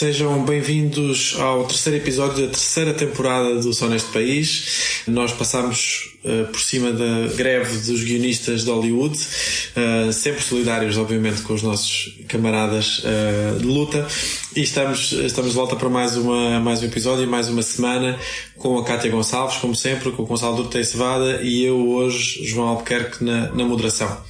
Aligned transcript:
Sejam 0.00 0.46
bem-vindos 0.46 1.36
ao 1.38 1.66
terceiro 1.66 1.98
episódio 1.98 2.46
da 2.46 2.52
terceira 2.52 2.94
temporada 2.94 3.56
do 3.56 3.70
Só 3.74 3.86
Neste 3.86 4.10
País. 4.10 5.02
Nós 5.06 5.30
passamos 5.30 6.14
uh, 6.24 6.46
por 6.50 6.58
cima 6.58 6.90
da 6.90 7.26
greve 7.36 7.76
dos 7.80 8.02
guionistas 8.02 8.64
de 8.64 8.70
Hollywood, 8.70 9.14
uh, 9.18 10.10
sempre 10.10 10.42
solidários, 10.42 10.96
obviamente, 10.96 11.42
com 11.42 11.52
os 11.52 11.62
nossos 11.62 12.18
camaradas 12.28 13.00
uh, 13.00 13.58
de 13.58 13.66
luta. 13.66 14.08
E 14.54 14.62
estamos, 14.62 15.12
estamos 15.12 15.52
de 15.52 15.56
volta 15.56 15.76
para 15.76 15.88
mais, 15.88 16.16
uma, 16.16 16.58
mais 16.58 16.82
um 16.82 16.86
episódio, 16.86 17.24
mais 17.28 17.48
uma 17.48 17.62
semana, 17.62 18.18
com 18.58 18.76
a 18.78 18.84
Cátia 18.84 19.08
Gonçalves, 19.08 19.58
como 19.58 19.76
sempre, 19.76 20.10
com 20.10 20.24
o 20.24 20.26
Gonçalo 20.26 20.56
Durtei 20.56 20.82
Cevada 20.82 21.40
e 21.40 21.64
eu 21.64 21.88
hoje, 21.88 22.44
João 22.44 22.66
Albuquerque, 22.66 23.22
na, 23.22 23.52
na 23.52 23.64
moderação. 23.64 24.20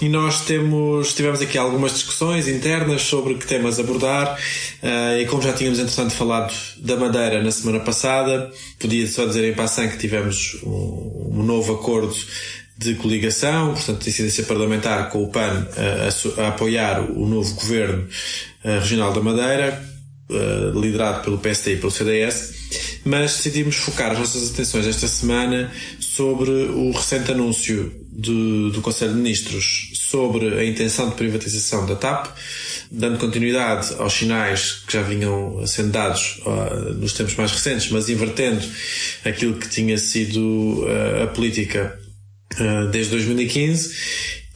E 0.00 0.08
nós 0.08 0.40
temos, 0.40 1.14
tivemos 1.14 1.40
aqui 1.40 1.56
algumas 1.56 1.92
discussões 1.92 2.48
internas 2.48 3.02
sobre 3.02 3.34
que 3.36 3.46
temas 3.46 3.78
abordar, 3.78 4.36
uh, 4.82 5.20
e 5.20 5.26
como 5.26 5.40
já 5.40 5.52
tínhamos 5.52 5.78
entretanto 5.78 6.12
falado 6.12 6.52
da 6.78 6.96
Madeira 6.96 7.40
na 7.40 7.52
semana 7.52 7.78
passada, 7.78 8.50
podia 8.80 9.06
só 9.06 9.26
dizer 9.26 9.48
em 9.48 9.54
passant 9.54 9.92
que 9.92 9.98
tivemos 9.98 10.58
um, 10.64 11.30
um 11.34 11.42
novo 11.44 11.74
acordo 11.74 12.16
de 12.76 12.94
coligação, 12.94 13.74
portanto, 13.74 14.08
incidência 14.08 14.44
parlamentar 14.44 15.10
com 15.10 15.22
o 15.22 15.28
PAN 15.28 15.66
a, 15.76 16.40
a, 16.40 16.44
a 16.44 16.48
apoiar 16.48 17.00
o 17.00 17.26
novo 17.26 17.54
governo 17.54 18.08
uh, 18.64 18.80
regional 18.80 19.12
da 19.12 19.20
Madeira, 19.20 19.82
uh, 20.30 20.80
liderado 20.80 21.22
pelo 21.22 21.38
PSD 21.38 21.74
e 21.74 21.76
pelo 21.76 21.90
CDS, 21.90 23.00
mas 23.04 23.36
decidimos 23.36 23.76
focar 23.76 24.12
as 24.12 24.18
nossas 24.18 24.52
atenções 24.52 24.86
esta 24.86 25.06
semana 25.06 25.70
sobre 26.00 26.50
o 26.50 26.90
recente 26.92 27.32
anúncio 27.32 27.92
do, 28.10 28.70
do 28.70 28.80
Conselho 28.80 29.12
de 29.12 29.18
Ministros 29.18 29.90
sobre 29.94 30.58
a 30.58 30.64
intenção 30.64 31.08
de 31.08 31.14
privatização 31.14 31.86
da 31.86 31.96
TAP, 31.96 32.26
dando 32.90 33.18
continuidade 33.18 33.94
aos 33.98 34.12
sinais 34.12 34.82
que 34.86 34.92
já 34.92 35.02
vinham 35.02 35.66
sendo 35.66 35.90
dados 35.90 36.40
uh, 36.44 36.92
nos 36.94 37.14
tempos 37.14 37.34
mais 37.36 37.50
recentes, 37.50 37.90
mas 37.90 38.10
invertendo 38.10 38.62
aquilo 39.24 39.54
que 39.56 39.68
tinha 39.68 39.96
sido 39.96 40.84
uh, 40.84 41.22
a 41.24 41.26
política 41.28 41.98
desde 42.90 43.12
2015. 43.12 43.94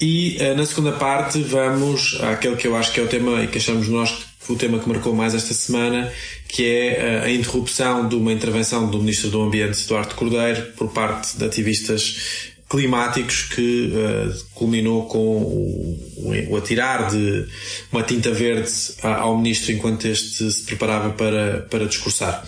E 0.01 0.39
na 0.57 0.67
segunda 0.67 0.93
parte 0.93 1.41
vamos 1.41 2.19
àquele 2.21 2.57
que 2.57 2.67
eu 2.67 2.77
acho 2.77 2.93
que 2.93 3.01
é 3.01 3.03
o 3.03 3.09
tema 3.09 3.43
e 3.43 3.47
que 3.47 3.59
achamos 3.59 3.89
nós 3.89 4.27
o 4.49 4.55
tema 4.55 4.79
que 4.79 4.89
marcou 4.89 5.15
mais 5.15 5.35
esta 5.35 5.55
semana, 5.55 6.13
que 6.47 6.65
é 6.65 7.21
a 7.25 7.31
interrupção 7.31 8.09
de 8.09 8.15
uma 8.15 8.33
intervenção 8.33 8.89
do 8.89 8.99
Ministro 8.99 9.31
do 9.31 9.43
Ambiente, 9.43 9.87
Duarte 9.89 10.15
Cordeiro, 10.15 10.73
por 10.77 10.89
parte 10.89 11.37
de 11.37 11.45
ativistas 11.45 12.53
climáticos 12.69 13.43
que 13.55 13.93
uh, 13.93 14.45
culminou 14.55 15.07
com 15.07 15.19
o, 15.19 16.51
o, 16.51 16.57
atirar 16.57 17.09
de 17.11 17.47
uma 17.93 18.03
tinta 18.03 18.33
verde 18.33 18.71
ao 19.03 19.37
ministro 19.37 19.73
enquanto 19.73 20.07
este 20.07 20.51
se 20.51 20.63
preparava 20.65 21.11
para, 21.11 21.67
para 21.71 21.87
discursar. 21.87 22.45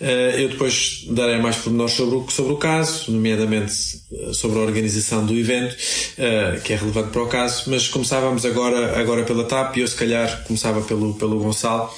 Uh, 0.00 0.38
eu 0.38 0.48
depois 0.48 1.04
darei 1.10 1.38
mais 1.38 1.56
pormenores 1.56 1.94
sobre 1.94 2.16
o, 2.16 2.30
sobre 2.30 2.52
o 2.54 2.56
caso, 2.56 3.12
nomeadamente 3.12 4.00
eh, 4.12 4.32
sobre 4.32 4.58
a 4.58 4.62
organização 4.62 5.26
do 5.26 5.36
evento, 5.36 5.74
uh, 5.74 6.60
que 6.62 6.72
é 6.72 6.76
relevante 6.76 7.10
para 7.10 7.22
o 7.22 7.26
caso, 7.26 7.70
mas 7.70 7.86
começávamos 7.86 8.46
agora, 8.46 8.98
agora 8.98 9.24
pela 9.24 9.44
TAP 9.44 9.76
e 9.76 9.80
eu 9.80 9.88
se 9.88 9.94
calhar 9.94 10.42
começava 10.44 10.80
pelo, 10.80 11.14
pelo 11.14 11.38
Gonçalo 11.38 11.90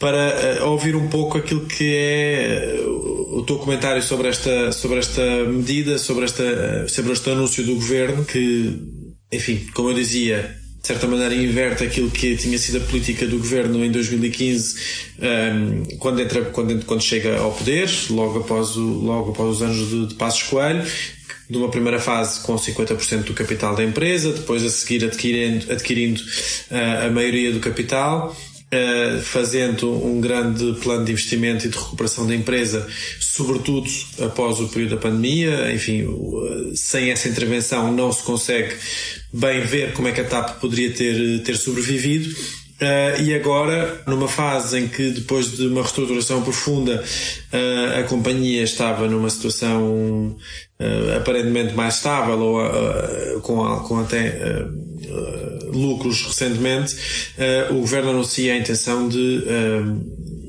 para 0.00 0.62
uh, 0.62 0.70
ouvir 0.70 0.96
um 0.96 1.08
pouco 1.08 1.36
aquilo 1.36 1.66
que 1.66 1.94
é 1.94 2.82
uh, 2.82 3.38
o 3.38 3.44
teu 3.44 3.58
comentário 3.58 4.02
sobre 4.02 4.28
esta, 4.28 4.72
sobre 4.72 4.98
esta 4.98 5.22
medida, 5.44 5.98
sobre, 5.98 6.24
esta, 6.24 6.42
uh, 6.42 6.88
sobre 6.88 7.12
este 7.12 7.30
anúncio 7.30 7.62
do 7.62 7.74
governo, 7.74 8.24
que, 8.24 8.80
enfim, 9.30 9.66
como 9.74 9.90
eu 9.90 9.94
dizia, 9.94 10.56
de 10.80 10.86
certa 10.86 11.06
maneira 11.06 11.34
inverte 11.34 11.84
aquilo 11.84 12.10
que 12.10 12.34
tinha 12.34 12.58
sido 12.58 12.78
a 12.78 12.80
política 12.80 13.26
do 13.26 13.36
governo 13.36 13.84
em 13.84 13.90
2015, 13.92 14.76
um, 15.18 15.24
ehm, 15.24 15.82
quando, 15.98 16.22
entra, 16.22 16.46
quando, 16.46 16.82
quando 16.86 17.02
chega 17.02 17.38
ao 17.38 17.52
poder, 17.52 17.90
logo 18.08 18.38
após, 18.38 18.76
o, 18.76 18.80
logo 18.80 19.32
após 19.32 19.56
os 19.56 19.62
anos 19.62 19.90
de, 19.90 20.06
de 20.06 20.14
Passos 20.14 20.44
Coelho, 20.44 20.82
de 21.50 21.58
uma 21.58 21.68
primeira 21.68 22.00
fase 22.00 22.40
com 22.40 22.54
50% 22.54 23.24
do 23.24 23.34
capital 23.34 23.76
da 23.76 23.84
empresa, 23.84 24.32
depois 24.32 24.64
a 24.64 24.70
seguir 24.70 25.04
adquirindo, 25.04 25.70
adquirindo 25.70 26.22
uh, 26.70 27.06
a 27.06 27.10
maioria 27.10 27.52
do 27.52 27.60
capital 27.60 28.34
Uh, 28.72 29.20
fazendo 29.22 29.90
um 29.90 30.20
grande 30.20 30.74
plano 30.80 31.04
de 31.04 31.10
investimento 31.10 31.66
e 31.66 31.68
de 31.68 31.76
recuperação 31.76 32.24
da 32.24 32.32
empresa, 32.36 32.86
sobretudo 33.18 33.90
após 34.20 34.60
o 34.60 34.68
período 34.68 34.94
da 34.94 34.96
pandemia. 34.96 35.72
Enfim, 35.74 36.04
uh, 36.04 36.70
sem 36.76 37.10
essa 37.10 37.28
intervenção 37.28 37.92
não 37.92 38.12
se 38.12 38.22
consegue 38.22 38.76
bem 39.32 39.60
ver 39.62 39.92
como 39.92 40.06
é 40.06 40.12
que 40.12 40.20
a 40.20 40.24
TAP 40.24 40.60
poderia 40.60 40.92
ter, 40.92 41.42
ter 41.42 41.56
sobrevivido. 41.56 42.32
Uh, 42.80 43.20
e 43.20 43.34
agora, 43.34 44.00
numa 44.06 44.26
fase 44.26 44.78
em 44.78 44.88
que, 44.88 45.10
depois 45.10 45.54
de 45.54 45.66
uma 45.66 45.82
reestruturação 45.82 46.40
profunda, 46.40 47.04
uh, 47.52 48.00
a 48.00 48.04
companhia 48.04 48.62
estava 48.62 49.06
numa 49.06 49.28
situação 49.28 50.34
uh, 50.80 51.16
aparentemente 51.18 51.74
mais 51.74 51.96
estável 51.96 52.40
ou 52.40 53.40
com, 53.42 53.62
com 53.80 53.98
até 53.98 54.64
lucros 55.72 56.24
recentemente, 56.24 56.96
o 57.70 57.74
governo 57.74 58.10
anuncia 58.10 58.54
a 58.54 58.56
intenção 58.56 59.08
de 59.08 59.44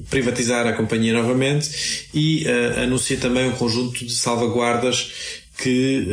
privatizar 0.09 0.67
a 0.67 0.73
companhia 0.73 1.13
novamente 1.13 2.07
e 2.13 2.45
anuncia 2.81 3.17
também 3.17 3.49
um 3.49 3.53
conjunto 3.53 4.05
de 4.05 4.13
salvaguardas 4.13 5.11
que, 5.57 6.07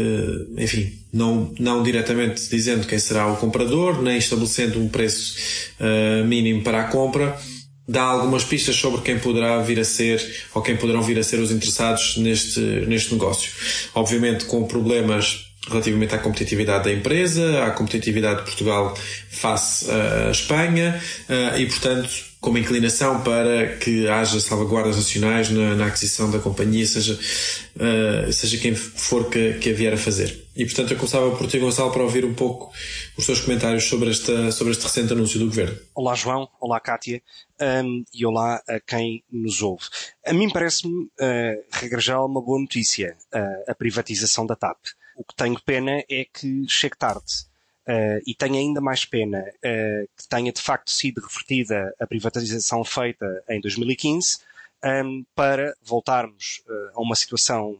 enfim, 0.56 0.97
não, 1.12 1.52
não 1.58 1.82
diretamente 1.82 2.48
dizendo 2.48 2.86
quem 2.86 2.98
será 2.98 3.26
o 3.26 3.36
comprador, 3.36 4.02
nem 4.02 4.18
estabelecendo 4.18 4.80
um 4.80 4.88
preço 4.88 5.36
uh, 5.80 6.24
mínimo 6.24 6.62
para 6.62 6.82
a 6.82 6.84
compra, 6.84 7.36
dá 7.88 8.02
algumas 8.02 8.44
pistas 8.44 8.76
sobre 8.76 9.00
quem 9.00 9.18
poderá 9.18 9.58
vir 9.62 9.80
a 9.80 9.84
ser 9.84 10.22
ou 10.54 10.60
quem 10.60 10.76
poderão 10.76 11.02
vir 11.02 11.18
a 11.18 11.22
ser 11.22 11.40
os 11.40 11.50
interessados 11.50 12.18
neste, 12.18 12.60
neste 12.60 13.12
negócio. 13.12 13.50
Obviamente 13.94 14.44
com 14.44 14.64
problemas 14.64 15.46
relativamente 15.66 16.14
à 16.14 16.18
competitividade 16.18 16.84
da 16.84 16.92
empresa, 16.92 17.64
à 17.64 17.70
competitividade 17.70 18.40
de 18.40 18.44
Portugal 18.46 18.96
face 19.30 19.86
à 19.90 20.30
Espanha 20.30 21.00
uh, 21.28 21.58
e, 21.58 21.66
portanto, 21.66 22.27
com 22.40 22.50
uma 22.50 22.60
inclinação 22.60 23.22
para 23.22 23.76
que 23.78 24.06
haja 24.08 24.40
salvaguardas 24.40 24.96
nacionais 24.96 25.50
na, 25.50 25.74
na 25.74 25.86
aquisição 25.86 26.30
da 26.30 26.38
companhia, 26.38 26.86
seja, 26.86 27.14
uh, 27.14 28.32
seja 28.32 28.58
quem 28.58 28.74
for 28.74 29.28
que, 29.28 29.54
que 29.54 29.70
a 29.70 29.74
vier 29.74 29.92
a 29.92 29.96
fazer. 29.96 30.46
E 30.54 30.64
portanto 30.64 30.92
eu 30.92 30.96
começava 30.96 31.30
por 31.36 31.48
ti, 31.48 31.58
Gonçalo, 31.58 31.90
para 31.90 32.02
ouvir 32.02 32.24
um 32.24 32.34
pouco 32.34 32.72
os 33.16 33.26
teus 33.26 33.40
comentários 33.40 33.84
sobre, 33.84 34.10
esta, 34.10 34.52
sobre 34.52 34.72
este 34.72 34.84
recente 34.84 35.12
anúncio 35.12 35.38
do 35.38 35.46
Governo. 35.46 35.76
Olá 35.94 36.14
João, 36.14 36.48
olá 36.60 36.80
Kátia 36.80 37.22
um, 37.60 38.04
e 38.14 38.24
olá 38.24 38.62
a 38.68 38.80
quem 38.80 39.24
nos 39.30 39.60
ouve. 39.60 39.84
A 40.24 40.32
mim 40.32 40.48
parece-me, 40.48 41.04
uh, 41.04 42.24
uma 42.26 42.40
boa 42.40 42.60
notícia, 42.60 43.16
uh, 43.34 43.70
a 43.70 43.74
privatização 43.74 44.46
da 44.46 44.54
TAP. 44.54 44.78
O 45.16 45.24
que 45.24 45.34
tenho 45.34 45.60
pena 45.64 46.04
é 46.08 46.24
que 46.32 46.64
chegue 46.68 46.96
tarde. 46.96 47.47
Uh, 47.88 48.20
e 48.26 48.34
tenho 48.34 48.56
ainda 48.56 48.82
mais 48.82 49.06
pena 49.06 49.40
uh, 49.40 50.08
que 50.14 50.28
tenha 50.28 50.52
de 50.52 50.60
facto 50.60 50.90
sido 50.90 51.22
revertida 51.22 51.94
a 51.98 52.06
privatização 52.06 52.84
feita 52.84 53.42
em 53.48 53.62
2015 53.62 54.40
um, 54.84 55.24
para 55.34 55.74
voltarmos 55.82 56.62
uh, 56.68 56.98
a 56.98 57.00
uma 57.00 57.16
situação 57.16 57.78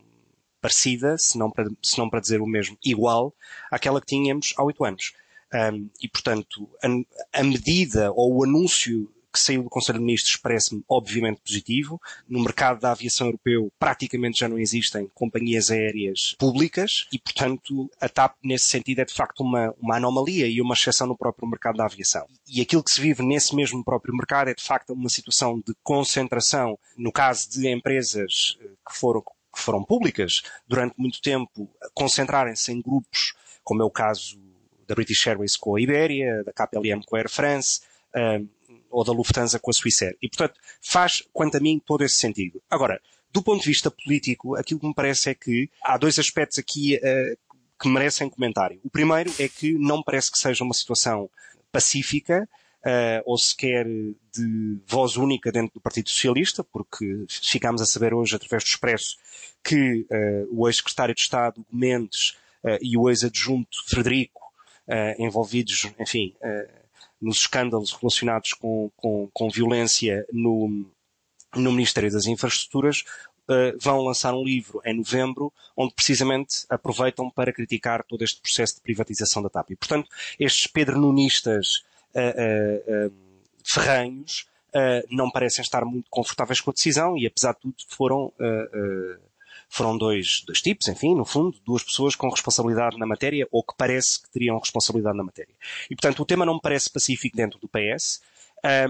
parecida, 0.61 1.17
se 1.19 1.39
não, 1.39 1.51
para, 1.51 1.69
se 1.83 1.99
não 1.99 2.09
para 2.09 2.21
dizer 2.21 2.41
o 2.41 2.47
mesmo, 2.47 2.77
igual 2.85 3.35
àquela 3.71 4.01
que 4.01 4.07
tínhamos 4.07 4.55
há 4.57 4.65
oito 4.65 4.85
anos. 4.85 5.13
Um, 5.53 5.89
e, 6.01 6.09
portanto, 6.09 6.69
a, 6.83 7.41
a, 7.41 7.43
medida 7.43 8.13
ou 8.13 8.37
o 8.37 8.45
anúncio 8.45 9.11
que 9.39 9.45
saiu 9.45 9.63
do 9.63 9.71
Conselho 9.71 9.99
de 9.99 10.05
Ministros 10.05 10.37
parece-me 10.37 10.83
obviamente 10.89 11.41
positivo. 11.41 12.01
No 12.29 12.41
mercado 12.41 12.81
da 12.81 12.93
aviação 12.93 13.29
europeu 13.29 13.73
praticamente 13.79 14.41
já 14.41 14.49
não 14.49 14.59
existem 14.59 15.09
companhias 15.15 15.71
aéreas 15.71 16.35
públicas 16.39 17.07
e, 17.13 17.19
portanto, 17.19 17.91
a 18.01 18.09
TAP 18.09 18.37
nesse 18.43 18.67
sentido 18.67 19.01
é 19.01 19.05
de 19.05 19.15
facto 19.15 19.41
uma, 19.41 19.75
uma 19.81 19.97
anomalia 19.97 20.47
e 20.47 20.61
uma 20.61 20.75
exceção 20.75 21.07
no 21.07 21.17
próprio 21.17 21.49
mercado 21.49 21.77
da 21.77 21.85
aviação. 21.85 22.27
E 22.49 22.61
aquilo 22.61 22.83
que 22.83 22.91
se 22.91 23.01
vive 23.01 23.23
nesse 23.23 23.55
mesmo 23.55 23.85
próprio 23.85 24.15
mercado 24.15 24.49
é 24.49 24.55
de 24.55 24.63
facto 24.63 24.93
uma 24.93 25.09
situação 25.09 25.59
de 25.61 25.75
concentração, 25.83 26.79
no 26.97 27.13
caso 27.13 27.51
de 27.51 27.69
empresas 27.69 28.59
eh, 28.61 28.69
que 28.89 28.99
foram 28.99 29.23
que 29.23 29.61
foram 29.61 29.83
públicas 29.83 30.43
durante 30.69 30.95
muito 30.99 31.21
tempo, 31.23 31.69
concentrarem-se 31.95 32.71
em 32.71 32.83
grupos, 32.83 33.35
como 33.65 33.83
é 33.83 33.85
o 33.85 33.91
caso 33.91 34.39
da 34.87 34.95
British 34.95 35.27
Airways 35.27 35.57
com 35.57 35.75
a 35.75 35.81
Iberia, 35.81 36.45
da 36.45 36.53
KPLM 36.53 37.03
com 37.05 37.17
a 37.17 37.19
Air 37.19 37.31
France, 37.31 37.81
eh, 38.15 38.43
ou 38.91 39.05
da 39.05 39.13
Lufthansa 39.13 39.59
com 39.59 39.71
a 39.71 39.75
Swissair. 39.75 40.17
E, 40.23 40.29
portanto, 40.29 40.59
faz, 40.81 41.23
quanto 41.33 41.57
a 41.57 41.61
mim, 41.61 41.81
todo 41.85 42.05
esse 42.05 42.17
sentido. 42.17 42.63
Agora, 42.71 43.01
do 43.33 43.43
ponto 43.43 43.63
de 43.63 43.69
vista 43.69 43.91
político, 43.91 44.57
aquilo 44.57 44.81
que 44.81 44.87
me 44.87 44.95
parece 44.95 45.31
é 45.31 45.35
que 45.35 45.71
há 45.83 45.97
dois 45.97 46.19
aspectos 46.19 46.59
aqui 46.59 46.97
uh, 46.97 47.39
que 47.81 47.89
merecem 47.89 48.29
comentário. 48.29 48.81
O 48.83 48.91
primeiro 48.91 49.33
é 49.39 49.49
que 49.49 49.73
não 49.75 50.03
parece 50.03 50.31
que 50.31 50.39
seja 50.39 50.65
uma 50.65 50.75
situação 50.75 51.31
pacífica, 51.71 52.49
uh, 52.79 53.23
ou 53.25 53.37
sequer 53.37 53.87
de 53.87 54.79
voz 54.87 55.17
única 55.17 55.53
dentro 55.53 55.75
do 55.75 55.81
Partido 55.81 56.09
Socialista, 56.09 56.65
porque 56.65 57.27
ficámos 57.29 57.83
a 57.83 57.87
saber 57.87 58.15
hoje, 58.15 58.35
através 58.35 58.65
do 58.65 58.69
Expresso, 58.69 59.17
que 59.63 60.07
uh, 60.11 60.49
o 60.51 60.67
ex-secretário 60.67 61.15
de 61.15 61.21
Estado, 61.21 61.65
Mendes, 61.73 62.37
e 62.83 62.99
o 62.99 63.09
ex-adjunto 63.09 63.85
Frederico, 63.87 64.43
envolvidos, 65.17 65.89
enfim, 65.99 66.35
nos 67.21 67.39
escândalos 67.41 67.93
relacionados 67.93 68.53
com, 68.53 68.91
com, 68.97 69.29
com 69.33 69.51
violência 69.51 70.27
no, 70.33 70.87
no 71.55 71.73
Ministério 71.73 72.11
das 72.11 72.27
Infraestruturas, 72.27 73.05
uh, 73.49 73.77
vão 73.81 74.03
lançar 74.03 74.35
um 74.35 74.45
livro 74.45 74.81
em 74.85 74.97
novembro, 74.97 75.53
onde 75.77 75.95
precisamente 75.95 76.65
aproveitam 76.69 77.31
para 77.31 77.53
criticar 77.53 78.05
todo 78.05 78.23
este 78.23 78.41
processo 78.41 78.77
de 78.77 78.83
privatização 78.83 79.43
da 79.43 79.49
TAP. 79.49 79.71
E, 79.71 79.77
portanto, 79.77 80.09
estes 80.39 80.67
pedrenunistas 80.67 81.85
uh, 82.15 83.09
uh, 83.09 83.13
ferranhos 83.65 84.47
não 85.11 85.31
parecem 85.31 85.63
estar 85.63 85.83
muito 85.85 86.09
confortáveis 86.11 86.61
com 86.61 86.71
a 86.71 86.75
decisão 86.75 87.17
e, 87.17 87.27
apesar 87.27 87.53
de 87.55 87.61
tudo, 87.61 87.75
foram 87.89 88.33
foram 89.69 89.97
dois, 89.97 90.43
dois 90.47 90.61
tipos, 90.61 90.89
enfim, 90.89 91.15
no 91.15 91.25
fundo, 91.25 91.59
duas 91.65 91.83
pessoas 91.83 92.17
com 92.17 92.29
responsabilidade 92.29 92.99
na 92.99 93.07
matéria, 93.07 93.47
ou 93.53 93.63
que 93.63 93.75
parece 93.77 94.23
que 94.23 94.31
teriam 94.31 94.59
responsabilidade 94.59 95.17
na 95.17 95.25
matéria. 95.25 95.55
E, 95.91 95.95
portanto, 95.95 96.21
o 96.21 96.25
tema 96.25 96.47
não 96.47 96.55
me 96.55 96.61
parece 96.61 96.91
pacífico 96.91 97.37
dentro 97.37 97.59
do 97.59 97.69
PS, 97.69 98.21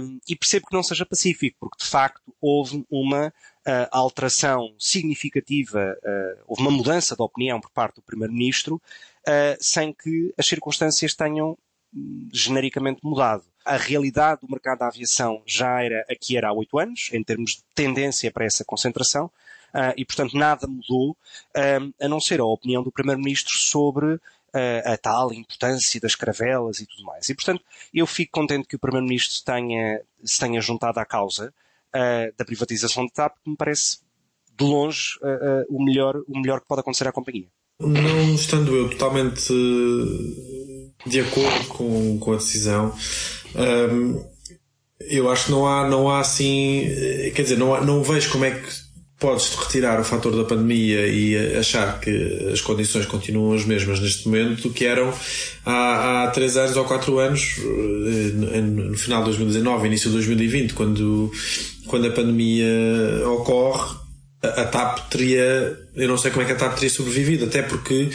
um, 0.00 0.18
e 0.26 0.34
percebo 0.34 0.66
que 0.66 0.74
não 0.74 0.82
seja 0.82 1.04
pacífico, 1.04 1.56
porque 1.60 1.84
de 1.84 1.90
facto 1.90 2.34
houve 2.40 2.84
uma 2.90 3.28
uh, 3.28 3.88
alteração 3.90 4.74
significativa, 4.78 5.96
uh, 6.02 6.42
houve 6.46 6.62
uma 6.62 6.70
mudança 6.70 7.14
de 7.14 7.22
opinião 7.22 7.60
por 7.60 7.70
parte 7.70 7.96
do 7.96 8.02
Primeiro-Ministro, 8.02 8.76
uh, 8.76 9.56
sem 9.60 9.92
que 9.92 10.32
as 10.38 10.46
circunstâncias 10.46 11.14
tenham 11.14 11.56
hum, 11.94 12.28
genericamente 12.32 13.00
mudado. 13.02 13.44
A 13.64 13.76
realidade 13.76 14.40
do 14.40 14.50
mercado 14.50 14.78
da 14.78 14.86
aviação 14.86 15.42
já 15.44 15.82
era 15.82 16.04
a 16.08 16.14
que 16.14 16.36
era 16.36 16.48
há 16.48 16.52
oito 16.52 16.78
anos, 16.78 17.10
em 17.12 17.22
termos 17.22 17.56
de 17.56 17.64
tendência 17.74 18.30
para 18.30 18.46
essa 18.46 18.64
concentração, 18.64 19.30
uh, 19.74 19.92
e, 19.96 20.04
portanto, 20.04 20.36
nada 20.36 20.66
mudou, 20.66 21.10
uh, 21.10 21.94
a 22.00 22.08
não 22.08 22.20
ser 22.20 22.40
a 22.40 22.44
opinião 22.44 22.82
do 22.82 22.92
Primeiro-Ministro 22.92 23.54
sobre 23.58 24.14
uh, 24.14 24.20
a 24.84 24.96
tal 24.96 25.32
importância 25.32 26.00
das 26.00 26.14
caravelas 26.14 26.80
e 26.80 26.86
tudo 26.86 27.04
mais. 27.04 27.28
E, 27.28 27.34
portanto, 27.34 27.62
eu 27.92 28.06
fico 28.06 28.32
contente 28.32 28.66
que 28.66 28.76
o 28.76 28.78
Primeiro-Ministro 28.78 29.44
tenha, 29.44 30.00
se 30.24 30.38
tenha 30.38 30.60
juntado 30.60 30.98
à 31.00 31.04
causa 31.04 31.52
da 32.36 32.44
privatização 32.44 33.06
de 33.06 33.12
TAP, 33.12 33.34
que 33.42 33.50
me 33.50 33.56
parece, 33.56 33.98
de 34.56 34.64
longe, 34.64 35.18
o, 35.68 35.82
melhor, 35.82 36.16
o 36.28 36.38
melhor 36.38 36.60
que 36.60 36.68
pode 36.68 36.82
acontecer 36.82 37.08
à 37.08 37.12
companhia. 37.12 37.46
Não 37.80 38.34
estando 38.34 38.76
eu 38.76 38.90
totalmente 38.90 39.50
de 41.06 41.20
acordo 41.20 41.68
com, 41.68 42.18
com 42.18 42.32
a 42.32 42.36
decisão, 42.36 42.94
um, 43.56 44.24
eu 45.00 45.30
acho 45.30 45.46
que 45.46 45.50
não 45.50 45.66
há, 45.66 45.88
não 45.88 46.10
há 46.10 46.20
assim, 46.20 46.84
quer 47.34 47.42
dizer, 47.42 47.56
não, 47.56 47.74
há, 47.74 47.80
não 47.80 48.02
vejo 48.02 48.30
como 48.30 48.44
é 48.44 48.50
que 48.50 48.87
podes 49.18 49.54
retirar 49.54 50.00
o 50.00 50.04
fator 50.04 50.36
da 50.36 50.44
pandemia 50.44 51.06
e 51.08 51.56
achar 51.56 51.98
que 52.00 52.50
as 52.52 52.60
condições 52.60 53.04
continuam 53.06 53.52
as 53.52 53.64
mesmas 53.64 53.98
neste 53.98 54.28
momento 54.28 54.62
do 54.62 54.70
que 54.70 54.84
eram 54.84 55.12
há, 55.66 56.24
há 56.24 56.28
3 56.28 56.56
anos 56.56 56.76
ou 56.76 56.84
4 56.84 57.18
anos, 57.18 57.56
eh, 57.58 58.60
no 58.60 58.96
final 58.96 59.20
de 59.20 59.26
2019, 59.26 59.86
início 59.88 60.08
de 60.08 60.14
2020, 60.16 60.72
quando, 60.72 61.32
quando 61.86 62.06
a 62.06 62.10
pandemia 62.12 62.66
ocorre, 63.26 63.96
a, 64.40 64.64
TAP 64.64 65.10
teria, 65.10 65.76
eu 65.96 66.06
não 66.06 66.16
sei 66.16 66.30
como 66.30 66.44
é 66.44 66.46
que 66.46 66.52
a 66.52 66.56
TAP 66.56 66.74
teria 66.74 66.90
sobrevivido, 66.90 67.46
até 67.46 67.62
porque 67.62 68.08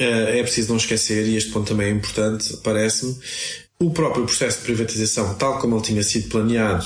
eh, 0.00 0.40
é 0.40 0.42
preciso 0.42 0.70
não 0.70 0.78
esquecer, 0.78 1.28
e 1.28 1.36
este 1.36 1.52
ponto 1.52 1.68
também 1.68 1.86
é 1.86 1.90
importante, 1.90 2.56
parece-me, 2.64 3.14
o 3.78 3.90
próprio 3.92 4.24
processo 4.24 4.58
de 4.58 4.64
privatização, 4.64 5.32
tal 5.34 5.60
como 5.60 5.76
ele 5.76 5.84
tinha 5.84 6.02
sido 6.02 6.28
planeado 6.28 6.84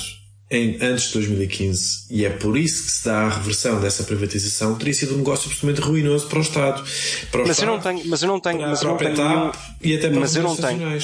em, 0.55 0.79
antes 0.81 1.09
de 1.09 1.15
2015, 1.15 2.07
e 2.11 2.25
é 2.25 2.31
por 2.31 2.57
isso 2.57 2.85
que 2.85 2.93
se 2.93 3.05
dá 3.05 3.23
a 3.23 3.29
reversão 3.29 3.81
dessa 3.81 4.05
privatização, 4.05 4.77
teria 4.77 4.95
sido 4.95 5.15
um 5.15 5.19
negócio 5.19 5.51
absolutamente 5.51 5.87
ruinoso 5.87 6.29
para 6.29 6.39
o 6.39 6.43
Estado. 6.43 6.85
Para 7.31 7.43
o 7.43 7.47
mas, 7.47 7.59
Estado 7.59 7.69
eu 7.69 7.75
não 7.75 7.81
tenho, 7.81 8.07
mas 8.07 8.23
eu 8.23 8.29
não 8.29 8.41
tenho, 8.41 8.61
mas 8.61 8.83
eu 8.83 8.89
não 8.89 8.97
tenho 8.97 9.17
nenhum, 9.17 9.53
e 9.83 9.97
até 9.97 10.09
para 10.09 10.21
mas 10.21 10.37
eu 10.37 10.43
não 10.43 10.57
tenho, 10.57 10.99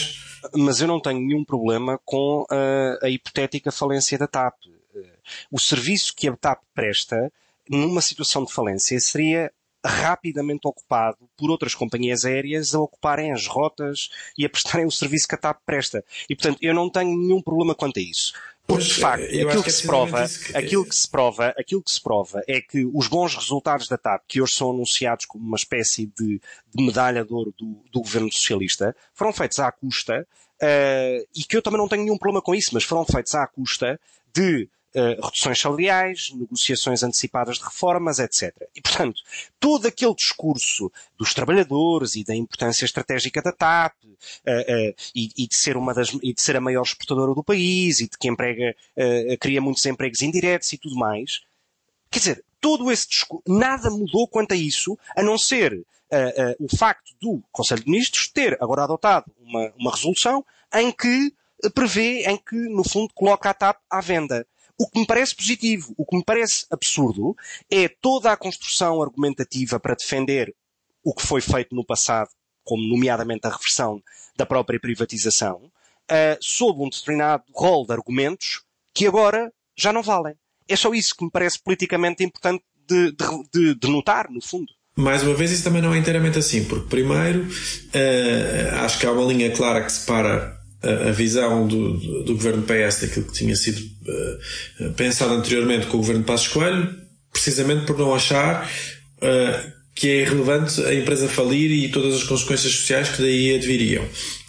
mas 0.55 0.81
eu 0.81 0.89
não 0.89 1.01
tenho 1.01 1.21
nenhum 1.21 1.45
problema 1.45 2.01
com 2.05 2.43
uh, 2.43 3.05
a 3.05 3.09
hipotética 3.09 3.71
falência 3.71 4.17
da 4.17 4.27
TAP. 4.27 4.55
Uh, 4.95 5.03
o 5.51 5.59
serviço 5.59 6.15
que 6.15 6.29
a 6.29 6.37
TAP 6.37 6.61
presta 6.75 7.33
numa 7.69 8.01
situação 8.01 8.45
de 8.45 8.53
falência 8.53 8.99
seria 8.99 9.53
rapidamente 9.85 10.67
ocupado 10.67 11.19
por 11.37 11.51
outras 11.51 11.75
companhias 11.75 12.25
aéreas 12.25 12.75
a 12.75 12.81
ocuparem 12.81 13.33
as 13.33 13.47
rotas 13.47 14.11
e 14.37 14.45
a 14.45 14.51
prestarem 14.51 14.87
o 14.87 14.91
serviço 14.91 15.27
que 15.27 15.35
a 15.35 15.39
TAP 15.39 15.61
presta. 15.65 16.05
E, 16.29 16.35
portanto, 16.35 16.59
eu 16.61 16.75
não 16.75 16.91
tenho 16.91 17.17
nenhum 17.17 17.41
problema 17.41 17.75
quanto 17.75 17.99
a 17.99 18.03
isso. 18.03 18.33
Porque, 18.67 18.85
de 18.85 18.95
facto, 18.95 19.25
aquilo 19.25 19.51
que, 19.51 19.63
que, 19.65 19.73
se 19.73 19.87
prova, 19.87 20.29
que... 20.29 20.57
aquilo 20.57 20.85
que 20.85 20.95
se 20.95 21.11
prova, 21.11 21.55
aquilo 21.59 21.83
que 21.83 21.91
se 21.91 22.01
prova 22.01 22.43
é 22.47 22.61
que 22.61 22.89
os 22.95 23.09
bons 23.09 23.35
resultados 23.35 23.89
da 23.89 23.99
TAP, 23.99 24.23
que 24.29 24.41
hoje 24.41 24.55
são 24.55 24.71
anunciados 24.71 25.27
como 25.27 25.45
uma 25.45 25.57
espécie 25.57 26.07
de, 26.07 26.41
de 26.73 26.85
medalha 26.85 27.25
de 27.25 27.33
ouro 27.33 27.53
do, 27.59 27.83
do 27.91 28.01
governo 28.01 28.33
socialista, 28.33 28.95
foram 29.13 29.33
feitos 29.33 29.59
à 29.59 29.73
custa, 29.73 30.27
uh, 30.63 31.27
e 31.35 31.43
que 31.43 31.57
eu 31.57 31.63
também 31.63 31.79
não 31.79 31.89
tenho 31.89 32.05
nenhum 32.05 32.19
problema 32.19 32.41
com 32.41 32.55
isso, 32.55 32.71
mas 32.73 32.85
foram 32.85 33.05
feitos 33.05 33.35
à 33.35 33.45
custa 33.47 33.99
de 34.33 34.69
Uh, 34.93 35.25
reduções 35.25 35.61
salariais, 35.61 36.33
negociações 36.35 37.05
antecipadas 37.05 37.59
de 37.59 37.65
reformas, 37.65 38.19
etc. 38.19 38.53
E, 38.75 38.81
portanto, 38.83 39.23
todo 39.61 39.87
aquele 39.87 40.15
discurso 40.17 40.91
dos 41.17 41.33
trabalhadores 41.33 42.17
e 42.17 42.25
da 42.25 42.35
importância 42.35 42.85
estratégica 42.85 43.41
da 43.41 43.53
TAP 43.53 43.95
uh, 44.03 44.09
uh, 44.09 44.95
e, 45.15 45.31
e, 45.37 45.47
de 45.47 45.55
ser 45.55 45.77
uma 45.77 45.95
das, 45.95 46.09
e 46.21 46.35
de 46.35 46.43
ser 46.43 46.57
a 46.57 46.61
maior 46.61 46.83
exportadora 46.83 47.33
do 47.33 47.45
país 47.45 48.01
e 48.01 48.09
de 48.09 48.19
que 48.19 48.29
emprega, 48.29 48.75
cria 49.39 49.61
muitos 49.61 49.87
empregos 49.87 50.23
indiretos 50.23 50.73
e 50.73 50.79
tudo 50.79 50.97
mais, 50.97 51.41
quer 52.11 52.19
dizer, 52.19 52.45
todo 52.61 52.91
esse 52.91 53.09
discurso, 53.09 53.45
nada 53.47 53.91
mudou 53.91 54.27
quanto 54.27 54.55
a 54.55 54.57
isso, 54.57 54.99
a 55.17 55.23
não 55.23 55.39
ser 55.39 55.87
o 56.59 56.77
facto 56.77 57.15
do 57.21 57.41
Conselho 57.53 57.85
de 57.85 57.91
Ministros 57.91 58.27
ter 58.27 58.59
agora 58.61 58.83
adotado 58.83 59.31
uma, 59.41 59.73
uma 59.79 59.91
resolução 59.93 60.45
em 60.75 60.91
que 60.91 61.33
prevê, 61.69 62.23
em 62.23 62.37
que, 62.37 62.57
no 62.57 62.83
fundo, 62.83 63.13
coloca 63.15 63.51
a 63.51 63.55
TAP 63.55 63.79
à 63.91 64.01
venda. 64.01 64.47
O 64.81 64.89
que 64.89 64.99
me 64.99 65.07
parece 65.07 65.37
positivo, 65.37 65.93
o 65.99 66.07
que 66.07 66.17
me 66.17 66.25
parece 66.25 66.65
absurdo, 66.71 67.37
é 67.71 67.87
toda 67.87 68.33
a 68.33 68.37
construção 68.37 69.03
argumentativa 69.03 69.79
para 69.79 69.95
defender 69.95 70.55
o 71.05 71.13
que 71.13 71.21
foi 71.21 71.43
feito 71.43 71.75
no 71.75 71.85
passado, 71.85 72.31
como 72.65 72.83
nomeadamente 72.89 73.47
a 73.47 73.51
reversão 73.51 74.03
da 74.39 74.47
própria 74.47 74.81
privatização, 74.81 75.57
uh, 75.65 76.39
sob 76.41 76.83
um 76.83 76.89
determinado 76.89 77.45
rol 77.55 77.85
de 77.85 77.93
argumentos 77.93 78.63
que 78.95 79.07
agora 79.07 79.53
já 79.77 79.93
não 79.93 80.03
valem. 80.03 80.35
É 80.67 80.77
só 80.77 80.95
isso 80.95 81.15
que 81.15 81.25
me 81.27 81.31
parece 81.31 81.63
politicamente 81.63 82.25
importante 82.25 82.65
de, 82.89 83.13
de, 83.13 83.27
de, 83.53 83.75
de 83.75 83.89
notar, 83.91 84.31
no 84.31 84.41
fundo. 84.41 84.73
Mais 84.97 85.23
uma 85.23 85.35
vez, 85.35 85.51
isso 85.51 85.63
também 85.63 85.83
não 85.83 85.93
é 85.93 85.99
inteiramente 85.99 86.39
assim, 86.39 86.65
porque 86.65 86.89
primeiro, 86.89 87.43
uh, 87.43 88.77
acho 88.83 88.99
que 88.99 89.05
há 89.05 89.13
uma 89.13 89.31
linha 89.31 89.55
clara 89.55 89.85
que 89.85 89.93
separa 89.93 90.59
a, 90.83 91.11
visão 91.11 91.67
do, 91.67 91.95
do, 92.25 92.35
governo 92.35 92.63
PS 92.63 93.01
daquilo 93.03 93.27
que 93.27 93.33
tinha 93.33 93.55
sido 93.55 93.81
uh, 93.81 94.93
pensado 94.93 95.35
anteriormente 95.35 95.87
com 95.87 95.99
o 95.99 96.01
governo 96.01 96.25
Passos 96.25 96.49
Coelho, 96.49 96.89
precisamente 97.33 97.87
por 97.87 97.99
não 97.99 98.15
achar 98.15 98.71
uh, 99.19 99.73
que 99.95 100.09
é 100.09 100.23
irrelevante 100.23 100.81
a 100.83 100.95
empresa 100.95 101.29
falir 101.29 101.71
e 101.71 101.89
todas 101.89 102.15
as 102.15 102.23
consequências 102.23 102.73
sociais 102.73 103.11
que 103.11 103.21
daí 103.21 103.55
adviriam. 103.55 104.05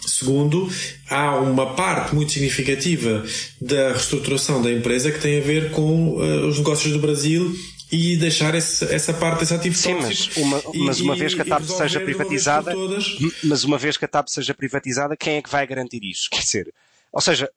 Segundo, 0.06 0.68
há 1.10 1.36
uma 1.36 1.74
parte 1.74 2.14
muito 2.14 2.32
significativa 2.32 3.22
da 3.60 3.92
reestruturação 3.92 4.62
da 4.62 4.72
empresa 4.72 5.12
que 5.12 5.20
tem 5.20 5.38
a 5.38 5.42
ver 5.42 5.70
com 5.70 6.16
uh, 6.16 6.46
os 6.46 6.58
negócios 6.58 6.92
do 6.92 6.98
Brasil 6.98 7.54
e 7.92 8.16
deixar 8.16 8.54
esse, 8.54 8.86
essa 8.86 9.12
parte 9.12 9.40
desse 9.40 9.52
ativo 9.52 9.76
Sim, 9.76 9.94
mas 9.94 10.34
uma, 10.36 10.62
mas 10.86 11.00
uma 11.00 11.14
vez 11.14 11.34
que 11.34 11.42
a 11.42 11.44
TAP 11.44 11.64
seja 11.64 12.00
privatizada, 12.00 12.72
mas 13.44 13.64
uma 13.64 13.76
vez 13.76 13.98
que 13.98 14.06
a 14.06 14.08
TAP 14.08 14.28
seja 14.28 14.54
privatizada, 14.54 15.14
quem 15.14 15.36
é 15.36 15.42
que 15.42 15.50
vai 15.50 15.66
garantir 15.66 16.02
isso? 16.02 16.30
Quer 16.30 16.40
dizer, 16.40 16.74
ou 17.12 17.20
seja, 17.20 17.50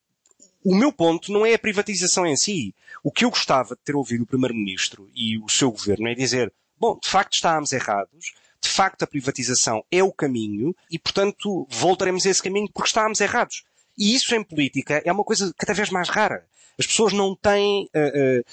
o 0.62 0.76
meu 0.76 0.92
ponto 0.92 1.32
não 1.32 1.46
é 1.46 1.54
a 1.54 1.60
privatização 1.60 2.26
em 2.26 2.36
si. 2.36 2.76
O 3.02 3.12
que 3.12 3.24
eu 3.24 3.30
gostava 3.30 3.76
de 3.76 3.82
ter 3.82 3.96
ouvido 3.96 4.24
o 4.24 4.28
Primeiro-Ministro 4.28 5.10
e 5.16 5.38
o 5.38 5.48
seu 5.48 5.72
governo 5.72 6.10
é 6.10 6.16
dizer, 6.16 6.52
bom, 6.78 7.00
de 7.02 7.10
facto 7.10 7.36
estávamos 7.36 7.72
errados, 7.72 8.34
de 8.60 8.68
facto 8.68 9.04
a 9.04 9.08
privatização 9.08 9.86
é 9.90 10.04
o 10.04 10.12
caminho 10.12 10.76
e, 10.92 11.00
portanto, 11.00 11.68
voltaremos 11.70 12.26
a 12.26 12.30
esse 12.30 12.44
caminho 12.44 12.68
porque 12.74 12.90
estávamos 12.90 13.22
errados. 13.22 13.64
E 13.98 14.14
isso 14.14 14.36
em 14.36 14.44
política 14.44 15.02
é 15.06 15.12
uma 15.12 15.24
coisa 15.24 15.54
cada 15.58 15.74
vez 15.74 15.90
mais 15.90 16.10
rara. 16.10 16.46
As 16.78 16.86
pessoas 16.88 17.14
não 17.14 17.36
têm, 17.36 17.88
uh, 17.96 18.40
uh, 18.40 18.46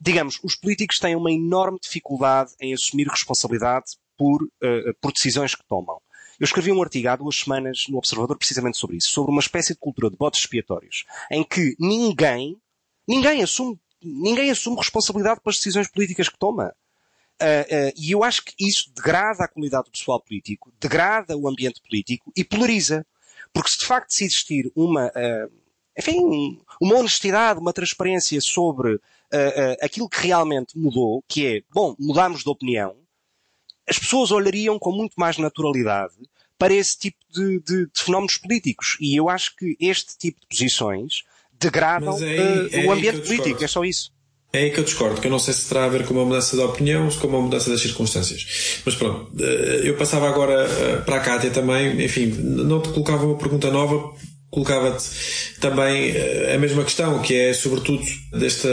digamos, 0.00 0.38
os 0.42 0.54
políticos 0.54 0.98
têm 0.98 1.16
uma 1.16 1.32
enorme 1.32 1.78
dificuldade 1.80 2.52
em 2.60 2.72
assumir 2.72 3.06
responsabilidade 3.08 3.96
por, 4.16 4.42
uh, 4.42 4.94
por 5.00 5.12
decisões 5.12 5.54
que 5.54 5.66
tomam. 5.66 6.00
Eu 6.38 6.44
escrevi 6.44 6.70
um 6.70 6.82
artigo 6.82 7.08
há 7.08 7.16
duas 7.16 7.36
semanas 7.36 7.86
no 7.88 7.98
Observador 7.98 8.38
precisamente 8.38 8.76
sobre 8.76 8.96
isso, 8.96 9.10
sobre 9.10 9.32
uma 9.32 9.40
espécie 9.40 9.72
de 9.72 9.80
cultura 9.80 10.08
de 10.08 10.16
botes 10.16 10.40
expiatórios, 10.40 11.04
em 11.30 11.42
que 11.42 11.74
ninguém, 11.80 12.56
ninguém 13.08 13.42
assume, 13.42 13.78
ninguém 14.00 14.50
assume 14.50 14.76
responsabilidade 14.76 15.40
pelas 15.40 15.56
decisões 15.56 15.88
políticas 15.88 16.28
que 16.28 16.38
toma. 16.38 16.72
Uh, 17.40 17.88
uh, 17.88 17.92
e 17.96 18.12
eu 18.12 18.22
acho 18.22 18.44
que 18.44 18.54
isso 18.58 18.92
degrada 18.94 19.44
a 19.44 19.48
qualidade 19.48 19.84
do 19.84 19.92
pessoal 19.92 20.20
político, 20.20 20.72
degrada 20.80 21.36
o 21.36 21.48
ambiente 21.48 21.80
político 21.80 22.32
e 22.36 22.44
polariza. 22.44 23.04
Porque 23.52 23.70
se 23.70 23.78
de 23.78 23.86
facto 23.86 24.10
se 24.12 24.24
existir 24.24 24.70
uma, 24.76 25.06
uh, 25.06 25.52
enfim, 25.98 26.58
uma 26.80 26.96
honestidade, 26.96 27.60
uma 27.60 27.72
transparência 27.72 28.40
sobre 28.40 28.94
uh, 28.94 29.76
aquilo 29.82 30.08
que 30.08 30.26
realmente 30.26 30.78
mudou, 30.78 31.24
que 31.26 31.46
é, 31.46 31.62
bom, 31.72 31.96
mudamos 31.98 32.42
de 32.42 32.48
opinião, 32.48 32.94
as 33.88 33.98
pessoas 33.98 34.30
olhariam 34.30 34.78
com 34.78 34.92
muito 34.92 35.14
mais 35.16 35.38
naturalidade 35.38 36.14
para 36.58 36.74
esse 36.74 36.98
tipo 36.98 37.18
de, 37.32 37.60
de, 37.60 37.86
de 37.86 38.02
fenómenos 38.04 38.36
políticos. 38.36 38.96
E 39.00 39.16
eu 39.18 39.28
acho 39.28 39.56
que 39.56 39.76
este 39.80 40.16
tipo 40.18 40.40
de 40.40 40.46
posições 40.46 41.22
degradam 41.58 42.16
é, 42.22 42.84
é 42.84 42.86
o 42.86 42.92
ambiente 42.92 43.20
político, 43.20 43.62
é 43.62 43.68
só 43.68 43.84
isso. 43.84 44.12
É 44.52 44.60
aí 44.60 44.70
que 44.70 44.80
eu 44.80 44.84
discordo, 44.84 45.20
que 45.20 45.26
eu 45.26 45.30
não 45.30 45.38
sei 45.38 45.52
se 45.52 45.68
terá 45.68 45.84
a 45.84 45.88
ver 45.88 46.06
com 46.06 46.14
uma 46.14 46.24
mudança 46.24 46.56
de 46.56 46.62
opinião 46.62 47.06
ou 47.06 47.12
com 47.12 47.26
uma 47.26 47.40
mudança 47.40 47.68
das 47.68 47.82
circunstâncias. 47.82 48.80
Mas 48.84 48.94
pronto, 48.94 49.30
eu 49.84 49.94
passava 49.96 50.26
agora 50.26 50.66
para 51.04 51.16
a 51.16 51.20
Cátia 51.20 51.50
também, 51.50 52.02
enfim, 52.02 52.26
não 52.26 52.80
te 52.80 52.88
colocava 52.88 53.26
uma 53.26 53.36
pergunta 53.36 53.70
nova, 53.70 54.14
colocava-te 54.50 55.58
também 55.60 56.10
eh, 56.10 56.54
a 56.54 56.58
mesma 56.58 56.84
questão, 56.84 57.20
que 57.20 57.34
é 57.34 57.52
sobretudo 57.52 58.04
desta 58.32 58.68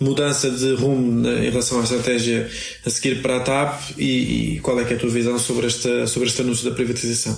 mudança 0.00 0.50
de 0.50 0.74
rumo 0.74 1.26
em 1.26 1.50
relação 1.50 1.80
à 1.80 1.82
estratégia 1.82 2.48
a 2.84 2.90
seguir 2.90 3.22
para 3.22 3.38
a 3.38 3.40
TAP 3.40 3.98
e, 3.98 4.56
e 4.56 4.60
qual 4.60 4.78
é, 4.78 4.82
é 4.82 4.94
a 4.94 4.98
tua 4.98 5.10
visão 5.10 5.38
sobre, 5.38 5.66
esta, 5.66 6.06
sobre 6.06 6.28
este 6.28 6.42
anúncio 6.42 6.68
da 6.68 6.74
privatização. 6.74 7.36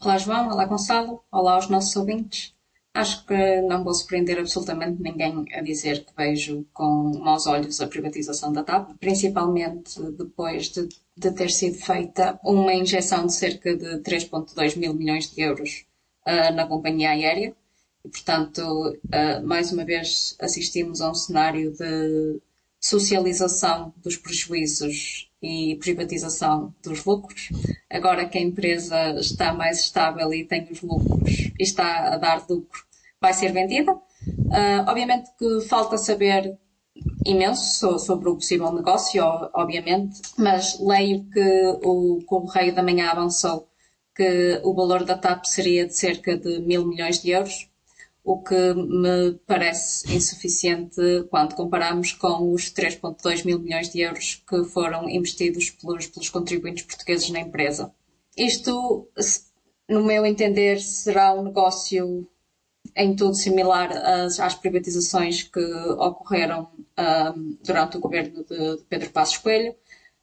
Olá 0.00 0.16
João, 0.18 0.48
olá 0.48 0.64
Gonçalo, 0.64 1.20
olá 1.30 1.54
aos 1.54 1.68
nossos 1.68 1.94
ouvintes. 1.96 2.54
Acho 2.92 3.24
que 3.24 3.60
não 3.62 3.84
vou 3.84 3.94
surpreender 3.94 4.38
absolutamente 4.38 5.00
ninguém 5.00 5.44
a 5.54 5.60
dizer 5.60 6.04
que 6.04 6.12
vejo 6.16 6.66
com 6.72 7.12
maus 7.22 7.46
olhos 7.46 7.80
a 7.80 7.86
privatização 7.86 8.52
da 8.52 8.64
TAP, 8.64 8.90
principalmente 8.98 10.00
depois 10.18 10.70
de, 10.70 10.88
de 11.16 11.30
ter 11.30 11.50
sido 11.50 11.76
feita 11.76 12.38
uma 12.44 12.74
injeção 12.74 13.26
de 13.26 13.32
cerca 13.32 13.76
de 13.76 14.00
3,2 14.00 14.76
mil 14.76 14.92
milhões 14.92 15.30
de 15.30 15.40
euros 15.40 15.84
uh, 16.30 16.54
na 16.54 16.66
companhia 16.66 17.10
aérea. 17.10 17.54
E, 18.04 18.08
portanto, 18.08 18.60
uh, 18.60 19.46
mais 19.46 19.72
uma 19.72 19.84
vez 19.84 20.36
assistimos 20.40 21.00
a 21.00 21.10
um 21.10 21.14
cenário 21.14 21.72
de 21.72 22.40
socialização 22.80 23.92
dos 23.98 24.16
prejuízos 24.16 25.30
e 25.42 25.76
privatização 25.80 26.74
dos 26.82 27.04
lucros. 27.04 27.50
Agora 27.90 28.26
que 28.26 28.38
a 28.38 28.40
empresa 28.40 29.14
está 29.18 29.52
mais 29.52 29.80
estável 29.80 30.32
e 30.32 30.44
tem 30.44 30.66
os 30.70 30.80
lucros 30.80 31.52
e 31.58 31.62
está 31.62 32.14
a 32.14 32.16
dar 32.16 32.44
lucro, 32.48 32.84
vai 33.20 33.34
ser 33.34 33.52
vendida. 33.52 33.92
Uh, 33.92 34.88
obviamente 34.88 35.30
que 35.38 35.60
falta 35.62 35.98
saber 35.98 36.58
imenso 37.24 37.98
sobre 37.98 38.28
o 38.28 38.34
possível 38.34 38.72
negócio, 38.72 39.22
obviamente, 39.54 40.20
mas 40.36 40.78
leio 40.80 41.24
que 41.30 41.78
o 41.82 42.20
Correio 42.26 42.74
da 42.74 42.82
Manhã 42.82 43.10
avançou 43.10 43.69
que 44.20 44.60
o 44.62 44.74
valor 44.74 45.02
da 45.02 45.16
TAP 45.16 45.46
seria 45.46 45.86
de 45.86 45.96
cerca 45.96 46.36
de 46.36 46.58
mil 46.60 46.86
milhões 46.86 47.22
de 47.22 47.30
euros 47.30 47.70
o 48.22 48.42
que 48.42 48.74
me 48.74 49.32
parece 49.46 50.14
insuficiente 50.14 51.00
quando 51.30 51.54
comparamos 51.54 52.12
com 52.12 52.52
os 52.52 52.70
3,2 52.70 53.46
mil 53.46 53.58
milhões 53.58 53.88
de 53.88 54.00
euros 54.00 54.44
que 54.46 54.62
foram 54.64 55.08
investidos 55.08 55.70
pelos, 55.70 56.06
pelos 56.06 56.28
contribuintes 56.28 56.84
portugueses 56.84 57.30
na 57.30 57.40
empresa. 57.40 57.90
Isto, 58.36 59.08
no 59.88 60.04
meu 60.04 60.26
entender, 60.26 60.80
será 60.80 61.32
um 61.32 61.44
negócio 61.44 62.28
em 62.94 63.16
tudo 63.16 63.34
similar 63.34 63.90
às, 63.90 64.38
às 64.38 64.54
privatizações 64.54 65.44
que 65.44 65.64
ocorreram 65.98 66.68
um, 66.98 67.56
durante 67.64 67.96
o 67.96 68.00
governo 68.00 68.44
de, 68.44 68.76
de 68.76 68.84
Pedro 68.86 69.08
Passos 69.12 69.38
Coelho, 69.38 69.74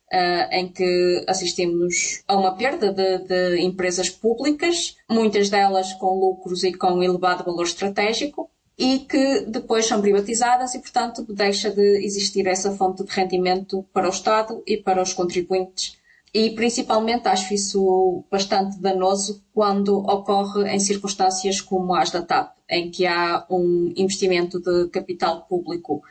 Uh, 0.09 0.47
em 0.53 0.69
que 0.69 1.25
assistimos 1.27 2.23
a 2.25 2.37
uma 2.37 2.55
perda 2.55 2.93
de, 2.93 3.17
de, 3.27 3.59
empresas 3.59 4.09
públicas, 4.09 4.95
muitas 5.09 5.49
delas 5.49 5.91
com 5.95 6.17
lucros 6.17 6.63
e 6.63 6.71
com 6.71 7.03
elevado 7.03 7.43
valor 7.43 7.65
estratégico, 7.65 8.49
e 8.77 8.99
que 8.99 9.41
depois 9.41 9.85
são 9.85 9.99
privatizadas 9.99 10.75
e, 10.75 10.79
portanto, 10.79 11.25
deixa 11.27 11.71
de 11.71 12.05
existir 12.05 12.45
essa 12.47 12.71
fonte 12.71 13.03
de 13.03 13.11
rendimento 13.11 13.83
para 13.91 14.07
o 14.07 14.11
Estado 14.11 14.63
e 14.67 14.77
para 14.77 15.01
os 15.01 15.13
contribuintes. 15.13 15.97
E, 16.33 16.51
principalmente, 16.51 17.27
acho 17.27 17.53
isso 17.53 18.23
bastante 18.29 18.79
danoso 18.79 19.43
quando 19.53 19.97
ocorre 19.97 20.69
em 20.69 20.79
circunstâncias 20.79 21.59
como 21.59 21.95
as 21.95 22.11
da 22.11 22.21
TAP, 22.21 22.53
em 22.69 22.91
que 22.91 23.07
há 23.07 23.45
um 23.49 23.91
investimento 23.95 24.59
de 24.59 24.89
capital 24.89 25.47
público 25.49 26.03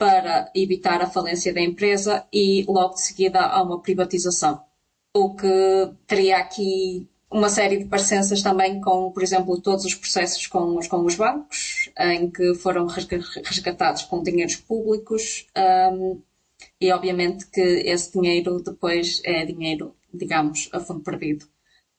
para 0.00 0.50
evitar 0.54 1.02
a 1.02 1.10
falência 1.10 1.52
da 1.52 1.60
empresa 1.60 2.26
e 2.32 2.64
logo 2.66 2.94
de 2.94 3.02
seguida 3.02 3.38
há 3.38 3.62
uma 3.62 3.82
privatização. 3.82 4.58
O 5.14 5.34
que 5.34 5.92
teria 6.06 6.38
aqui 6.38 7.06
uma 7.30 7.50
série 7.50 7.76
de 7.76 7.84
parecenças 7.84 8.40
também 8.40 8.80
com, 8.80 9.12
por 9.12 9.22
exemplo, 9.22 9.60
todos 9.60 9.84
os 9.84 9.94
processos 9.94 10.46
com 10.46 10.78
os, 10.78 10.88
com 10.88 11.04
os 11.04 11.16
bancos, 11.16 11.90
em 11.98 12.30
que 12.30 12.54
foram 12.54 12.86
resgatados 12.86 14.04
com 14.04 14.22
dinheiros 14.22 14.56
públicos, 14.56 15.46
um, 15.92 16.18
e 16.80 16.90
obviamente 16.92 17.46
que 17.50 17.60
esse 17.60 18.10
dinheiro 18.10 18.58
depois 18.62 19.20
é 19.22 19.44
dinheiro, 19.44 19.94
digamos, 20.14 20.70
a 20.72 20.80
fundo 20.80 21.00
perdido, 21.00 21.44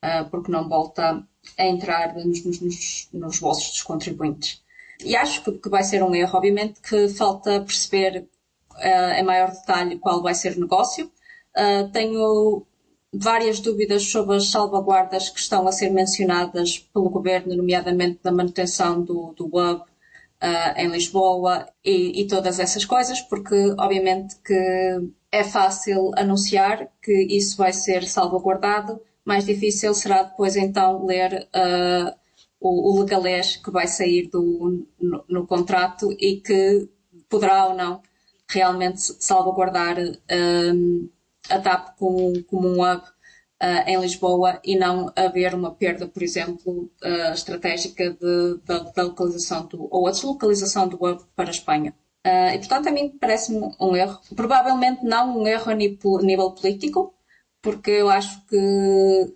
uh, 0.04 0.28
porque 0.32 0.52
não 0.52 0.68
volta 0.68 1.24
a 1.56 1.66
entrar 1.68 2.16
nos, 2.16 2.44
nos, 2.44 3.10
nos 3.14 3.40
bolsos 3.40 3.70
dos 3.70 3.84
contribuintes. 3.84 4.60
E 5.04 5.16
acho 5.16 5.44
que, 5.44 5.70
vai 5.70 5.84
ser 5.84 6.04
um 6.04 6.14
erro. 6.16 6.38
Obviamente 6.38 6.82
que 6.82 7.10
falta 7.10 7.62
perceber 7.62 8.28
uh, 8.72 9.14
em 9.18 9.24
maior 9.24 9.52
detalhe 9.52 10.00
qual 10.00 10.22
vai 10.22 10.34
ser 10.34 10.58
o 10.58 10.62
negócio. 10.62 11.12
Uh, 11.58 11.92
tenho 11.92 12.66
várias 13.14 13.60
dúvidas 13.60 14.10
sobre 14.10 14.38
as 14.38 14.50
salvaguardas 14.50 15.30
que 15.30 15.40
estão 15.40 15.68
a 15.68 15.72
ser 15.72 15.90
mencionadas 15.90 16.80
pelo 16.80 17.10
governo, 17.10 17.56
nomeadamente 17.56 18.20
da 18.24 18.32
manutenção 18.32 19.02
do, 19.02 19.34
do 19.34 19.46
hub 19.48 19.82
uh, 19.82 20.78
em 20.78 20.88
Lisboa 20.88 21.68
e, 21.84 22.22
e, 22.22 22.28
todas 22.28 22.60
essas 22.60 22.86
coisas, 22.86 23.22
porque 23.22 23.76
obviamente 23.78 24.36
que 24.44 25.12
é 25.32 25.44
fácil 25.44 26.12
anunciar 26.16 26.90
que 27.02 27.14
isso 27.30 27.58
vai 27.58 27.74
ser 27.74 28.06
salvaguardado, 28.08 29.02
mais 29.24 29.46
difícil 29.46 29.94
será 29.94 30.24
depois 30.24 30.56
então 30.56 31.06
ler 31.06 31.48
uh, 31.56 32.21
o, 32.62 32.94
o 32.94 33.00
legalês 33.02 33.58
que 33.58 33.72
vai 33.72 33.88
sair 33.88 34.28
do, 34.28 34.86
no, 35.00 35.26
no, 35.28 35.48
contrato 35.48 36.12
e 36.20 36.38
que 36.38 36.88
poderá 37.28 37.66
ou 37.66 37.76
não 37.76 38.02
realmente 38.48 39.02
salvaguardar 39.02 39.98
um, 40.00 41.10
a 41.50 41.60
TAP 41.60 41.98
como, 41.98 42.44
como 42.44 42.68
um 42.68 42.84
hub 42.84 43.02
uh, 43.02 43.90
em 43.90 44.00
Lisboa 44.00 44.60
e 44.64 44.78
não 44.78 45.12
haver 45.16 45.56
uma 45.56 45.74
perda, 45.74 46.08
por 46.08 46.22
exemplo, 46.22 46.92
uh, 47.04 47.34
estratégica 47.34 48.12
de, 48.12 48.60
da, 48.64 48.80
da, 48.80 49.04
localização 49.04 49.66
do, 49.66 49.88
ou 49.90 50.08
a 50.08 50.12
deslocalização 50.12 50.88
do 50.88 50.98
hub 51.04 51.24
para 51.36 51.50
a 51.50 51.52
Espanha. 51.52 51.96
Uh, 52.26 52.54
e 52.54 52.60
portanto 52.60 52.88
a 52.88 52.92
mim 52.92 53.18
parece-me 53.20 53.76
um 53.80 53.96
erro. 53.96 54.20
Provavelmente 54.36 55.04
não 55.04 55.40
um 55.40 55.48
erro 55.48 55.72
a 55.72 55.74
nível, 55.74 56.20
nível 56.20 56.52
político, 56.52 57.16
porque 57.60 57.90
eu 57.90 58.10
acho 58.10 58.46
que 58.46 59.34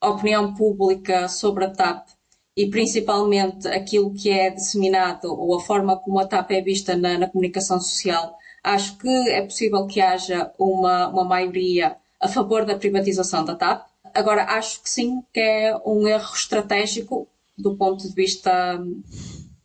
a 0.00 0.10
opinião 0.10 0.54
pública 0.54 1.28
sobre 1.28 1.64
a 1.64 1.70
TAP 1.70 2.17
e 2.58 2.68
principalmente 2.68 3.68
aquilo 3.68 4.12
que 4.12 4.30
é 4.30 4.50
disseminado 4.50 5.28
ou 5.28 5.56
a 5.56 5.60
forma 5.60 5.96
como 5.96 6.18
a 6.18 6.26
TAP 6.26 6.50
é 6.50 6.60
vista 6.60 6.96
na, 6.96 7.16
na 7.16 7.28
comunicação 7.28 7.80
social, 7.80 8.34
acho 8.64 8.98
que 8.98 9.08
é 9.08 9.40
possível 9.42 9.86
que 9.86 10.00
haja 10.00 10.50
uma, 10.58 11.06
uma 11.06 11.22
maioria 11.22 11.94
a 12.20 12.26
favor 12.26 12.64
da 12.64 12.76
privatização 12.76 13.44
da 13.44 13.54
TAP. 13.54 13.86
Agora, 14.12 14.42
acho 14.42 14.82
que 14.82 14.90
sim, 14.90 15.22
que 15.32 15.38
é 15.38 15.72
um 15.86 16.08
erro 16.08 16.34
estratégico 16.34 17.28
do 17.56 17.76
ponto 17.76 18.08
de 18.08 18.12
vista 18.12 18.76
hum, 18.80 19.02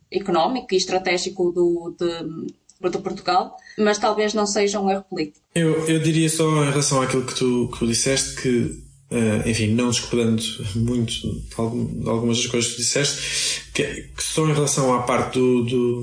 económico 0.08 0.72
e 0.72 0.76
estratégico 0.76 1.50
do, 1.50 1.96
de, 1.98 2.98
Portugal, 3.00 3.56
mas 3.76 3.98
talvez 3.98 4.34
não 4.34 4.46
seja 4.46 4.78
um 4.78 4.88
erro 4.88 5.04
político. 5.10 5.40
Eu, 5.52 5.84
eu 5.88 5.98
diria 5.98 6.28
só 6.28 6.62
em 6.62 6.70
relação 6.70 7.02
àquilo 7.02 7.26
que 7.26 7.34
tu, 7.34 7.68
que 7.72 7.78
tu 7.78 7.86
disseste 7.88 8.40
que 8.40 8.83
Uh, 9.14 9.48
enfim, 9.48 9.68
não 9.68 9.90
discordando 9.90 10.42
muito 10.74 11.12
de, 11.12 12.08
algumas 12.08 12.38
das 12.38 12.46
coisas 12.48 12.72
que 12.72 12.78
disseste, 12.78 13.62
que, 13.72 13.84
que 13.84 14.22
só 14.22 14.44
em 14.44 14.52
relação 14.52 14.92
à 14.92 15.02
parte 15.02 15.38
do, 15.38 15.62
do, 15.62 16.00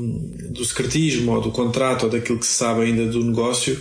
do 0.51 0.63
secretismo 0.63 1.34
ou 1.34 1.41
do 1.41 1.51
contrato 1.51 2.03
ou 2.03 2.10
daquilo 2.10 2.39
que 2.39 2.46
se 2.46 2.53
sabe 2.53 2.84
ainda 2.84 3.06
do 3.08 3.22
negócio, 3.22 3.77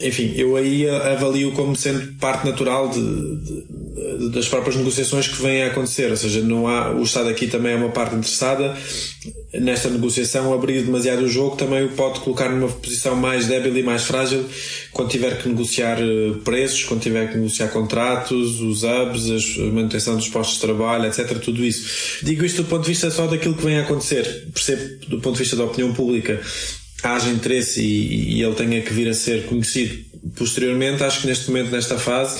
enfim, 0.00 0.34
eu 0.36 0.56
aí 0.56 0.88
avalio 0.88 1.52
como 1.52 1.76
sendo 1.76 2.18
parte 2.18 2.44
natural 2.44 2.88
de, 2.88 3.00
de, 3.00 4.30
das 4.30 4.48
próprias 4.48 4.74
negociações 4.74 5.28
que 5.28 5.40
vêm 5.40 5.62
a 5.62 5.68
acontecer. 5.68 6.10
Ou 6.10 6.16
seja, 6.16 6.40
não 6.40 6.66
há, 6.66 6.90
o 6.90 7.02
Estado 7.04 7.28
aqui 7.28 7.46
também 7.46 7.74
é 7.74 7.76
uma 7.76 7.90
parte 7.90 8.16
interessada 8.16 8.76
nesta 9.52 9.88
negociação. 9.88 10.52
Abrir 10.52 10.82
demasiado 10.82 11.22
o 11.22 11.28
jogo 11.28 11.54
também 11.54 11.84
o 11.84 11.90
pode 11.90 12.18
colocar 12.20 12.48
numa 12.48 12.66
posição 12.68 13.14
mais 13.14 13.46
débil 13.46 13.76
e 13.76 13.84
mais 13.84 14.02
frágil 14.02 14.44
quando 14.90 15.10
tiver 15.10 15.40
que 15.40 15.48
negociar 15.48 15.98
eh, 16.00 16.38
preços, 16.44 16.82
quando 16.82 17.00
tiver 17.00 17.30
que 17.30 17.38
negociar 17.38 17.68
contratos, 17.68 18.60
os 18.60 18.82
hubs, 18.82 19.58
a 19.58 19.62
manutenção 19.72 20.16
dos 20.16 20.28
postos 20.28 20.56
de 20.56 20.62
trabalho, 20.62 21.06
etc. 21.06 21.38
Tudo 21.38 21.64
isso. 21.64 22.24
Digo 22.24 22.44
isto 22.44 22.62
do 22.62 22.68
ponto 22.68 22.82
de 22.82 22.88
vista 22.88 23.12
só 23.12 23.28
daquilo 23.28 23.54
que 23.54 23.64
vem 23.64 23.78
a 23.78 23.82
acontecer. 23.82 24.48
Percebo 24.52 25.06
do 25.06 25.20
ponto 25.20 25.34
de 25.36 25.42
vista 25.42 25.54
da 25.54 25.64
opinião 25.64 25.94
pública 25.94 26.40
haja 27.08 27.30
interesse 27.30 27.80
e, 27.80 28.36
e 28.36 28.42
ele 28.42 28.54
tenha 28.54 28.80
que 28.82 28.92
vir 28.92 29.08
a 29.08 29.14
ser 29.14 29.46
conhecido 29.46 30.04
posteriormente, 30.36 31.02
acho 31.02 31.20
que 31.20 31.26
neste 31.26 31.48
momento, 31.48 31.70
nesta 31.70 31.98
fase, 31.98 32.38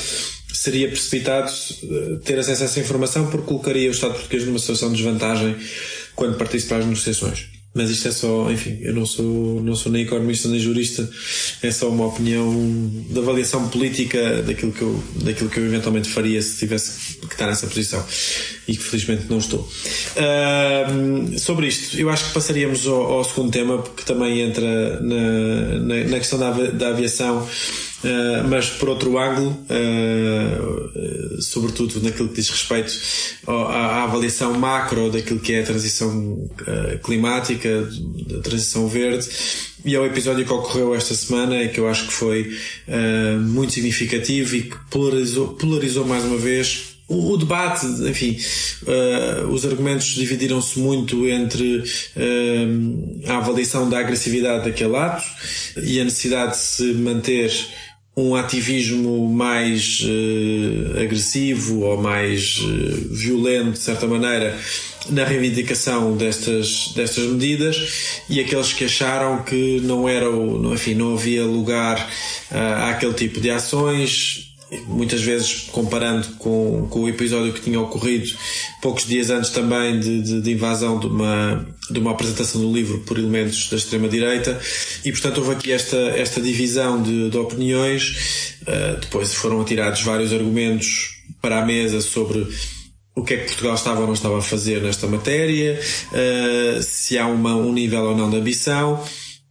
seria 0.52 0.88
precipitado 0.88 1.52
eh, 1.82 2.18
ter 2.24 2.38
acesso 2.38 2.62
a 2.62 2.66
essa 2.66 2.80
informação 2.80 3.30
porque 3.30 3.46
colocaria 3.46 3.88
o 3.88 3.92
Estado 3.92 4.14
português 4.14 4.44
numa 4.46 4.58
situação 4.58 4.90
de 4.90 4.96
desvantagem 4.96 5.56
quando 6.14 6.36
partisse 6.36 6.66
para 6.66 6.78
as 6.78 6.86
negociações. 6.86 7.53
Mas 7.74 7.90
isto 7.90 8.06
é 8.06 8.12
só, 8.12 8.50
enfim, 8.52 8.78
eu 8.80 8.94
não 8.94 9.04
sou, 9.04 9.60
não 9.60 9.74
sou 9.74 9.90
nem 9.90 10.04
economista 10.04 10.48
nem 10.48 10.60
jurista, 10.60 11.10
é 11.60 11.70
só 11.72 11.88
uma 11.88 12.06
opinião 12.06 12.48
de 13.10 13.18
avaliação 13.18 13.68
política 13.68 14.42
daquilo 14.42 14.70
que 14.70 14.82
eu, 14.82 15.02
daquilo 15.16 15.50
que 15.50 15.58
eu 15.58 15.66
eventualmente 15.66 16.08
faria 16.08 16.40
se 16.40 16.56
tivesse 16.58 17.16
que 17.16 17.34
estar 17.34 17.48
nessa 17.48 17.66
posição. 17.66 18.04
E 18.66 18.76
que 18.76 18.82
felizmente 18.82 19.24
não 19.28 19.38
estou. 19.38 19.68
Uh, 20.16 21.38
sobre 21.38 21.66
isto, 21.66 21.98
eu 21.98 22.08
acho 22.08 22.28
que 22.28 22.32
passaríamos 22.32 22.86
ao, 22.86 23.12
ao, 23.12 23.24
segundo 23.24 23.50
tema, 23.50 23.78
porque 23.78 24.04
também 24.04 24.40
entra 24.40 25.00
na, 25.00 25.78
na, 25.80 26.04
na 26.04 26.18
questão 26.18 26.38
da, 26.38 26.50
da 26.50 26.88
aviação 26.88 27.46
Uh, 28.04 28.46
mas 28.48 28.68
por 28.68 28.90
outro 28.90 29.18
ângulo, 29.18 29.50
uh, 29.70 31.40
sobretudo 31.40 32.02
naquilo 32.02 32.28
que 32.28 32.34
diz 32.34 32.50
respeito 32.50 32.92
à, 33.46 33.52
à, 33.52 34.02
avaliação 34.04 34.52
macro 34.52 35.10
daquilo 35.10 35.40
que 35.40 35.54
é 35.54 35.62
a 35.62 35.64
transição 35.64 36.46
climática, 37.02 37.88
da 38.28 38.40
transição 38.40 38.86
verde, 38.88 39.26
e 39.86 39.94
é 39.94 39.98
o 39.98 40.04
episódio 40.04 40.44
que 40.44 40.52
ocorreu 40.52 40.94
esta 40.94 41.14
semana 41.14 41.66
que 41.68 41.80
eu 41.80 41.88
acho 41.88 42.08
que 42.08 42.12
foi 42.12 42.54
muito 43.40 43.72
significativo 43.72 44.56
e 44.56 44.62
que 44.62 44.76
polarizou, 44.90 45.48
polarizou 45.54 46.06
mais 46.06 46.24
uma 46.24 46.36
vez 46.36 46.94
o, 47.06 47.32
o, 47.32 47.36
debate, 47.36 47.84
enfim, 47.86 48.38
uh, 48.84 49.46
os 49.48 49.66
argumentos 49.66 50.06
dividiram-se 50.06 50.78
muito 50.78 51.26
entre 51.28 51.78
uh, 51.80 53.30
a 53.30 53.36
avaliação 53.36 53.90
da 53.90 53.98
agressividade 53.98 54.64
daquele 54.64 54.96
ato 54.96 55.24
e 55.82 56.00
a 56.00 56.04
necessidade 56.04 56.52
de 56.52 56.58
se 56.58 56.94
manter 56.94 57.52
um 58.16 58.34
ativismo 58.36 59.28
mais 59.28 60.00
uh, 60.02 61.00
agressivo 61.00 61.80
ou 61.80 62.00
mais 62.00 62.58
uh, 62.58 63.14
violento, 63.14 63.72
de 63.72 63.78
certa 63.80 64.06
maneira, 64.06 64.56
na 65.10 65.24
reivindicação 65.24 66.16
destas, 66.16 66.92
destas 66.94 67.24
medidas 67.24 68.22
e 68.28 68.40
aqueles 68.40 68.72
que 68.72 68.84
acharam 68.84 69.42
que 69.42 69.80
não 69.82 70.08
era 70.08 70.30
o, 70.30 70.72
enfim, 70.72 70.94
não 70.94 71.14
havia 71.14 71.44
lugar 71.44 71.98
uh, 72.50 72.90
àquele 72.90 73.14
tipo 73.14 73.40
de 73.40 73.50
ações 73.50 74.43
muitas 74.86 75.20
vezes 75.20 75.68
comparando 75.70 76.26
com, 76.38 76.86
com 76.90 77.00
o 77.00 77.08
episódio 77.08 77.52
que 77.52 77.60
tinha 77.60 77.80
ocorrido 77.80 78.30
poucos 78.80 79.06
dias 79.06 79.30
antes 79.30 79.50
também 79.50 80.00
de, 80.00 80.22
de, 80.22 80.40
de 80.40 80.52
invasão 80.52 80.98
de 80.98 81.06
uma, 81.06 81.66
de 81.90 81.98
uma 81.98 82.12
apresentação 82.12 82.60
do 82.60 82.72
livro 82.72 83.00
por 83.00 83.18
elementos 83.18 83.68
da 83.68 83.76
extrema-direita. 83.76 84.60
E 85.04 85.12
portanto 85.12 85.38
houve 85.38 85.52
aqui 85.52 85.72
esta, 85.72 85.96
esta 85.96 86.40
divisão 86.40 87.02
de, 87.02 87.30
de 87.30 87.36
opiniões. 87.36 88.56
Uh, 88.62 89.00
depois 89.00 89.34
foram 89.34 89.60
atirados 89.60 90.02
vários 90.02 90.32
argumentos 90.32 91.22
para 91.40 91.62
a 91.62 91.66
mesa 91.66 92.00
sobre 92.00 92.46
o 93.14 93.22
que 93.22 93.34
é 93.34 93.36
que 93.38 93.46
Portugal 93.46 93.74
estava 93.74 94.00
ou 94.00 94.06
não 94.06 94.14
estava 94.14 94.38
a 94.38 94.42
fazer 94.42 94.82
nesta 94.82 95.06
matéria, 95.06 95.78
uh, 95.78 96.82
se 96.82 97.16
há 97.16 97.26
uma, 97.26 97.54
um 97.54 97.72
nível 97.72 98.02
ou 98.02 98.16
não 98.16 98.28
de 98.28 98.36
ambição 98.36 99.00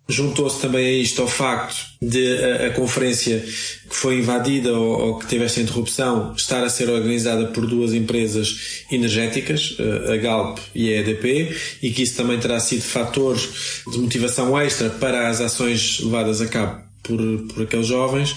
Juntou-se 0.07 0.60
também 0.60 0.86
a 0.86 0.91
isto 0.91 1.22
ao 1.22 1.27
facto 1.27 1.75
de 2.01 2.38
a, 2.38 2.67
a 2.67 2.69
conferência 2.72 3.39
que 3.39 3.95
foi 3.95 4.19
invadida 4.19 4.74
ou, 4.74 5.01
ou, 5.01 5.19
que 5.19 5.27
teve 5.27 5.45
esta 5.45 5.62
interrupção 5.62 6.33
estar 6.36 6.63
a 6.63 6.69
ser 6.69 6.89
organizada 6.89 7.48
por 7.48 7.65
duas 7.65 7.93
empresas 7.93 8.83
energéticas, 8.91 9.77
a 10.12 10.17
Galp 10.17 10.60
e 10.75 10.93
a 10.93 11.00
EDP, 11.00 11.55
e 11.81 11.91
que 11.91 12.03
isso 12.03 12.17
também 12.17 12.38
terá 12.38 12.60
sido 12.60 12.81
fator 12.81 13.38
de 13.38 13.98
motivação 13.98 14.60
extra 14.60 14.89
para 14.89 15.29
as 15.29 15.39
ações 15.39 16.00
levadas 16.01 16.41
a 16.41 16.48
cabo 16.48 16.83
por, 17.03 17.19
por 17.53 17.63
aqueles 17.63 17.88
jovens 17.88 18.36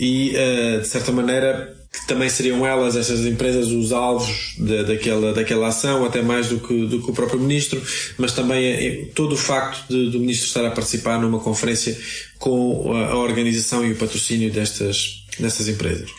e, 0.00 0.34
eh, 0.34 0.78
de 0.80 0.88
certa 0.88 1.12
maneira, 1.12 1.75
que 1.96 2.06
também 2.06 2.28
seriam 2.28 2.66
elas, 2.66 2.94
estas 2.94 3.20
empresas, 3.20 3.68
os 3.68 3.90
alvos 3.90 4.54
de, 4.58 4.84
daquela, 4.84 5.32
daquela 5.32 5.68
ação, 5.68 6.04
até 6.04 6.20
mais 6.20 6.48
do 6.48 6.60
que, 6.60 6.86
do 6.86 7.02
que 7.02 7.10
o 7.10 7.14
próprio 7.14 7.40
Ministro, 7.40 7.82
mas 8.18 8.32
também 8.32 8.66
é, 8.66 9.08
todo 9.14 9.32
o 9.32 9.36
facto 9.36 9.88
de, 9.88 10.10
do 10.10 10.20
Ministro 10.20 10.46
estar 10.46 10.64
a 10.66 10.70
participar 10.70 11.18
numa 11.18 11.40
conferência 11.40 11.98
com 12.38 12.92
a, 12.92 13.12
a 13.12 13.16
organização 13.16 13.84
e 13.84 13.92
o 13.92 13.96
patrocínio 13.96 14.52
destas, 14.52 15.24
destas 15.38 15.68
empresas. 15.68 16.10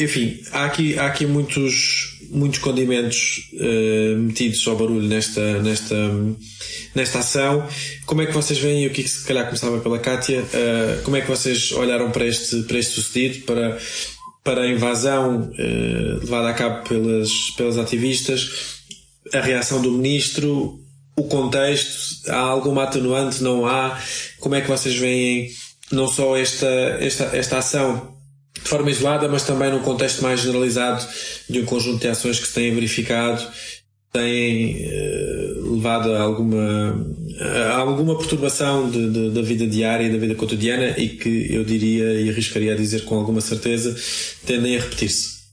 Enfim, 0.00 0.40
há 0.50 0.64
aqui, 0.64 0.98
há 0.98 1.06
aqui 1.06 1.24
muitos, 1.24 2.18
muitos 2.30 2.58
condimentos 2.58 3.48
uh, 3.52 4.18
metidos 4.18 4.66
ao 4.66 4.74
barulho 4.74 5.06
nesta, 5.06 5.62
nesta, 5.62 5.94
nesta 6.92 7.20
ação. 7.20 7.68
Como 8.04 8.20
é 8.20 8.26
que 8.26 8.32
vocês 8.32 8.58
veem, 8.58 8.88
o 8.88 8.90
que 8.90 9.06
se 9.06 9.24
calhar 9.24 9.44
começava 9.44 9.78
pela 9.78 10.00
Kátia, 10.00 10.40
uh, 10.40 11.02
como 11.04 11.16
é 11.16 11.20
que 11.20 11.28
vocês 11.28 11.70
olharam 11.70 12.10
para 12.10 12.26
este, 12.26 12.64
para 12.64 12.78
este 12.80 12.94
sucedido, 12.94 13.44
para 13.44 13.78
para 14.44 14.60
a 14.60 14.70
invasão 14.70 15.50
eh, 15.58 16.18
levada 16.20 16.50
a 16.50 16.54
cabo 16.54 16.86
pelas, 16.86 17.50
pelas 17.56 17.78
ativistas, 17.78 18.82
a 19.32 19.40
reação 19.40 19.80
do 19.80 19.90
ministro, 19.90 20.78
o 21.16 21.24
contexto, 21.24 22.30
há 22.30 22.36
alguma 22.36 22.84
atenuante, 22.84 23.42
não 23.42 23.66
há? 23.66 23.98
Como 24.40 24.54
é 24.54 24.60
que 24.60 24.68
vocês 24.68 24.94
veem 24.96 25.50
não 25.90 26.06
só 26.06 26.36
esta, 26.36 26.66
esta, 27.00 27.24
esta 27.36 27.58
ação 27.58 28.14
de 28.54 28.68
forma 28.68 28.90
isolada, 28.90 29.28
mas 29.28 29.44
também 29.44 29.70
num 29.70 29.80
contexto 29.80 30.22
mais 30.22 30.40
generalizado 30.40 31.06
de 31.48 31.60
um 31.60 31.64
conjunto 31.64 32.00
de 32.00 32.08
ações 32.08 32.38
que 32.38 32.46
se 32.46 32.54
têm 32.54 32.74
verificado, 32.74 33.46
têm 34.12 34.76
eh, 34.84 35.54
levado 35.72 36.12
a 36.12 36.20
alguma 36.20 36.94
alguma 37.74 38.16
perturbação 38.16 38.90
de, 38.90 39.10
de, 39.10 39.30
da 39.30 39.42
vida 39.42 39.66
diária 39.66 40.04
e 40.04 40.12
da 40.12 40.18
vida 40.18 40.34
cotidiana 40.34 40.98
e 40.98 41.08
que 41.10 41.52
eu 41.52 41.64
diria 41.64 42.20
e 42.20 42.30
arriscaria 42.30 42.72
a 42.72 42.76
dizer 42.76 43.04
com 43.04 43.16
alguma 43.16 43.40
certeza 43.40 43.94
tendem 44.46 44.76
a 44.76 44.80
repetir-se. 44.80 45.44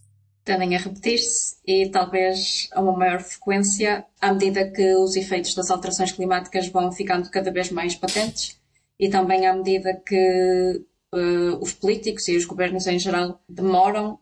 Tendem 0.44 0.76
a 0.76 0.80
repetir-se 0.80 1.56
e 1.65 1.89
talvez 1.89 2.67
a 2.72 2.82
uma 2.82 2.98
maior 2.98 3.22
frequência 3.22 4.06
à 4.20 4.34
medida 4.34 4.70
que 4.70 4.96
os 4.96 5.15
efeitos 5.15 5.56
das 5.56 5.70
alterações 5.72 6.12
climáticas 6.12 6.67
vão 6.67 6.91
ficando 6.91 7.30
cada 7.30 7.52
vez 7.52 7.70
mais 7.72 7.96
patentes 7.96 8.60
e 9.00 9.10
também 9.10 9.48
à 9.48 9.56
medida 9.56 9.94
que 9.94 10.82
uh, 11.13 11.58
os 11.62 11.74
políticos 11.74 12.28
e 12.28 12.38
os 12.38 12.46
governos 12.46 12.88
em 12.88 13.00
geral 13.00 13.41
demoram 13.48 14.20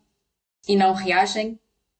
e 0.66 0.76
não 0.76 0.94
reagem 0.94 1.58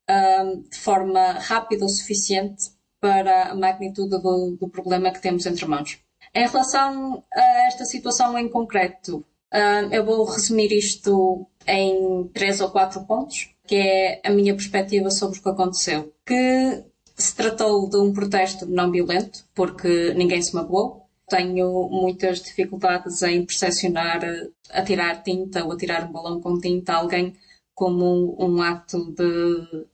uh, 0.09 0.69
de 0.69 0.77
forma 0.77 1.33
rápida 1.33 1.85
o 1.85 1.89
suficiente 1.89 2.71
para 3.01 3.51
a 3.51 3.55
magnitude 3.55 4.21
do, 4.21 4.55
do 4.59 4.69
problema 4.69 5.11
que 5.11 5.21
temos 5.21 5.45
entre 5.45 5.65
mãos. 5.65 5.99
Em 6.33 6.47
relação 6.47 7.23
a 7.33 7.67
esta 7.67 7.83
situação 7.83 8.37
em 8.37 8.47
concreto, 8.47 9.25
uh, 9.53 9.91
eu 9.91 10.05
vou 10.05 10.23
resumir 10.23 10.71
isto 10.71 11.45
em 11.67 12.29
três 12.33 12.61
ou 12.61 12.69
quatro 12.69 13.03
pontos, 13.05 13.49
que 13.67 13.75
é 13.75 14.21
a 14.23 14.29
minha 14.29 14.53
perspectiva 14.53 15.09
sobre 15.09 15.39
o 15.39 15.41
que 15.41 15.49
aconteceu. 15.49 16.13
Que 16.25 16.83
se 17.17 17.35
tratou 17.35 17.89
de 17.89 17.97
um 17.97 18.13
protesto 18.13 18.65
não 18.65 18.91
violento, 18.91 19.45
porque 19.53 20.13
ninguém 20.13 20.41
se 20.41 20.55
magoou. 20.55 21.01
Tenho 21.27 21.89
muitas 21.89 22.41
dificuldades 22.41 23.21
em 23.23 23.45
percepcionar 23.45 24.21
atirar 24.69 25.23
tinta 25.23 25.63
ou 25.63 25.71
atirar 25.71 26.07
um 26.07 26.11
balão 26.11 26.41
com 26.41 26.59
tinta 26.59 26.93
a 26.93 26.97
alguém 26.97 27.33
como 27.73 28.35
um 28.39 28.61
ato 28.61 29.11
de 29.13 29.85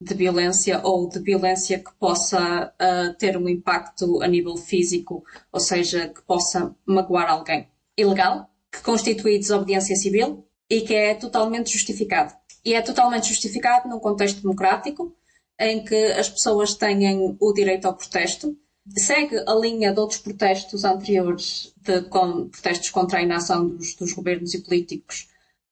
de 0.00 0.14
violência 0.14 0.80
ou 0.84 1.08
de 1.08 1.18
violência 1.20 1.78
que 1.78 1.92
possa 1.98 2.72
uh, 2.74 3.14
ter 3.14 3.36
um 3.36 3.48
impacto 3.48 4.22
a 4.22 4.28
nível 4.28 4.56
físico, 4.56 5.24
ou 5.50 5.60
seja, 5.60 6.08
que 6.08 6.22
possa 6.22 6.74
magoar 6.84 7.30
alguém. 7.30 7.68
Ilegal, 7.96 8.50
que 8.70 8.82
constitui 8.82 9.38
desobediência 9.38 9.96
civil 9.96 10.46
e 10.68 10.82
que 10.82 10.94
é 10.94 11.14
totalmente 11.14 11.72
justificado. 11.72 12.34
E 12.64 12.74
é 12.74 12.82
totalmente 12.82 13.28
justificado 13.28 13.88
num 13.88 13.98
contexto 13.98 14.42
democrático, 14.42 15.14
em 15.58 15.82
que 15.82 16.12
as 16.12 16.28
pessoas 16.28 16.74
têm 16.74 17.36
o 17.40 17.52
direito 17.52 17.86
ao 17.86 17.96
protesto, 17.96 18.54
segue 18.94 19.38
a 19.46 19.54
linha 19.54 19.92
de 19.92 19.98
outros 19.98 20.20
protestos 20.20 20.84
anteriores, 20.84 21.72
de 21.80 22.02
com, 22.02 22.48
protestos 22.48 22.90
contra 22.90 23.18
a 23.18 23.22
inação 23.22 23.66
dos, 23.68 23.94
dos 23.94 24.12
governos 24.12 24.52
e 24.52 24.62
políticos 24.62 25.28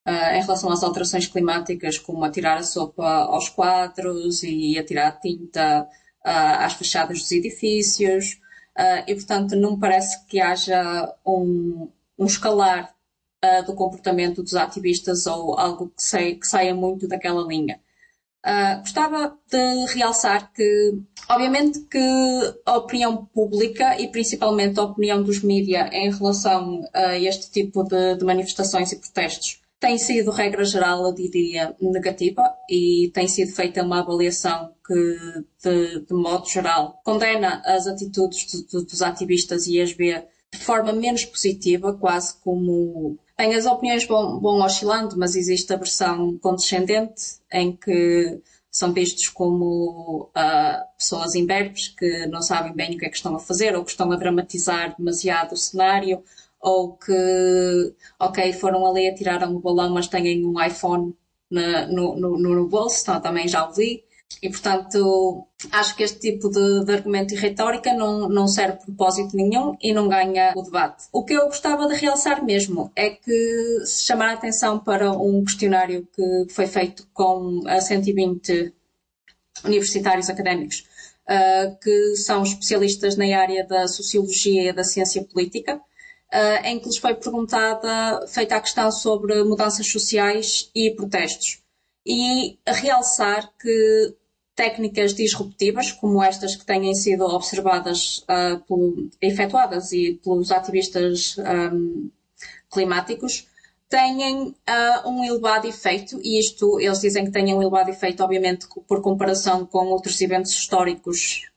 Uh, 0.06 0.36
em 0.36 0.42
relação 0.42 0.70
às 0.70 0.82
alterações 0.82 1.26
climáticas, 1.26 1.98
como 1.98 2.22
atirar 2.24 2.58
a 2.58 2.62
sopa 2.62 3.06
aos 3.06 3.48
quadros 3.48 4.42
e 4.42 4.78
atirar 4.78 5.18
tinta 5.18 5.88
uh, 6.26 6.62
às 6.62 6.74
fachadas 6.74 7.20
dos 7.20 7.32
edifícios. 7.32 8.38
Uh, 8.78 9.00
e, 9.06 9.14
portanto, 9.14 9.56
não 9.56 9.72
me 9.72 9.80
parece 9.80 10.26
que 10.26 10.40
haja 10.40 11.10
um, 11.26 11.88
um 12.18 12.26
escalar 12.26 12.92
do 13.66 13.74
comportamento 13.74 14.42
dos 14.42 14.54
ativistas 14.54 15.26
ou 15.26 15.58
algo 15.58 15.88
que, 15.88 16.02
sei, 16.02 16.36
que 16.36 16.48
saia 16.48 16.74
muito 16.74 17.06
daquela 17.06 17.46
linha. 17.46 17.78
gostava 18.80 19.36
de 19.50 19.84
realçar 19.92 20.50
que, 20.50 20.98
obviamente, 21.28 21.80
que 21.80 21.98
a 22.64 22.78
opinião 22.78 23.26
pública 23.26 24.00
e 24.00 24.08
principalmente 24.08 24.80
a 24.80 24.84
opinião 24.84 25.22
dos 25.22 25.42
mídias 25.42 25.90
em 25.92 26.10
relação 26.10 26.88
a 26.94 27.18
este 27.18 27.50
tipo 27.50 27.84
de, 27.84 28.16
de 28.16 28.24
manifestações 28.24 28.90
e 28.92 28.96
protestos 28.96 29.62
tem 29.84 29.98
sido, 29.98 30.30
regra 30.30 30.64
geral, 30.64 31.04
eu 31.04 31.12
diria, 31.12 31.76
negativa 31.78 32.42
e 32.70 33.10
tem 33.12 33.28
sido 33.28 33.52
feita 33.52 33.82
uma 33.82 34.00
avaliação 34.00 34.72
que, 34.86 35.44
de, 35.62 36.00
de 36.06 36.14
modo 36.14 36.48
geral, 36.48 37.02
condena 37.04 37.60
as 37.66 37.86
atitudes 37.86 38.46
de, 38.46 38.66
de, 38.66 38.86
dos 38.86 39.02
ativistas 39.02 39.66
as 39.82 39.92
vê 39.92 40.24
de 40.50 40.58
forma 40.58 40.90
menos 40.90 41.26
positiva, 41.26 41.92
quase 41.92 42.34
como. 42.40 43.18
Bem, 43.36 43.54
as 43.54 43.66
opiniões 43.66 44.06
vão, 44.06 44.40
vão 44.40 44.62
oscilando, 44.64 45.18
mas 45.18 45.36
existe 45.36 45.70
a 45.70 45.76
versão 45.76 46.38
condescendente, 46.38 47.40
em 47.52 47.76
que 47.76 48.40
são 48.70 48.90
vistos 48.90 49.28
como 49.28 50.30
uh, 50.30 50.96
pessoas 50.96 51.34
imberbes 51.34 51.88
que 51.88 52.26
não 52.28 52.40
sabem 52.40 52.72
bem 52.72 52.94
o 52.94 52.98
que 52.98 53.04
é 53.04 53.10
que 53.10 53.16
estão 53.16 53.36
a 53.36 53.38
fazer 53.38 53.76
ou 53.76 53.84
que 53.84 53.90
estão 53.90 54.10
a 54.10 54.16
dramatizar 54.16 54.96
demasiado 54.96 55.52
o 55.52 55.58
cenário 55.58 56.22
ou 56.64 56.96
que, 56.96 57.94
ok, 58.18 58.52
foram 58.54 58.86
ali 58.86 59.06
a 59.06 59.14
tirar 59.14 59.46
um 59.46 59.60
balão, 59.60 59.92
mas 59.92 60.08
têm 60.08 60.44
um 60.46 60.60
iPhone 60.64 61.14
na, 61.50 61.86
no, 61.86 62.16
no, 62.16 62.38
no, 62.38 62.68
bolso, 62.68 63.02
então 63.02 63.20
também 63.20 63.46
já 63.46 63.68
o. 63.68 64.02
E, 64.42 64.48
portanto, 64.48 65.46
acho 65.70 65.94
que 65.94 66.02
este 66.02 66.18
tipo 66.18 66.48
de, 66.48 66.84
de, 66.86 66.92
argumento 66.92 67.34
e 67.34 67.36
retórica 67.36 67.92
não, 67.92 68.30
não 68.30 68.48
serve 68.48 68.78
propósito 68.78 69.36
nenhum 69.36 69.76
e 69.80 69.92
não 69.92 70.08
ganha 70.08 70.54
o 70.56 70.62
debate. 70.62 71.04
O 71.12 71.22
que 71.22 71.34
eu 71.34 71.44
gostava 71.46 71.86
de 71.86 71.94
realçar 71.94 72.42
mesmo 72.42 72.90
é 72.96 73.10
que 73.10 73.82
se 73.84 74.04
chamar 74.04 74.30
a 74.30 74.32
atenção 74.32 74.78
para 74.78 75.12
um 75.12 75.44
questionário 75.44 76.08
que 76.14 76.46
foi 76.48 76.66
feito 76.66 77.06
com 77.12 77.60
120 77.78 78.72
universitários 79.64 80.30
académicos, 80.30 80.86
uh, 81.28 81.78
que 81.78 82.16
são 82.16 82.42
especialistas 82.42 83.16
na 83.16 83.26
área 83.38 83.66
da 83.66 83.86
sociologia 83.86 84.70
e 84.70 84.72
da 84.72 84.82
ciência 84.82 85.22
política, 85.22 85.80
uh, 86.34 86.66
em 86.66 86.78
que 86.80 86.86
lhes 86.86 86.98
foi 86.98 87.14
perguntada, 87.14 88.26
feita 88.26 88.56
a 88.56 88.60
questão 88.60 88.90
sobre 88.90 89.42
mudanças 89.44 89.88
sociais 89.90 90.70
e 90.74 90.90
protestos. 90.90 91.62
E 92.04 92.58
realçar 92.66 93.50
que 93.58 94.14
técnicas 94.54 95.14
disruptivas, 95.14 95.92
como 95.92 96.22
estas 96.22 96.56
que 96.56 96.66
têm 96.66 96.92
sido 96.94 97.24
observadas, 97.24 98.18
uh, 98.18 98.58
pelo, 98.66 99.08
efetuadas 99.20 99.92
e 99.92 100.20
pelos 100.22 100.50
ativistas 100.50 101.36
um, 101.38 102.10
climáticos, 102.70 103.48
têm 103.88 104.48
uh, 104.48 105.08
um 105.08 105.24
elevado 105.24 105.66
efeito, 105.66 106.20
e 106.22 106.38
isto 106.38 106.80
eles 106.80 107.00
dizem 107.00 107.24
que 107.24 107.30
têm 107.30 107.54
um 107.54 107.62
elevado 107.62 107.90
efeito, 107.90 108.22
obviamente, 108.22 108.66
por 108.86 109.00
comparação 109.00 109.64
com 109.66 109.86
outros 109.86 110.20
eventos 110.20 110.52
históricos 110.52 111.48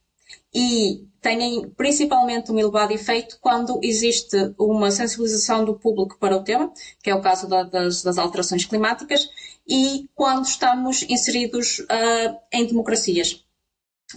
e 0.54 1.06
têm 1.22 1.70
principalmente 1.72 2.52
um 2.52 2.60
elevado 2.60 2.94
efeito 2.94 3.38
quando 3.42 3.80
existe 3.84 4.36
uma 4.58 4.92
sensibilização 4.92 5.66
do 5.66 5.78
público 5.78 6.18
para 6.20 6.38
o 6.38 6.44
tema, 6.44 6.72
que 7.04 7.10
é 7.10 7.16
o 7.16 7.22
caso 7.22 7.48
da, 7.48 7.64
das, 7.64 8.02
das, 8.02 8.18
alterações 8.18 8.66
climáticas, 8.66 9.30
e 9.68 10.10
quando 10.16 10.46
estamos 10.46 11.04
inseridos 11.04 11.80
uh, 11.80 12.38
em 12.52 12.66
democracias. 12.66 13.44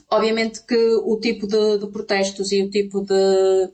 Obviamente 0.08 0.64
que 0.64 0.76
o 0.76 1.18
tipo 1.18 1.46
de, 1.48 1.78
de 1.78 1.86
protestos 1.88 2.52
e 2.52 2.62
o 2.62 2.70
tipo 2.70 3.00
de, 3.00 3.72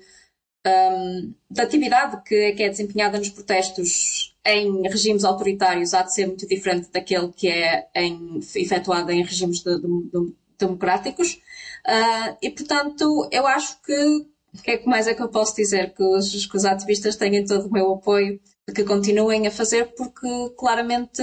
um, 0.67 1.35
de 1.51 1.61
atividade 1.61 2.23
que, 2.25 2.53
que 2.53 2.63
é 2.63 2.69
desempenhada 2.71 3.19
nos 3.19 3.29
protestos 3.29 4.35
em 4.47 4.83
regimes 4.89 5.25
autoritários 5.25 5.93
há 5.93 6.03
de 6.03 6.15
ser 6.15 6.27
muito 6.27 6.47
diferente 6.47 6.89
daquele 6.91 7.29
que 7.33 7.49
é 7.49 7.89
em, 7.95 8.41
efetuado 8.55 9.11
em 9.13 9.23
regimes 9.23 9.61
de, 9.63 9.79
de, 9.79 10.35
democráticos. 10.59 11.41
Uh, 11.87 12.37
e, 12.43 12.51
portanto, 12.51 13.29
eu 13.31 13.47
acho 13.47 13.81
que 13.83 14.27
o 14.59 14.63
que 14.63 14.71
é 14.71 14.77
que 14.79 14.89
mais 14.89 15.07
é 15.07 15.15
que 15.15 15.23
eu 15.23 15.29
posso 15.29 15.55
dizer? 15.55 15.95
Que 15.95 16.03
os, 16.03 16.47
que 16.47 16.57
os 16.57 16.65
ativistas 16.65 17.17
têm 17.17 17.45
todo 17.45 17.67
o 17.69 17.73
meu 17.73 17.93
apoio, 17.93 18.41
que 18.75 18.85
continuem 18.85 19.47
a 19.47 19.51
fazer, 19.51 19.95
porque 19.95 20.29
claramente 20.57 21.23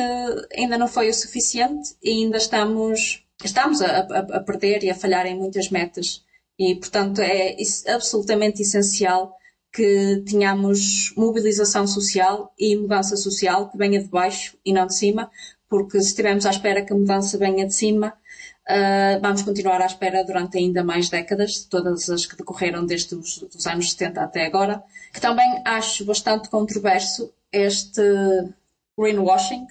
ainda 0.55 0.77
não 0.77 0.87
foi 0.87 1.09
o 1.09 1.13
suficiente 1.13 1.95
e 2.01 2.11
ainda 2.11 2.37
estamos, 2.37 3.25
estamos 3.43 3.81
a, 3.81 3.99
a, 3.99 4.19
a 4.37 4.39
perder 4.39 4.83
e 4.83 4.89
a 4.89 4.95
falhar 4.95 5.25
em 5.25 5.37
muitas 5.37 5.69
metas. 5.69 6.23
E, 6.57 6.75
portanto, 6.75 7.19
é 7.19 7.55
absolutamente 7.89 8.61
essencial 8.61 9.35
que 9.73 10.23
tenhamos 10.27 11.11
mobilização 11.17 11.87
social 11.87 12.53
e 12.57 12.75
mudança 12.75 13.17
social 13.17 13.69
que 13.69 13.77
venha 13.77 14.01
de 14.01 14.07
baixo 14.07 14.55
e 14.63 14.71
não 14.71 14.85
de 14.85 14.93
cima, 14.93 15.31
porque 15.67 15.99
se 15.99 16.09
estivermos 16.09 16.45
à 16.45 16.51
espera 16.51 16.83
que 16.83 16.93
a 16.93 16.95
mudança 16.95 17.37
venha 17.39 17.65
de 17.65 17.73
cima, 17.73 18.13
Uh, 18.69 19.19
vamos 19.21 19.41
continuar 19.41 19.81
à 19.81 19.85
espera 19.85 20.23
durante 20.23 20.57
ainda 20.57 20.83
mais 20.83 21.09
décadas, 21.09 21.65
todas 21.65 22.09
as 22.09 22.25
que 22.25 22.37
decorreram 22.37 22.85
desde 22.85 23.13
os 23.13 23.39
dos 23.39 23.67
anos 23.67 23.91
70 23.91 24.21
até 24.21 24.45
agora, 24.45 24.81
que 25.11 25.19
também 25.19 25.61
acho 25.65 26.05
bastante 26.05 26.47
controverso 26.49 27.33
este 27.51 28.01
greenwashing 28.97 29.67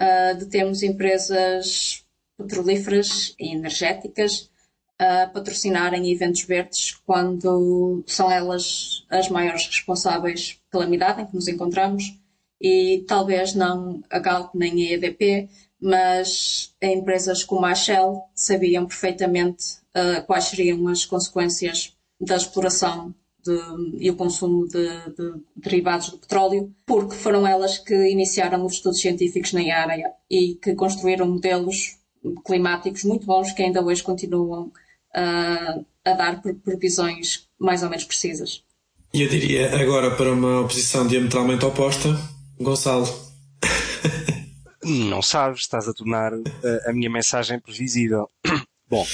uh, 0.00 0.36
de 0.36 0.46
termos 0.46 0.82
empresas 0.82 2.04
petrolíferas 2.36 3.34
e 3.38 3.54
energéticas 3.54 4.50
a 4.98 5.26
patrocinarem 5.26 6.10
eventos 6.10 6.42
verdes 6.42 6.94
quando 7.04 8.02
são 8.06 8.30
elas 8.30 9.04
as 9.10 9.28
maiores 9.28 9.66
responsáveis 9.66 10.60
pela 10.70 10.84
calamidade 10.84 11.22
em 11.22 11.26
que 11.26 11.34
nos 11.34 11.48
encontramos 11.48 12.18
e 12.60 13.04
talvez 13.06 13.54
não 13.54 14.02
a 14.08 14.18
Galp 14.18 14.54
nem 14.54 14.72
a 14.72 14.92
EDP 14.94 15.48
mas 15.80 16.74
empresas 16.82 17.44
como 17.44 17.66
a 17.66 17.74
Shell 17.74 18.22
sabiam 18.34 18.86
perfeitamente 18.86 19.64
uh, 19.94 20.24
quais 20.26 20.44
seriam 20.44 20.86
as 20.88 21.04
consequências 21.04 21.94
da 22.20 22.36
exploração 22.36 23.14
de, 23.44 23.58
e 23.98 24.10
o 24.10 24.16
consumo 24.16 24.66
de, 24.66 24.88
de, 24.88 25.34
derivados 25.54 26.10
do 26.10 26.18
petróleo, 26.18 26.72
porque 26.84 27.14
foram 27.14 27.46
elas 27.46 27.78
que 27.78 27.94
iniciaram 28.08 28.64
os 28.64 28.74
estudos 28.74 29.00
científicos 29.00 29.52
na 29.52 29.60
área 29.74 30.10
e 30.30 30.54
que 30.54 30.74
construíram 30.74 31.28
modelos 31.28 31.98
climáticos 32.44 33.04
muito 33.04 33.26
bons 33.26 33.52
que 33.52 33.62
ainda 33.62 33.84
hoje 33.84 34.02
continuam 34.02 34.64
uh, 34.64 35.84
a 36.04 36.12
dar 36.12 36.42
previsões 36.64 37.48
mais 37.58 37.82
ou 37.82 37.90
menos 37.90 38.04
precisas. 38.04 38.62
E 39.14 39.22
eu 39.22 39.28
diria 39.28 39.74
agora 39.80 40.10
para 40.10 40.32
uma 40.32 40.60
oposição 40.60 41.06
diametralmente 41.06 41.64
oposta, 41.64 42.18
Gonçalo. 42.58 43.06
Não 44.86 45.20
sabes, 45.20 45.62
estás 45.62 45.88
a 45.88 45.92
tornar 45.92 46.32
a, 46.32 46.36
eh, 46.36 46.90
a 46.90 46.92
minha 46.92 47.10
mensagem 47.10 47.58
previsível. 47.58 48.30
Bom, 48.88 49.04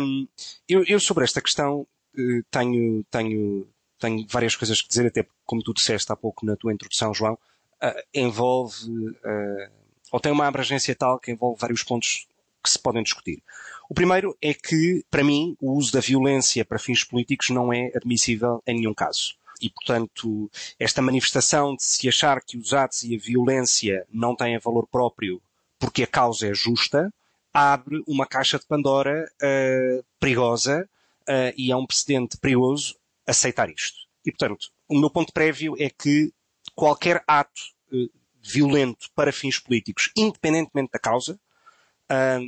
um, 0.00 0.28
eu, 0.68 0.84
eu, 0.84 1.00
sobre 1.00 1.24
esta 1.24 1.40
questão 1.40 1.84
eh, 2.16 2.42
tenho, 2.48 3.02
tenho, 3.10 3.66
tenho 3.98 4.24
várias 4.28 4.54
coisas 4.54 4.80
que 4.80 4.86
dizer, 4.86 5.06
até 5.06 5.26
como 5.44 5.60
tu 5.60 5.74
disseste 5.74 6.12
há 6.12 6.14
pouco 6.14 6.46
na 6.46 6.54
tua 6.54 6.72
introdução, 6.72 7.12
João, 7.12 7.34
uh, 7.34 8.02
envolve, 8.14 8.88
uh, 8.88 9.72
ou 10.12 10.20
tem 10.20 10.30
uma 10.30 10.46
abrangência 10.46 10.94
tal 10.94 11.18
que 11.18 11.32
envolve 11.32 11.60
vários 11.60 11.82
pontos 11.82 12.28
que 12.62 12.70
se 12.70 12.78
podem 12.78 13.02
discutir. 13.02 13.42
O 13.90 13.94
primeiro 13.94 14.36
é 14.40 14.54
que, 14.54 15.04
para 15.10 15.24
mim, 15.24 15.56
o 15.60 15.72
uso 15.72 15.92
da 15.92 15.98
violência 15.98 16.64
para 16.64 16.78
fins 16.78 17.02
políticos 17.02 17.50
não 17.50 17.72
é 17.72 17.90
admissível 17.92 18.62
em 18.64 18.76
nenhum 18.76 18.94
caso 18.94 19.34
e, 19.62 19.70
portanto, 19.70 20.50
esta 20.78 21.00
manifestação 21.00 21.76
de 21.76 21.84
se 21.84 22.08
achar 22.08 22.42
que 22.42 22.58
os 22.58 22.74
atos 22.74 23.04
e 23.04 23.14
a 23.14 23.18
violência 23.18 24.04
não 24.12 24.34
têm 24.34 24.58
valor 24.58 24.88
próprio 24.88 25.40
porque 25.78 26.02
a 26.02 26.06
causa 26.06 26.48
é 26.48 26.54
justa, 26.54 27.12
abre 27.52 28.02
uma 28.06 28.26
caixa 28.26 28.58
de 28.58 28.66
Pandora 28.66 29.28
uh, 29.42 30.04
perigosa 30.18 30.88
uh, 31.22 31.54
e 31.56 31.70
é 31.70 31.76
um 31.76 31.86
precedente 31.86 32.36
perigoso 32.38 32.96
aceitar 33.26 33.68
isto. 33.70 33.98
E, 34.24 34.30
portanto, 34.30 34.68
o 34.88 34.98
meu 34.98 35.10
ponto 35.10 35.32
prévio 35.32 35.74
é 35.78 35.90
que 35.90 36.32
qualquer 36.74 37.22
ato 37.26 37.60
uh, 37.92 38.08
violento 38.40 39.10
para 39.14 39.32
fins 39.32 39.58
políticos, 39.58 40.10
independentemente 40.16 40.90
da 40.92 40.98
causa, 40.98 41.38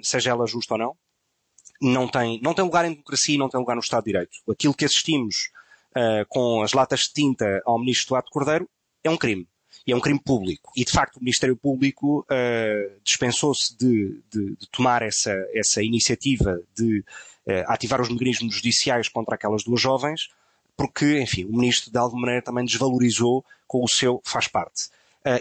seja 0.03 0.31
ela 0.31 0.46
justa 0.46 0.74
ou 0.74 0.79
não, 0.79 0.96
não 1.81 2.07
tem, 2.07 2.38
não 2.42 2.53
tem 2.53 2.64
lugar 2.64 2.85
em 2.85 2.90
democracia 2.90 3.35
e 3.35 3.38
não 3.38 3.48
tem 3.48 3.59
lugar 3.59 3.74
no 3.74 3.81
Estado 3.81 4.05
de 4.05 4.12
Direito. 4.12 4.37
Aquilo 4.46 4.74
que 4.74 4.85
assistimos 4.85 5.50
uh, 5.96 6.26
com 6.28 6.62
as 6.62 6.72
latas 6.72 7.00
de 7.00 7.12
tinta 7.12 7.62
ao 7.64 7.78
ministro 7.78 8.09
Duarte 8.09 8.30
Cordeiro 8.30 8.68
é 9.02 9.11
um 9.11 9.16
crime. 9.16 9.46
E 9.87 9.92
é 9.92 9.96
um 9.96 10.00
crime 10.00 10.20
público. 10.20 10.72
E, 10.76 10.85
de 10.85 10.92
facto, 10.92 11.16
o 11.16 11.20
Ministério 11.20 11.57
Público 11.57 12.20
uh, 12.20 13.00
dispensou-se 13.02 13.76
de, 13.76 14.22
de, 14.30 14.57
de, 14.57 14.68
tomar 14.70 15.02
essa, 15.02 15.33
essa 15.52 15.83
iniciativa 15.83 16.61
de 16.74 17.00
uh, 17.00 17.64
ativar 17.66 18.00
os 18.00 18.09
mecanismos 18.09 18.54
judiciais 18.54 19.09
contra 19.09 19.35
aquelas 19.35 19.64
duas 19.64 19.80
jovens, 19.80 20.30
porque, 20.76 21.20
enfim, 21.20 21.44
o 21.44 21.52
Ministro, 21.52 21.90
de 21.90 21.98
alguma 21.98 22.22
maneira, 22.22 22.42
também 22.42 22.64
desvalorizou 22.64 23.44
com 23.66 23.85
o 23.85 23.88
seu 23.88 24.20
faz 24.24 24.48
parte. 24.48 24.88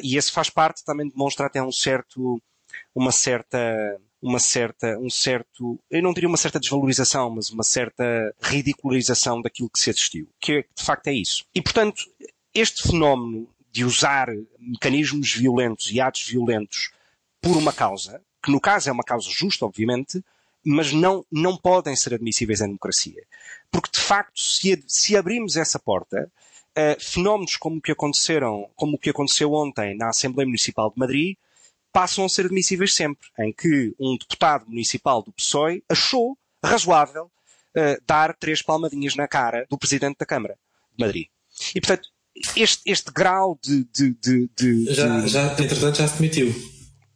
E 0.01 0.15
esse 0.15 0.31
faz 0.31 0.49
parte 0.49 0.85
também 0.85 1.09
demonstra 1.09 1.47
até 1.47 1.61
um 1.61 1.71
certo, 1.71 2.41
uma 2.95 3.11
certa 3.11 3.99
uma 4.23 4.39
certa, 4.39 4.97
um 4.99 5.09
certo, 5.09 5.77
eu 5.91 6.01
não 6.01 6.13
diria 6.13 6.29
uma 6.29 6.37
certa 6.37 6.57
desvalorização, 6.57 7.29
mas 7.29 7.49
uma 7.49 7.63
certa 7.63 8.33
ridicularização 8.41 9.41
daquilo 9.41 9.69
que 9.69 9.81
se 9.81 9.89
assistiu. 9.89 10.29
Que 10.39 10.65
de 10.75 10.83
facto 10.83 11.07
é 11.07 11.13
isso. 11.13 11.43
E 11.53 11.61
portanto, 11.61 12.01
este 12.53 12.83
fenómeno 12.83 13.49
de 13.69 13.83
usar 13.83 14.29
mecanismos 14.57 15.33
violentos 15.33 15.91
e 15.91 15.99
atos 15.99 16.23
violentos 16.23 16.91
por 17.41 17.57
uma 17.57 17.73
causa, 17.73 18.21
que 18.41 18.49
no 18.49 18.61
caso 18.61 18.87
é 18.87 18.93
uma 18.93 19.03
causa 19.03 19.29
justa, 19.29 19.65
obviamente, 19.65 20.23
mas 20.63 20.93
não, 20.93 21.25
não 21.29 21.57
podem 21.57 21.93
ser 21.93 22.13
admissíveis 22.13 22.61
em 22.61 22.67
democracia. 22.67 23.21
Porque, 23.69 23.89
de 23.91 23.99
facto, 23.99 24.39
se, 24.39 24.81
se 24.87 25.17
abrimos 25.17 25.57
essa 25.57 25.77
porta, 25.77 26.31
uh, 26.77 27.03
fenómenos 27.03 27.57
como 27.57 27.77
o 27.77 27.81
que 27.81 27.91
aconteceram, 27.91 28.69
como 28.73 28.95
o 28.95 28.99
que 28.99 29.09
aconteceu 29.09 29.51
ontem 29.51 29.97
na 29.97 30.09
Assembleia 30.09 30.47
Municipal 30.47 30.89
de 30.89 30.97
Madrid, 30.97 31.35
passam 31.93 32.25
a 32.25 32.29
ser 32.29 32.47
admissíveis 32.47 32.95
sempre, 32.95 33.27
em 33.39 33.53
que 33.53 33.93
um 33.99 34.17
deputado 34.17 34.65
municipal 34.67 35.21
do 35.21 35.31
PSOE 35.31 35.83
achou 35.87 36.35
razoável 36.63 37.25
uh, 37.25 38.03
dar 38.05 38.35
três 38.35 38.61
palmadinhas 38.61 39.15
na 39.15 39.27
cara 39.27 39.67
do 39.69 39.77
presidente 39.77 40.17
da 40.17 40.25
Câmara 40.25 40.57
de 40.97 41.05
Madrid. 41.05 41.27
E, 41.75 41.79
portanto, 41.79 42.09
este, 42.57 42.81
este 42.91 43.11
grau 43.11 43.59
de, 43.63 43.83
de, 43.85 44.15
de, 44.15 44.49
de 44.57 44.93
já, 44.93 45.27
já, 45.27 45.53
entretanto, 45.53 45.97
já 45.97 46.07
se 46.07 46.17
demitiu. 46.17 46.73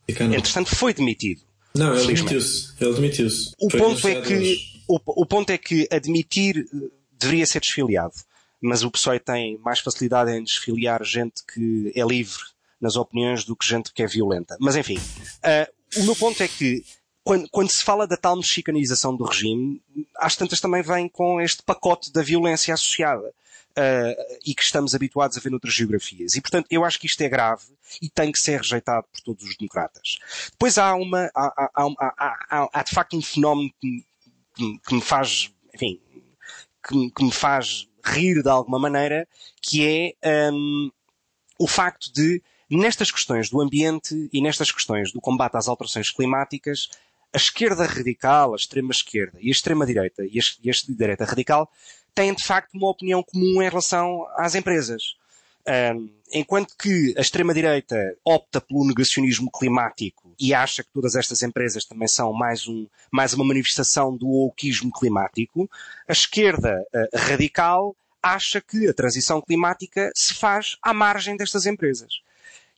Entretanto, 0.07 0.75
foi 0.75 0.93
demitido. 0.93 1.41
Não, 1.75 1.95
ele 1.95 2.15
demitiu-se. 2.15 2.73
Ele 2.79 2.93
demitiu-se. 2.93 3.51
O 3.59 3.67
ponto 3.67 4.07
é 4.07 4.21
que, 4.21 4.57
o, 4.87 4.99
o 5.21 5.25
ponto 5.25 5.49
é 5.49 5.57
que 5.57 5.87
admitir 5.91 6.57
eh, 6.59 6.89
deveria 7.19 7.45
ser 7.45 7.59
desfiliado. 7.59 8.13
Mas 8.61 8.83
o 8.83 8.89
PSOE 8.89 9.19
tem 9.19 9.57
mais 9.59 9.79
facilidade 9.79 10.31
em 10.31 10.43
desfiliar 10.43 11.03
gente 11.03 11.43
que 11.45 11.91
é 11.95 12.03
livre 12.03 12.43
nas 12.79 12.95
opiniões 12.95 13.43
do 13.43 13.55
que 13.55 13.67
gente 13.67 13.91
que 13.93 14.03
é 14.03 14.07
violenta. 14.07 14.57
Mas 14.59 14.75
enfim, 14.75 14.97
uh, 14.97 15.99
o 16.01 16.03
meu 16.03 16.15
ponto 16.15 16.41
é 16.41 16.47
que 16.47 16.83
quando, 17.23 17.49
quando, 17.49 17.69
se 17.69 17.83
fala 17.83 18.07
da 18.07 18.15
tal 18.15 18.37
mexicanização 18.37 19.15
do 19.15 19.25
regime, 19.25 19.81
às 20.17 20.35
tantas 20.35 20.61
também 20.61 20.81
vem 20.81 21.09
com 21.09 21.41
este 21.41 21.61
pacote 21.61 22.11
da 22.11 22.21
violência 22.21 22.73
associada. 22.73 23.33
Uh, 23.77 24.39
e 24.43 24.55
que 24.55 24.63
estamos 24.63 24.95
habituados 24.95 25.37
a 25.37 25.39
ver 25.39 25.51
noutras 25.51 25.71
geografias. 25.71 26.33
E, 26.35 26.41
portanto, 26.41 26.65
eu 26.71 26.83
acho 26.83 26.99
que 26.99 27.05
isto 27.05 27.21
é 27.21 27.29
grave 27.29 27.63
e 28.01 28.09
tem 28.09 28.31
que 28.31 28.39
ser 28.39 28.57
rejeitado 28.57 29.05
por 29.13 29.21
todos 29.21 29.43
os 29.43 29.55
democratas. 29.55 30.17
Depois 30.49 30.79
há 30.79 30.95
uma, 30.95 31.29
há, 31.35 31.69
há, 31.75 32.35
há, 32.49 32.69
há 32.73 32.83
de 32.83 32.89
facto 32.89 33.15
um 33.15 33.21
fenómeno 33.21 33.69
que, 33.79 34.03
que, 34.55 34.79
que 34.79 34.95
me 34.95 35.01
faz, 35.01 35.51
enfim, 35.75 36.01
que, 36.87 37.11
que, 37.11 37.23
me 37.23 37.31
faz 37.31 37.87
rir 38.03 38.41
de 38.41 38.49
alguma 38.49 38.79
maneira, 38.79 39.27
que 39.61 40.15
é 40.21 40.51
um, 40.51 40.91
o 41.59 41.67
facto 41.67 42.11
de, 42.13 42.41
nestas 42.75 43.11
questões 43.11 43.49
do 43.49 43.61
ambiente 43.61 44.29
e 44.31 44.41
nestas 44.41 44.71
questões 44.71 45.11
do 45.11 45.21
combate 45.21 45.55
às 45.55 45.67
alterações 45.67 46.11
climáticas, 46.11 46.89
a 47.33 47.37
esquerda 47.37 47.85
radical, 47.85 48.53
a 48.53 48.55
extrema 48.55 48.91
esquerda 48.91 49.37
e 49.41 49.47
a 49.47 49.51
extrema 49.51 49.85
direita 49.85 50.23
e 50.25 50.39
a, 50.39 50.43
e 50.63 50.69
a 50.69 50.73
direita 50.89 51.25
radical 51.25 51.69
têm 52.13 52.33
de 52.33 52.43
facto 52.43 52.73
uma 52.73 52.89
opinião 52.89 53.21
comum 53.21 53.61
em 53.61 53.69
relação 53.69 54.25
às 54.37 54.55
empresas. 54.55 55.15
Um, 55.67 56.09
enquanto 56.31 56.75
que 56.77 57.13
a 57.17 57.21
extrema-direita 57.21 58.15
opta 58.23 58.61
pelo 58.61 58.87
negacionismo 58.87 59.51
climático 59.51 60.33
e 60.39 60.53
acha 60.53 60.81
que 60.81 60.89
todas 60.93 61.15
estas 61.15 61.43
empresas 61.43 61.83
também 61.83 62.07
são 62.07 62.31
mais, 62.31 62.67
um, 62.67 62.87
mais 63.11 63.33
uma 63.33 63.43
manifestação 63.43 64.15
do 64.15 64.27
wokeismo 64.27 64.91
climático, 64.91 65.69
a 66.07 66.13
esquerda 66.13 66.81
uh, 66.93 67.17
radical 67.17 67.93
acha 68.23 68.61
que 68.61 68.87
a 68.87 68.93
transição 68.93 69.41
climática 69.41 70.09
se 70.15 70.33
faz 70.33 70.77
à 70.81 70.93
margem 70.93 71.35
destas 71.35 71.65
empresas. 71.65 72.21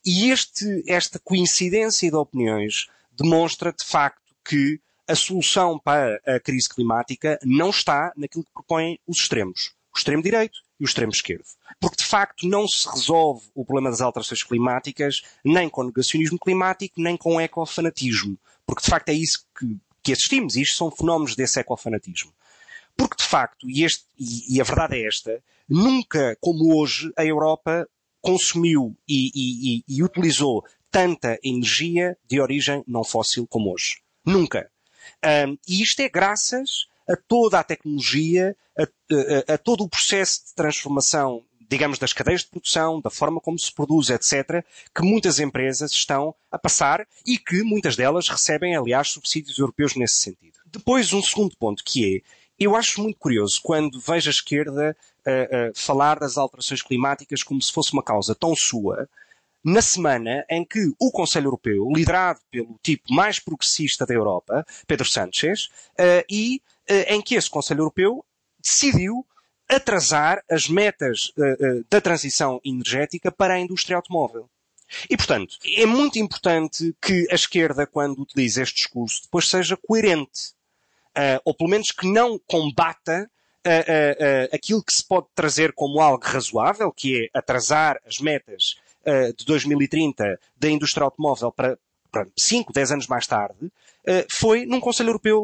E 0.05 0.31
este, 0.31 0.83
esta 0.87 1.19
coincidência 1.19 2.09
de 2.09 2.15
opiniões 2.15 2.87
demonstra, 3.11 3.73
de 3.73 3.85
facto, 3.85 4.33
que 4.43 4.79
a 5.07 5.15
solução 5.15 5.79
para 5.79 6.21
a 6.25 6.39
crise 6.39 6.69
climática 6.69 7.39
não 7.43 7.71
está 7.71 8.13
naquilo 8.15 8.43
que 8.43 8.53
propõem 8.53 8.99
os 9.07 9.19
extremos. 9.19 9.73
O 9.93 9.97
extremo 9.97 10.21
direito 10.21 10.59
e 10.79 10.83
o 10.83 10.85
extremo 10.85 11.11
esquerdo. 11.11 11.45
Porque, 11.79 11.97
de 11.97 12.05
facto, 12.05 12.47
não 12.47 12.67
se 12.67 12.87
resolve 12.87 13.47
o 13.55 13.65
problema 13.65 13.89
das 13.89 14.01
alterações 14.01 14.43
climáticas 14.43 15.23
nem 15.43 15.67
com 15.67 15.83
negacionismo 15.83 16.37
climático, 16.37 17.01
nem 17.01 17.17
com 17.17 17.41
ecofanatismo. 17.41 18.37
Porque, 18.65 18.83
de 18.83 18.89
facto, 18.89 19.09
é 19.09 19.13
isso 19.13 19.45
que, 19.57 19.77
que 20.03 20.13
assistimos. 20.13 20.55
E 20.55 20.61
isto 20.61 20.77
são 20.77 20.91
fenómenos 20.91 21.35
desse 21.35 21.59
ecofanatismo. 21.59 22.31
Porque, 22.95 23.17
de 23.17 23.23
facto, 23.23 23.67
e, 23.67 23.83
este, 23.83 24.05
e, 24.17 24.57
e 24.57 24.61
a 24.61 24.63
verdade 24.63 24.97
é 24.97 25.07
esta, 25.07 25.41
nunca 25.67 26.37
como 26.39 26.79
hoje 26.79 27.11
a 27.17 27.25
Europa 27.25 27.87
consumiu 28.21 28.95
e, 29.07 29.31
e, 29.33 29.83
e, 29.87 30.03
utilizou 30.03 30.63
tanta 30.91 31.39
energia 31.43 32.17
de 32.27 32.39
origem 32.39 32.83
não 32.87 33.03
fóssil 33.03 33.47
como 33.47 33.73
hoje. 33.73 34.01
Nunca. 34.25 34.69
Um, 35.23 35.57
e 35.67 35.81
isto 35.81 35.99
é 36.01 36.09
graças 36.09 36.87
a 37.07 37.15
toda 37.15 37.59
a 37.59 37.63
tecnologia, 37.63 38.55
a, 38.77 38.83
a, 38.83 39.53
a 39.53 39.57
todo 39.57 39.83
o 39.83 39.89
processo 39.89 40.47
de 40.47 40.55
transformação 40.55 41.43
digamos, 41.69 41.99
das 41.99 42.11
cadeias 42.11 42.41
de 42.41 42.47
produção, 42.47 42.99
da 42.99 43.11
forma 43.11 43.39
como 43.39 43.57
se 43.59 43.71
produz, 43.71 44.09
etc., 44.09 44.65
que 44.93 45.03
muitas 45.03 45.39
empresas 45.39 45.91
estão 45.91 46.33
a 46.51 46.57
passar 46.57 47.07
e 47.23 47.37
que 47.37 47.61
muitas 47.61 47.95
delas 47.95 48.27
recebem, 48.27 48.75
aliás, 48.75 49.09
subsídios 49.09 49.59
europeus 49.59 49.95
nesse 49.95 50.15
sentido. 50.15 50.57
Depois, 50.65 51.13
um 51.13 51.21
segundo 51.21 51.55
ponto, 51.57 51.83
que 51.85 52.17
é, 52.17 52.21
eu 52.59 52.75
acho 52.75 53.01
muito 53.01 53.17
curioso 53.17 53.59
quando 53.63 53.99
vejo 53.99 54.29
a 54.29 54.31
esquerda 54.31 54.95
uh, 55.25 55.69
uh, 55.69 55.71
falar 55.75 56.19
das 56.19 56.37
alterações 56.37 56.81
climáticas 56.81 57.43
como 57.43 57.61
se 57.61 57.71
fosse 57.71 57.93
uma 57.93 58.03
causa 58.03 58.35
tão 58.35 58.53
sua, 58.55 59.07
na 59.63 59.81
semana 59.81 60.45
em 60.49 60.63
que 60.63 60.93
o 60.99 61.11
Conselho 61.11 61.47
Europeu, 61.47 61.89
liderado 61.93 62.39
pelo 62.49 62.79
tipo 62.81 63.13
mais 63.13 63.39
progressista 63.39 64.05
da 64.05 64.13
Europa, 64.13 64.65
Pedro 64.87 65.05
Sánchez, 65.05 65.65
uh, 65.99 66.23
e 66.29 66.61
eh, 66.89 67.13
em 67.13 67.21
que 67.21 67.35
esse 67.35 67.49
Conselho 67.49 67.81
Europeu 67.81 68.25
decidiu 68.59 69.23
atrasar 69.69 70.43
as 70.49 70.67
metas 70.67 71.31
eh, 71.37 71.83
da 71.87 72.01
transição 72.01 72.59
energética 72.65 73.31
para 73.31 73.53
a 73.53 73.59
indústria 73.59 73.95
automóvel. 73.95 74.49
E, 75.07 75.15
portanto, 75.15 75.55
é 75.63 75.85
muito 75.85 76.17
importante 76.17 76.95
que 76.99 77.27
a 77.29 77.35
esquerda, 77.35 77.85
quando 77.85 78.23
utiliza 78.23 78.63
este 78.63 78.77
discurso, 78.77 79.21
depois 79.21 79.47
seja 79.47 79.77
coerente. 79.77 80.53
Uh, 81.17 81.41
ou 81.43 81.53
pelo 81.53 81.69
menos 81.69 81.91
que 81.91 82.07
não 82.07 82.39
combata 82.47 83.29
uh, 83.65 84.55
aquilo 84.55 84.83
que 84.83 84.93
se 84.93 85.05
pode 85.05 85.27
trazer 85.35 85.73
como 85.73 85.99
algo 85.99 86.23
razoável, 86.23 86.91
que 86.91 87.29
é 87.33 87.37
atrasar 87.37 87.99
as 88.05 88.19
metas 88.19 88.75
de 89.35 89.43
2030 89.45 90.39
da 90.55 90.69
indústria 90.69 91.03
automóvel 91.03 91.51
para, 91.51 91.77
5, 92.37 92.71
10 92.71 92.91
anos 92.91 93.07
mais 93.07 93.25
tarde, 93.25 93.71
foi 94.29 94.67
num 94.67 94.79
Conselho 94.79 95.09
Europeu 95.09 95.43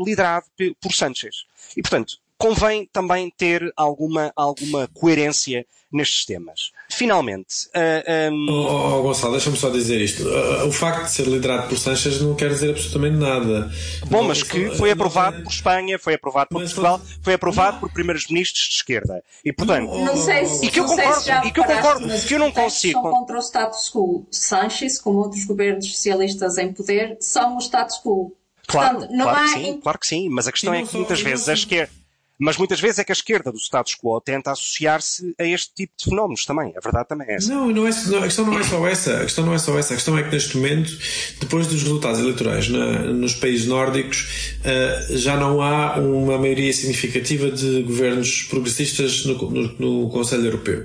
liderado 0.00 0.46
por 0.80 0.92
Sanchez. 0.92 1.44
E, 1.76 1.82
portanto, 1.82 2.18
convém 2.38 2.88
também 2.92 3.32
ter 3.36 3.72
alguma, 3.76 4.32
alguma 4.36 4.88
coerência 4.92 5.66
nestes 5.94 6.24
temas. 6.24 6.72
Finalmente. 6.90 7.68
Uh, 7.68 8.32
um... 8.32 8.50
oh, 8.50 8.98
oh, 8.98 9.02
Gonçalo, 9.02 9.32
deixa-me 9.32 9.56
só 9.56 9.70
dizer 9.70 10.00
isto. 10.00 10.24
Uh, 10.24 10.66
o 10.66 10.72
facto 10.72 11.04
de 11.04 11.10
ser 11.12 11.26
liderado 11.26 11.68
por 11.68 11.78
Sanchez 11.78 12.20
não 12.20 12.34
quer 12.34 12.50
dizer 12.50 12.70
absolutamente 12.70 13.16
nada. 13.16 13.70
Bom, 14.06 14.18
não, 14.18 14.28
mas 14.28 14.42
que 14.42 14.70
foi 14.76 14.90
aprovado 14.90 15.42
por 15.42 15.52
Espanha, 15.52 15.98
foi 15.98 16.14
aprovado 16.14 16.48
por 16.50 16.60
Portugal, 16.60 17.00
foi 17.22 17.34
aprovado 17.34 17.78
por 17.78 17.92
primeiros 17.92 18.26
ministros 18.28 18.68
de 18.68 18.74
esquerda. 18.74 19.22
E 19.44 19.52
portanto. 19.52 19.88
Não 19.88 20.16
sei 20.16 20.44
se, 20.46 20.66
e 20.66 20.70
que 20.70 20.80
eu 20.80 20.84
concordo, 20.84 21.20
se 21.20 21.30
e 21.30 21.50
que 21.52 21.60
eu 21.60 21.64
concordo, 21.64 22.08
que 22.26 22.34
eu 22.34 22.38
não 22.38 22.50
consigo. 22.50 23.00
São 23.00 23.10
contra 23.10 23.38
o 23.38 23.42
status 23.42 23.90
quo. 23.90 24.26
Sanchez, 24.30 25.00
como 25.00 25.18
outros 25.20 25.44
governos 25.44 25.86
socialistas 25.86 26.58
em 26.58 26.72
poder, 26.72 27.16
são 27.20 27.56
o 27.56 27.60
status 27.60 28.00
quo. 28.02 28.32
Claro, 28.66 28.98
Portanto, 28.98 29.22
claro, 29.22 29.44
que 29.44 29.48
sim, 29.50 29.80
claro 29.80 29.98
que 29.98 30.06
sim, 30.06 30.28
mas 30.28 30.48
a 30.48 30.52
questão 30.52 30.74
é 30.74 30.82
que 30.82 30.96
muitas 30.96 31.20
vezes 31.20 31.48
a 31.48 31.52
esquerda 31.52 32.03
mas 32.44 32.58
muitas 32.58 32.78
vezes 32.78 32.98
é 32.98 33.04
que 33.04 33.10
a 33.10 33.14
esquerda 33.14 33.50
do 33.50 33.56
status 33.56 33.94
quo 33.94 34.20
tenta 34.20 34.52
associar-se 34.52 35.34
a 35.38 35.44
este 35.44 35.72
tipo 35.74 35.94
de 35.96 36.10
fenómenos 36.10 36.44
também. 36.44 36.74
A 36.76 36.80
verdade 36.80 37.08
também 37.08 37.26
é 37.30 37.36
essa. 37.36 37.48
Não, 37.48 37.68
não 37.68 37.86
é, 37.86 37.90
não, 38.06 38.18
a 38.18 38.22
questão 38.24 38.44
não 38.44 38.58
é 38.58 38.62
só 38.62 38.86
essa. 38.86 39.16
A 39.16 39.22
questão 39.22 39.46
não 39.46 39.54
é 39.54 39.58
só 39.58 39.78
essa. 39.78 39.94
A 39.94 39.96
questão 39.96 40.18
é 40.18 40.22
que 40.22 40.30
neste 40.30 40.58
momento, 40.58 40.92
depois 41.40 41.66
dos 41.66 41.82
resultados 41.82 42.20
eleitorais 42.20 42.68
na, 42.68 42.98
nos 43.14 43.34
países 43.34 43.66
nórdicos, 43.66 44.58
uh, 44.60 45.16
já 45.16 45.38
não 45.38 45.62
há 45.62 45.98
uma 45.98 46.36
maioria 46.36 46.70
significativa 46.74 47.50
de 47.50 47.82
governos 47.82 48.42
progressistas 48.42 49.24
no, 49.24 49.50
no, 49.50 49.74
no 49.78 50.10
Conselho 50.10 50.44
Europeu. 50.44 50.84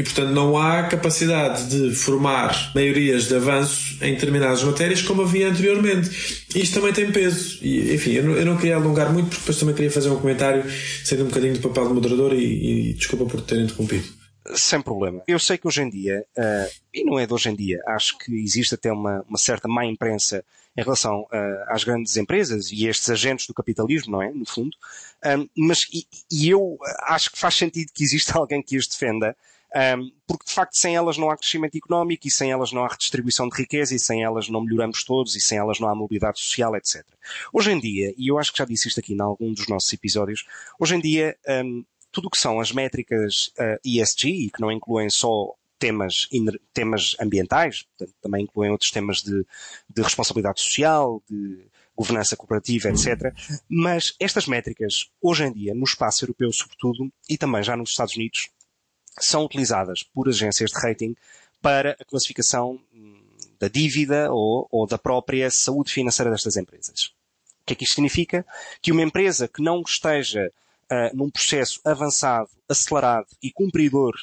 E, 0.00 0.02
portanto, 0.02 0.30
não 0.30 0.56
há 0.56 0.84
capacidade 0.84 1.68
de 1.68 1.94
formar 1.94 2.72
maiorias 2.74 3.28
de 3.28 3.36
avanço 3.36 4.02
em 4.02 4.14
determinadas 4.14 4.62
matérias 4.62 5.02
como 5.02 5.20
havia 5.20 5.50
anteriormente. 5.50 6.46
Isto 6.54 6.80
também 6.80 6.90
tem 6.90 7.12
peso. 7.12 7.58
E, 7.62 7.94
enfim, 7.94 8.12
eu 8.12 8.24
não, 8.24 8.32
eu 8.32 8.46
não 8.46 8.56
queria 8.56 8.76
alongar 8.76 9.12
muito, 9.12 9.28
porque 9.28 9.40
depois 9.40 9.58
também 9.58 9.74
queria 9.74 9.90
fazer 9.90 10.08
um 10.08 10.18
comentário 10.18 10.64
sendo 11.04 11.24
um 11.24 11.26
bocadinho 11.26 11.52
do 11.52 11.68
papel 11.68 11.88
de 11.88 11.92
moderador 11.92 12.32
e, 12.32 12.92
e 12.92 12.94
desculpa 12.94 13.26
por 13.26 13.42
ter 13.42 13.60
interrompido. 13.60 14.08
Sem 14.54 14.80
problema. 14.80 15.22
Eu 15.28 15.38
sei 15.38 15.58
que 15.58 15.68
hoje 15.68 15.82
em 15.82 15.90
dia, 15.90 16.24
uh, 16.34 16.70
e 16.94 17.04
não 17.04 17.18
é 17.18 17.26
de 17.26 17.34
hoje 17.34 17.50
em 17.50 17.54
dia, 17.54 17.78
acho 17.88 18.16
que 18.16 18.32
existe 18.32 18.74
até 18.74 18.90
uma, 18.90 19.22
uma 19.28 19.36
certa 19.36 19.68
má 19.68 19.84
imprensa 19.84 20.42
em 20.74 20.82
relação 20.82 21.24
uh, 21.24 21.64
às 21.68 21.84
grandes 21.84 22.16
empresas 22.16 22.72
e 22.72 22.86
estes 22.86 23.10
agentes 23.10 23.46
do 23.46 23.52
capitalismo, 23.52 24.12
não 24.12 24.22
é? 24.22 24.30
No 24.30 24.46
fundo. 24.46 24.74
Um, 25.26 25.46
mas, 25.66 25.80
e, 25.92 26.06
e, 26.32 26.48
eu 26.48 26.78
acho 27.02 27.30
que 27.32 27.38
faz 27.38 27.54
sentido 27.54 27.92
que 27.92 28.02
exista 28.02 28.32
alguém 28.40 28.62
que 28.62 28.78
as 28.78 28.86
defenda, 28.86 29.36
um, 29.74 30.10
porque 30.26 30.44
de 30.46 30.52
facto 30.52 30.76
sem 30.76 30.96
elas 30.96 31.16
não 31.16 31.30
há 31.30 31.36
crescimento 31.36 31.76
económico 31.76 32.26
e 32.26 32.30
sem 32.30 32.50
elas 32.50 32.72
não 32.72 32.84
há 32.84 32.88
redistribuição 32.88 33.48
de 33.48 33.56
riqueza 33.56 33.94
e 33.94 33.98
sem 33.98 34.24
elas 34.24 34.48
não 34.48 34.62
melhoramos 34.62 35.04
todos 35.04 35.36
e 35.36 35.40
sem 35.40 35.58
elas 35.58 35.78
não 35.78 35.88
há 35.88 35.94
mobilidade 35.94 36.40
social, 36.40 36.74
etc. 36.76 37.04
Hoje 37.52 37.70
em 37.70 37.78
dia, 37.78 38.12
e 38.16 38.28
eu 38.28 38.38
acho 38.38 38.52
que 38.52 38.58
já 38.58 38.64
disse 38.64 38.88
isto 38.88 39.00
aqui 39.00 39.14
em 39.14 39.20
algum 39.20 39.52
dos 39.52 39.68
nossos 39.68 39.92
episódios, 39.92 40.44
hoje 40.78 40.96
em 40.96 41.00
dia 41.00 41.36
um, 41.64 41.84
tudo 42.10 42.26
o 42.26 42.30
que 42.30 42.38
são 42.38 42.60
as 42.60 42.72
métricas 42.72 43.52
uh, 43.58 43.78
ESG, 43.84 44.46
e 44.46 44.50
que 44.50 44.60
não 44.60 44.72
incluem 44.72 45.08
só 45.08 45.54
temas, 45.78 46.28
temas 46.74 47.16
ambientais, 47.20 47.84
portanto, 47.84 48.16
também 48.20 48.42
incluem 48.42 48.70
outros 48.70 48.90
temas 48.90 49.22
de, 49.22 49.46
de 49.88 50.02
responsabilidade 50.02 50.60
social, 50.60 51.22
de 51.28 51.64
governança 51.96 52.36
cooperativa, 52.36 52.88
etc. 52.88 53.34
Mas 53.68 54.14
estas 54.18 54.46
métricas, 54.46 55.10
hoje 55.20 55.44
em 55.44 55.52
dia, 55.52 55.74
no 55.74 55.84
espaço 55.84 56.24
europeu 56.24 56.52
sobretudo, 56.52 57.10
e 57.28 57.36
também 57.36 57.62
já 57.62 57.76
nos 57.76 57.90
Estados 57.90 58.16
Unidos, 58.16 58.48
são 59.20 59.44
utilizadas 59.44 60.02
por 60.02 60.28
agências 60.28 60.70
de 60.70 60.78
rating 60.78 61.14
para 61.60 61.96
a 62.00 62.04
classificação 62.04 62.80
hum, 62.94 63.22
da 63.58 63.68
dívida 63.68 64.32
ou, 64.32 64.66
ou 64.70 64.86
da 64.86 64.98
própria 64.98 65.50
saúde 65.50 65.92
financeira 65.92 66.30
destas 66.30 66.56
empresas. 66.56 67.12
O 67.62 67.66
que 67.66 67.74
é 67.74 67.76
que 67.76 67.84
isto 67.84 67.94
significa? 67.94 68.44
Que 68.80 68.90
uma 68.90 69.02
empresa 69.02 69.46
que 69.46 69.62
não 69.62 69.82
esteja 69.82 70.50
uh, 70.90 71.16
num 71.16 71.30
processo 71.30 71.80
avançado, 71.84 72.48
acelerado 72.68 73.28
e 73.42 73.52
cumpridor 73.52 74.14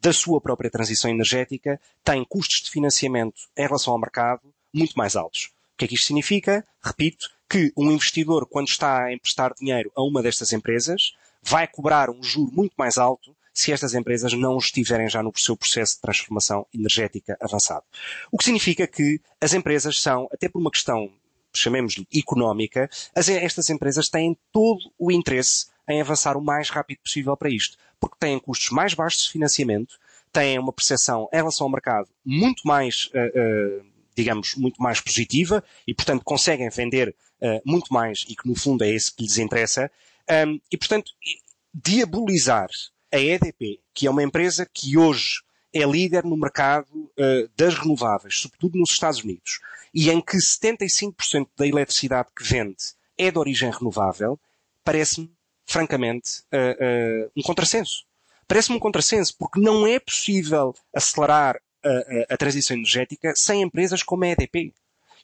da 0.00 0.12
sua 0.12 0.40
própria 0.40 0.70
transição 0.70 1.10
energética 1.10 1.80
tem 2.04 2.24
custos 2.24 2.62
de 2.62 2.70
financiamento 2.70 3.42
em 3.56 3.66
relação 3.66 3.92
ao 3.92 3.98
mercado 3.98 4.42
muito 4.72 4.94
mais 4.94 5.16
altos. 5.16 5.50
O 5.74 5.78
que 5.78 5.84
é 5.84 5.88
que 5.88 5.94
isto 5.94 6.06
significa? 6.06 6.64
Repito, 6.82 7.28
que 7.48 7.72
um 7.76 7.90
investidor, 7.90 8.46
quando 8.46 8.68
está 8.68 9.04
a 9.04 9.12
emprestar 9.12 9.54
dinheiro 9.54 9.90
a 9.94 10.02
uma 10.02 10.22
destas 10.22 10.52
empresas, 10.52 11.14
vai 11.42 11.66
cobrar 11.66 12.10
um 12.10 12.22
juro 12.22 12.50
muito 12.52 12.74
mais 12.76 12.98
alto 12.98 13.34
se 13.56 13.72
estas 13.72 13.94
empresas 13.94 14.34
não 14.34 14.58
estiverem 14.58 15.08
já 15.08 15.22
no 15.22 15.32
seu 15.34 15.56
processo 15.56 15.94
de 15.94 16.02
transformação 16.02 16.66
energética 16.74 17.38
avançado. 17.40 17.84
O 18.30 18.36
que 18.36 18.44
significa 18.44 18.86
que 18.86 19.18
as 19.40 19.54
empresas 19.54 19.98
são, 19.98 20.28
até 20.30 20.46
por 20.46 20.60
uma 20.60 20.70
questão, 20.70 21.10
chamemos-lhe 21.54 22.06
económica, 22.14 22.90
as, 23.14 23.30
estas 23.30 23.70
empresas 23.70 24.08
têm 24.08 24.36
todo 24.52 24.78
o 24.98 25.10
interesse 25.10 25.68
em 25.88 26.02
avançar 26.02 26.36
o 26.36 26.44
mais 26.44 26.68
rápido 26.68 26.98
possível 26.98 27.34
para 27.34 27.48
isto, 27.48 27.78
porque 27.98 28.16
têm 28.20 28.38
custos 28.38 28.68
mais 28.70 28.92
baixos 28.92 29.22
de 29.22 29.30
financiamento, 29.30 29.98
têm 30.30 30.58
uma 30.58 30.72
percepção 30.72 31.26
em 31.32 31.36
relação 31.36 31.64
ao 31.66 31.72
mercado 31.72 32.10
muito 32.22 32.60
mais, 32.66 33.06
uh, 33.14 33.80
uh, 33.80 33.86
digamos, 34.14 34.54
muito 34.54 34.82
mais 34.82 35.00
positiva 35.00 35.64
e, 35.86 35.94
portanto, 35.94 36.22
conseguem 36.22 36.68
vender 36.68 37.16
uh, 37.40 37.62
muito 37.64 37.90
mais 37.90 38.26
e 38.28 38.36
que, 38.36 38.46
no 38.46 38.54
fundo, 38.54 38.84
é 38.84 38.90
isso 38.90 39.16
que 39.16 39.22
lhes 39.22 39.38
interessa. 39.38 39.90
Um, 40.46 40.60
e, 40.70 40.76
portanto, 40.76 41.10
diabolizar 41.72 42.68
a 43.12 43.18
EDP, 43.18 43.80
que 43.94 44.06
é 44.06 44.10
uma 44.10 44.22
empresa 44.22 44.68
que 44.72 44.96
hoje 44.96 45.42
é 45.72 45.84
líder 45.84 46.24
no 46.24 46.36
mercado 46.36 46.88
uh, 46.94 47.50
das 47.56 47.74
renováveis, 47.74 48.38
sobretudo 48.38 48.78
nos 48.78 48.90
Estados 48.90 49.22
Unidos, 49.22 49.60
e 49.94 50.10
em 50.10 50.20
que 50.20 50.36
75% 50.36 51.48
da 51.56 51.66
eletricidade 51.66 52.28
que 52.36 52.44
vende 52.44 52.76
é 53.18 53.30
de 53.30 53.38
origem 53.38 53.70
renovável, 53.70 54.38
parece-me, 54.84 55.30
francamente, 55.64 56.42
uh, 56.52 57.26
uh, 57.26 57.30
um 57.36 57.42
contrassenso. 57.42 58.04
Parece-me 58.48 58.76
um 58.76 58.80
contrassenso, 58.80 59.34
porque 59.38 59.60
não 59.60 59.86
é 59.86 59.98
possível 59.98 60.74
acelerar 60.94 61.60
a, 61.84 61.88
a, 61.88 62.34
a 62.34 62.36
transição 62.36 62.76
energética 62.76 63.32
sem 63.36 63.62
empresas 63.62 64.02
como 64.02 64.24
a 64.24 64.28
EDP. 64.28 64.72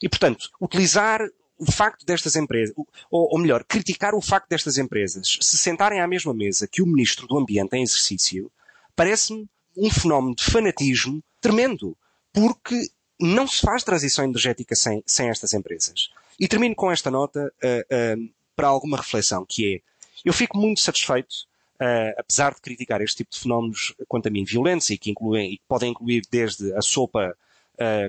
E, 0.01 0.09
portanto, 0.09 0.49
utilizar 0.59 1.21
o 1.63 1.71
facto 1.71 2.05
destas 2.05 2.35
empresas, 2.35 2.75
ou, 2.75 2.87
ou, 3.09 3.39
melhor, 3.39 3.63
criticar 3.63 4.13
o 4.13 4.21
facto 4.21 4.49
destas 4.49 4.77
empresas 4.77 5.37
se 5.41 5.57
sentarem 5.57 6.01
à 6.01 6.07
mesma 6.07 6.33
mesa 6.33 6.67
que 6.67 6.81
o 6.81 6.85
Ministro 6.85 7.25
do 7.25 7.37
Ambiente 7.37 7.75
em 7.75 7.83
exercício, 7.83 8.51
parece-me 8.95 9.47
um 9.77 9.89
fenómeno 9.89 10.35
de 10.35 10.43
fanatismo 10.43 11.23
tremendo, 11.39 11.97
porque 12.31 12.75
não 13.19 13.47
se 13.47 13.61
faz 13.61 13.83
transição 13.83 14.25
energética 14.25 14.75
sem, 14.75 15.01
sem 15.05 15.29
estas 15.29 15.53
empresas. 15.53 16.09
E 16.39 16.47
termino 16.47 16.75
com 16.75 16.91
esta 16.91 17.09
nota 17.09 17.51
uh, 17.63 18.21
uh, 18.21 18.29
para 18.55 18.67
alguma 18.67 18.97
reflexão, 18.97 19.45
que 19.47 19.75
é, 19.75 19.81
eu 20.25 20.33
fico 20.33 20.57
muito 20.57 20.81
satisfeito, 20.81 21.33
uh, 21.75 22.19
apesar 22.19 22.53
de 22.53 22.61
criticar 22.61 23.01
este 23.01 23.17
tipo 23.17 23.31
de 23.31 23.39
fenómenos, 23.39 23.95
quanto 24.07 24.27
a 24.27 24.29
mim, 24.29 24.43
violentos, 24.43 24.89
e 24.89 24.97
que, 24.97 25.11
incluem, 25.11 25.53
e 25.53 25.61
podem 25.67 25.91
incluir 25.91 26.23
desde 26.29 26.73
a 26.73 26.81
sopa 26.81 27.35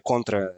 contra 0.03 0.55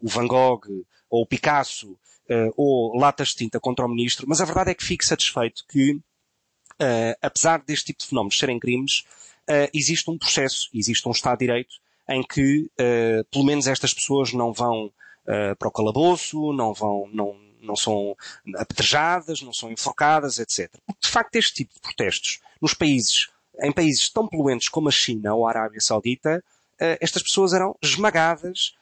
o 0.00 0.08
Van 0.08 0.26
Gogh, 0.26 0.66
ou 1.10 1.22
o 1.22 1.26
Picasso, 1.26 1.96
uh, 2.30 2.52
ou 2.56 2.96
latas 2.96 3.28
de 3.28 3.36
tinta 3.36 3.60
contra 3.60 3.84
o 3.84 3.88
ministro, 3.88 4.26
mas 4.28 4.40
a 4.40 4.44
verdade 4.44 4.70
é 4.70 4.74
que 4.74 4.84
fico 4.84 5.04
satisfeito 5.04 5.64
que, 5.68 5.92
uh, 5.92 7.14
apesar 7.20 7.62
deste 7.62 7.86
tipo 7.86 8.00
de 8.00 8.08
fenómenos 8.08 8.38
serem 8.38 8.58
crimes, 8.58 9.04
uh, 9.48 9.68
existe 9.72 10.10
um 10.10 10.18
processo, 10.18 10.68
existe 10.72 11.06
um 11.08 11.12
Estado 11.12 11.38
de 11.38 11.46
Direito 11.46 11.74
em 12.06 12.22
que, 12.22 12.70
pelo 13.30 13.46
menos 13.46 13.66
estas 13.66 13.94
pessoas 13.94 14.30
não 14.34 14.52
vão 14.52 14.92
para 15.58 15.68
o 15.68 15.70
calabouço, 15.70 16.52
não 16.52 16.74
vão, 16.74 17.08
não, 17.10 17.34
não 17.62 17.74
são 17.74 18.14
apedrejadas, 18.56 19.40
não 19.40 19.54
são 19.54 19.72
enforcadas, 19.72 20.38
etc. 20.38 20.70
Porque, 20.86 21.00
de 21.02 21.10
facto, 21.10 21.36
este 21.36 21.54
tipo 21.54 21.72
de 21.72 21.80
protestos 21.80 22.40
nos 22.60 22.74
países, 22.74 23.30
em 23.62 23.72
países 23.72 24.10
tão 24.10 24.28
poluentes 24.28 24.68
como 24.68 24.90
a 24.90 24.92
China 24.92 25.34
ou 25.34 25.46
a 25.46 25.50
Arábia 25.50 25.80
Saudita, 25.80 26.44
estas 26.78 27.22
pessoas 27.22 27.54
eram 27.54 27.74
esmagadas 27.82 28.74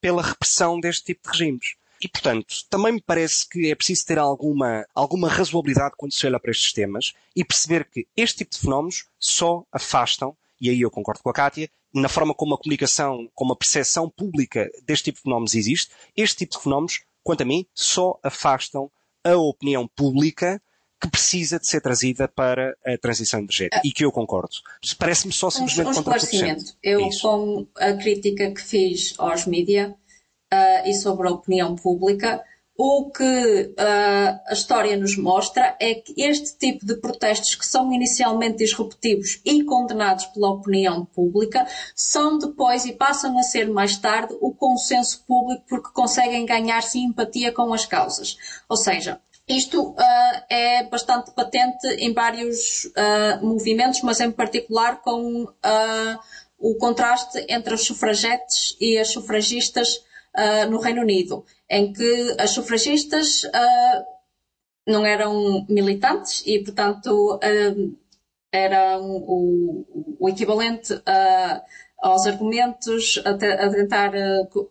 pela 0.00 0.22
repressão 0.22 0.80
deste 0.80 1.04
tipo 1.04 1.30
de 1.30 1.38
regimes. 1.38 1.74
E, 2.00 2.08
portanto, 2.08 2.64
também 2.70 2.94
me 2.94 3.02
parece 3.02 3.46
que 3.48 3.70
é 3.70 3.74
preciso 3.74 4.06
ter 4.06 4.18
alguma, 4.18 4.86
alguma 4.94 5.28
razoabilidade 5.28 5.94
quando 5.96 6.14
se 6.14 6.26
olha 6.26 6.40
para 6.40 6.50
estes 6.50 6.72
temas 6.72 7.12
e 7.36 7.44
perceber 7.44 7.84
que 7.90 8.06
este 8.16 8.38
tipo 8.38 8.52
de 8.52 8.60
fenómenos 8.60 9.06
só 9.18 9.64
afastam, 9.70 10.34
e 10.60 10.70
aí 10.70 10.80
eu 10.80 10.90
concordo 10.90 11.22
com 11.22 11.28
a 11.28 11.34
Kátia, 11.34 11.68
na 11.92 12.08
forma 12.08 12.34
como 12.34 12.54
a 12.54 12.58
comunicação, 12.58 13.28
como 13.34 13.52
a 13.52 13.56
percepção 13.56 14.08
pública 14.08 14.70
deste 14.86 15.04
tipo 15.04 15.18
de 15.18 15.22
fenómenos 15.24 15.54
existe, 15.54 15.90
este 16.16 16.38
tipo 16.38 16.56
de 16.56 16.62
fenómenos, 16.62 17.00
quanto 17.22 17.42
a 17.42 17.44
mim, 17.44 17.66
só 17.74 18.18
afastam 18.22 18.90
a 19.22 19.36
opinião 19.36 19.86
pública 19.86 20.62
que 21.00 21.08
precisa 21.08 21.58
de 21.58 21.66
ser 21.66 21.80
trazida 21.80 22.28
para 22.28 22.76
a 22.84 22.96
transição 22.98 23.40
energética. 23.40 23.80
E 23.82 23.90
que 23.90 24.04
eu 24.04 24.12
concordo. 24.12 24.50
Parece-me 24.98 25.32
só 25.32 25.48
simplesmente 25.48 25.86
um, 25.86 25.90
um 25.90 25.94
esclarecimento. 25.94 26.76
Eu, 26.82 27.08
com 27.20 27.66
a 27.76 27.92
crítica 27.94 28.50
que 28.50 28.60
fiz 28.60 29.14
aos 29.18 29.46
mídia 29.46 29.96
uh, 30.52 30.88
e 30.88 30.94
sobre 30.94 31.28
a 31.28 31.32
opinião 31.32 31.76
pública, 31.76 32.42
o 32.82 33.10
que 33.10 33.22
uh, 33.22 34.40
a 34.46 34.52
história 34.52 34.96
nos 34.96 35.14
mostra 35.16 35.76
é 35.78 35.94
que 35.96 36.14
este 36.16 36.56
tipo 36.56 36.86
de 36.86 36.96
protestos 36.96 37.54
que 37.54 37.66
são 37.66 37.92
inicialmente 37.92 38.56
disruptivos 38.56 39.38
e 39.44 39.62
condenados 39.64 40.24
pela 40.26 40.48
opinião 40.48 41.04
pública 41.04 41.66
são 41.94 42.38
depois 42.38 42.86
e 42.86 42.92
passam 42.92 43.38
a 43.38 43.42
ser 43.42 43.68
mais 43.68 43.98
tarde 43.98 44.34
o 44.40 44.54
consenso 44.54 45.22
público 45.26 45.62
porque 45.68 45.90
conseguem 45.92 46.46
ganhar 46.46 46.82
simpatia 46.82 47.52
com 47.52 47.74
as 47.74 47.84
causas. 47.84 48.38
Ou 48.66 48.78
seja, 48.78 49.20
isto 49.46 49.90
uh, 49.90 49.96
é 50.48 50.84
bastante 50.84 51.32
patente 51.32 51.86
em 51.98 52.14
vários 52.14 52.86
uh, 52.86 53.44
movimentos, 53.44 54.00
mas 54.00 54.20
em 54.20 54.30
particular 54.30 55.02
com 55.02 55.46
o 56.58 56.74
contraste 56.76 57.44
entre 57.46 57.74
as 57.74 57.82
sufragetes 57.82 58.74
e 58.80 58.96
as 58.96 59.08
sufragistas 59.08 60.02
no 60.70 60.78
Reino 60.78 61.02
Unido, 61.02 61.44
em 61.68 61.92
que 61.92 62.36
as 62.38 62.50
sufragistas 62.50 63.42
não 64.86 65.04
eram 65.04 65.66
militantes 65.68 66.42
e, 66.46 66.58
portanto, 66.60 67.38
eram 68.52 69.16
o, 69.26 70.16
o 70.18 70.28
equivalente 70.28 70.94
aos 71.98 72.26
argumentos, 72.26 73.20
a, 73.24 73.30
a 73.30 73.70
tentar 73.70 74.12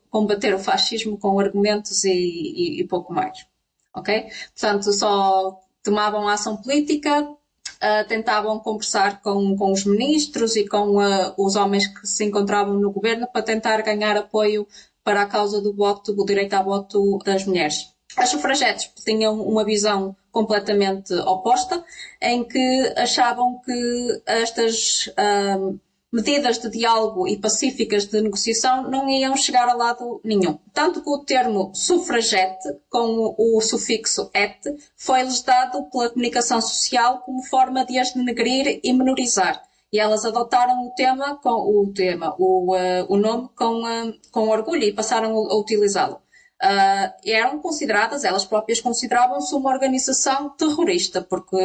combater 0.09 0.53
o 0.55 0.59
fascismo 0.59 1.17
com 1.17 1.39
argumentos 1.39 2.03
e, 2.03 2.11
e, 2.11 2.81
e 2.81 2.87
pouco 2.87 3.13
mais 3.13 3.45
ok? 3.93 4.29
Portanto, 4.53 4.93
só 4.93 5.59
tomavam 5.83 6.27
ação 6.27 6.57
política, 6.57 7.21
uh, 7.21 8.07
tentavam 8.07 8.59
conversar 8.59 9.21
com, 9.21 9.55
com 9.55 9.71
os 9.71 9.85
ministros 9.85 10.55
e 10.55 10.67
com 10.67 10.97
uh, 10.97 11.33
os 11.37 11.55
homens 11.55 11.87
que 11.87 12.07
se 12.07 12.25
encontravam 12.25 12.75
no 12.75 12.91
governo 12.91 13.27
para 13.31 13.41
tentar 13.41 13.81
ganhar 13.81 14.17
apoio 14.17 14.67
para 15.09 15.23
a 15.23 15.25
causa 15.25 15.59
do 15.59 15.73
voto, 15.73 16.13
do 16.13 16.23
direito 16.23 16.53
ao 16.53 16.63
voto 16.63 17.17
das 17.25 17.43
mulheres. 17.43 17.91
As 18.15 18.29
sufragetes 18.29 18.91
tinham 19.03 19.41
uma 19.41 19.65
visão 19.65 20.15
completamente 20.31 21.11
oposta, 21.15 21.83
em 22.21 22.43
que 22.43 22.93
achavam 22.95 23.59
que 23.65 24.21
estas 24.27 25.07
uh, 25.07 25.79
medidas 26.13 26.59
de 26.59 26.69
diálogo 26.69 27.27
e 27.27 27.37
pacíficas 27.37 28.05
de 28.05 28.21
negociação 28.21 28.87
não 28.87 29.09
iam 29.09 29.35
chegar 29.35 29.67
a 29.67 29.73
lado 29.73 30.21
nenhum. 30.23 30.59
Tanto 30.71 31.01
que 31.01 31.09
o 31.09 31.25
termo 31.25 31.71
sufragete, 31.73 32.69
com 32.87 33.33
o 33.35 33.59
sufixo 33.61 34.29
et, 34.31 34.59
foi-lhes 34.95 35.41
dado 35.41 35.89
pela 35.89 36.09
comunicação 36.09 36.61
social 36.61 37.23
como 37.25 37.41
forma 37.41 37.83
de 37.83 37.97
as 37.97 38.13
denegrir 38.13 38.79
e 38.83 38.93
menorizar. 38.93 39.59
E 39.91 39.99
elas 39.99 40.23
adotaram 40.25 40.87
o 40.87 40.91
tema, 40.91 41.37
com, 41.37 41.49
o 41.49 41.91
tema, 41.93 42.35
o, 42.37 42.75
uh, 42.75 43.05
o 43.09 43.17
nome 43.17 43.49
com, 43.55 43.83
uh, 43.83 44.13
com 44.31 44.49
orgulho 44.49 44.83
e 44.83 44.93
passaram 44.93 45.35
a, 45.35 45.57
utilizá-lo. 45.57 46.21
Uh, 46.61 47.11
eram 47.25 47.59
consideradas, 47.59 48.23
elas 48.23 48.45
próprias 48.45 48.81
consideravam-se 48.81 49.55
uma 49.55 49.71
organização 49.71 50.49
terrorista, 50.49 51.21
porque 51.21 51.57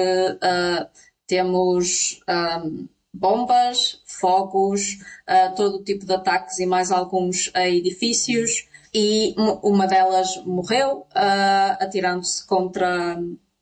temos 1.26 2.20
um, 2.28 2.86
bombas, 3.14 4.02
fogos, 4.06 4.98
uh, 5.28 5.54
todo 5.54 5.84
tipo 5.84 6.04
de 6.04 6.12
ataques 6.12 6.58
e 6.58 6.66
mais 6.66 6.90
alguns 6.90 7.50
a 7.54 7.68
edifícios. 7.68 8.68
E 8.92 9.34
uma 9.62 9.86
delas 9.86 10.36
morreu 10.44 10.98
uh, 10.98 11.76
atirando-se 11.80 12.46
contra, 12.46 13.18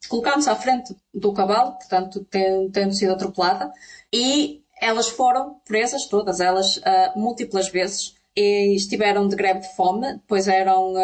colocando-se 0.09 0.51
à 0.51 0.57
frente 0.57 0.95
do 1.13 1.33
cavalo, 1.33 1.73
portanto, 1.73 2.27
tendo 2.31 2.93
sido 2.93 3.13
atropelada. 3.13 3.73
E 4.13 4.62
elas 4.83 5.09
foram 5.09 5.61
presas, 5.65 6.07
todas 6.07 6.41
elas, 6.41 6.79
uh, 6.79 7.17
múltiplas 7.17 7.69
vezes. 7.69 8.17
E 8.35 8.75
estiveram 8.75 9.29
de 9.29 9.37
greve 9.37 9.61
de 9.61 9.77
fome, 9.77 10.15
depois 10.15 10.49
eram 10.49 10.95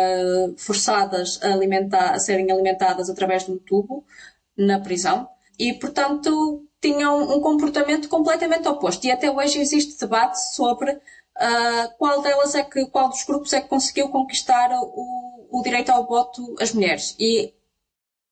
forçadas 0.57 1.39
a, 1.43 1.53
alimentar, 1.53 2.14
a 2.14 2.18
serem 2.18 2.51
alimentadas 2.51 3.11
através 3.11 3.45
de 3.45 3.53
um 3.53 3.59
tubo 3.59 4.03
na 4.57 4.81
prisão. 4.81 5.29
E, 5.59 5.74
portanto, 5.74 6.66
tinham 6.81 7.37
um 7.37 7.41
comportamento 7.41 8.09
completamente 8.09 8.66
oposto. 8.66 9.07
E 9.07 9.11
até 9.11 9.31
hoje 9.31 9.61
existe 9.61 10.01
debate 10.01 10.37
sobre 10.55 10.91
uh, 10.93 11.97
qual 11.99 12.22
delas 12.22 12.55
é 12.55 12.62
que, 12.62 12.87
qual 12.87 13.09
dos 13.09 13.24
grupos 13.24 13.53
é 13.53 13.61
que 13.61 13.68
conseguiu 13.68 14.09
conquistar 14.09 14.70
o, 14.72 15.49
o 15.51 15.62
direito 15.62 15.91
ao 15.91 16.07
voto 16.07 16.57
às 16.61 16.72
mulheres. 16.72 17.14
E, 17.18 17.53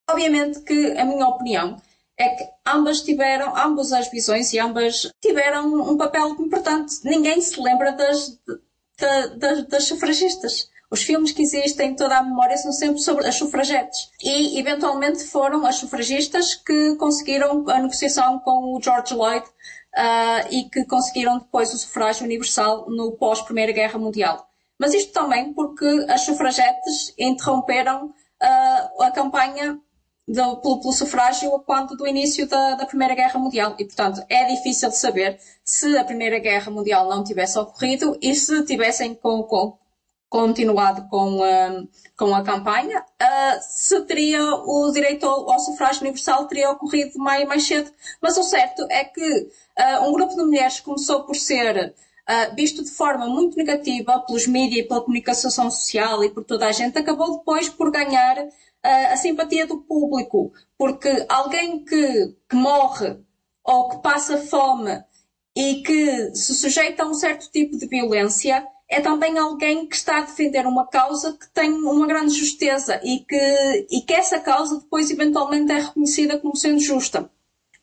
obviamente 0.09 0.61
que 0.61 0.93
a 0.97 1.05
minha 1.05 1.29
opinião 1.29 1.77
é 2.19 2.31
que 2.31 2.45
ambas 2.67 3.03
tiveram, 3.03 3.57
ambas 3.57 3.93
as 3.93 4.09
visões 4.11 4.53
e 4.53 4.59
ambas 4.59 5.11
tiveram 5.21 5.75
um 5.91 5.97
papel 5.97 6.31
importante. 6.31 6.95
Ninguém 7.05 7.41
se 7.41 7.61
lembra 7.61 7.93
das, 7.93 8.41
das, 9.37 9.67
das 9.67 9.85
sufragistas. 9.85 10.71
Os 10.91 11.03
filmes 11.03 11.33
que 11.33 11.43
existem, 11.43 11.97
toda 11.97 12.17
a 12.17 12.23
memória, 12.23 12.57
são 12.57 12.73
sempre 12.73 13.01
sobre 13.01 13.27
as 13.27 13.35
sufragetes. 13.35 14.09
E, 14.23 14.59
eventualmente, 14.59 15.25
foram 15.25 15.67
as 15.67 15.77
sufragistas 15.77 16.55
que 16.55 16.95
conseguiram 16.95 17.69
a 17.69 17.81
negociação 17.81 18.39
com 18.39 18.77
o 18.77 18.81
George 18.81 19.13
Lloyd 19.13 19.45
uh, 19.45 20.47
e 20.49 20.65
que 20.71 20.85
conseguiram 20.85 21.39
depois 21.39 21.75
o 21.75 21.79
sufrágio 21.79 22.25
universal 22.25 22.89
no 22.89 23.13
pós-Primeira 23.13 23.73
Guerra 23.73 23.99
Mundial. 23.99 24.49
Mas 24.79 24.95
isto 24.95 25.13
também 25.13 25.53
porque 25.53 26.07
as 26.09 26.21
sufragetes 26.21 27.13
interromperam 27.19 28.07
uh, 28.07 29.03
a 29.03 29.11
campanha 29.11 29.81
do, 30.27 30.57
pelo, 30.57 30.81
pelo, 30.81 30.93
sufrágio 30.93 31.59
quando 31.61 31.97
do 31.97 32.07
início 32.07 32.49
da, 32.49 32.75
da, 32.75 32.87
Primeira 32.87 33.15
Guerra 33.15 33.39
Mundial. 33.39 33.77
E, 33.79 33.85
portanto, 33.85 34.25
é 34.29 34.45
difícil 34.47 34.89
de 34.89 34.99
saber 34.99 35.39
se 35.65 35.97
a 35.97 36.05
Primeira 36.05 36.39
Guerra 36.39 36.71
Mundial 36.71 37.09
não 37.09 37.23
tivesse 37.23 37.59
ocorrido 37.59 38.19
e 38.21 38.35
se 38.35 38.65
tivessem 38.65 39.15
com, 39.15 39.43
com, 39.45 39.79
continuado 40.29 41.09
com, 41.09 41.39
uh, 41.39 41.89
com 42.17 42.35
a 42.35 42.43
campanha, 42.43 43.01
uh, 43.01 43.61
se 43.61 44.01
teria 44.03 44.43
o 44.43 44.91
direito 44.93 45.25
ao, 45.27 45.51
ao, 45.51 45.61
sufrágio 45.61 46.03
universal 46.03 46.47
teria 46.47 46.73
ocorrido 46.73 47.17
mais, 47.19 47.47
mais 47.47 47.65
cedo. 47.65 47.93
Mas 48.21 48.37
o 48.37 48.43
certo 48.43 48.85
é 48.91 49.05
que 49.05 49.23
uh, 49.23 50.09
um 50.09 50.13
grupo 50.13 50.35
de 50.35 50.43
mulheres 50.43 50.81
começou 50.81 51.23
por 51.25 51.37
ser 51.37 51.95
visto 52.57 52.83
de 52.83 52.91
forma 52.91 53.29
muito 53.29 53.57
negativa 53.57 54.19
pelos 54.19 54.49
mídias 54.49 54.85
e 54.85 54.89
pela 54.89 55.01
comunicação 55.01 55.71
social 55.71 56.25
e 56.25 56.29
por 56.29 56.43
toda 56.43 56.67
a 56.67 56.73
gente, 56.73 56.99
acabou 56.99 57.39
depois 57.39 57.69
por 57.69 57.89
ganhar 57.89 58.49
a 58.87 59.17
simpatia 59.17 59.67
do 59.67 59.79
público, 59.79 60.53
porque 60.79 61.27
alguém 61.29 61.85
que, 61.85 62.35
que 62.49 62.57
morre 62.57 63.17
ou 63.65 63.89
que 63.89 63.99
passa 63.99 64.39
fome 64.39 65.03
e 65.55 65.83
que 65.83 66.35
se 66.35 66.55
sujeita 66.55 67.03
a 67.03 67.07
um 67.07 67.15
certo 67.15 67.51
tipo 67.51 67.77
de 67.77 67.87
violência 67.87 68.67
é 68.89 69.01
também 69.01 69.37
alguém 69.37 69.87
que 69.87 69.97
está 69.97 70.19
a 70.19 70.23
defender 70.23 70.67
uma 70.67 70.87
causa 70.87 71.33
que 71.33 71.49
tem 71.51 71.73
uma 71.73 72.07
grande 72.07 72.35
justeza 72.35 73.01
e 73.03 73.21
que, 73.21 73.87
e 73.91 74.01
que 74.03 74.15
essa 74.15 74.39
causa 74.39 74.79
depois 74.79 75.11
eventualmente 75.11 75.73
é 75.73 75.81
reconhecida 75.81 76.39
como 76.39 76.57
sendo 76.57 76.79
justa. 76.79 77.29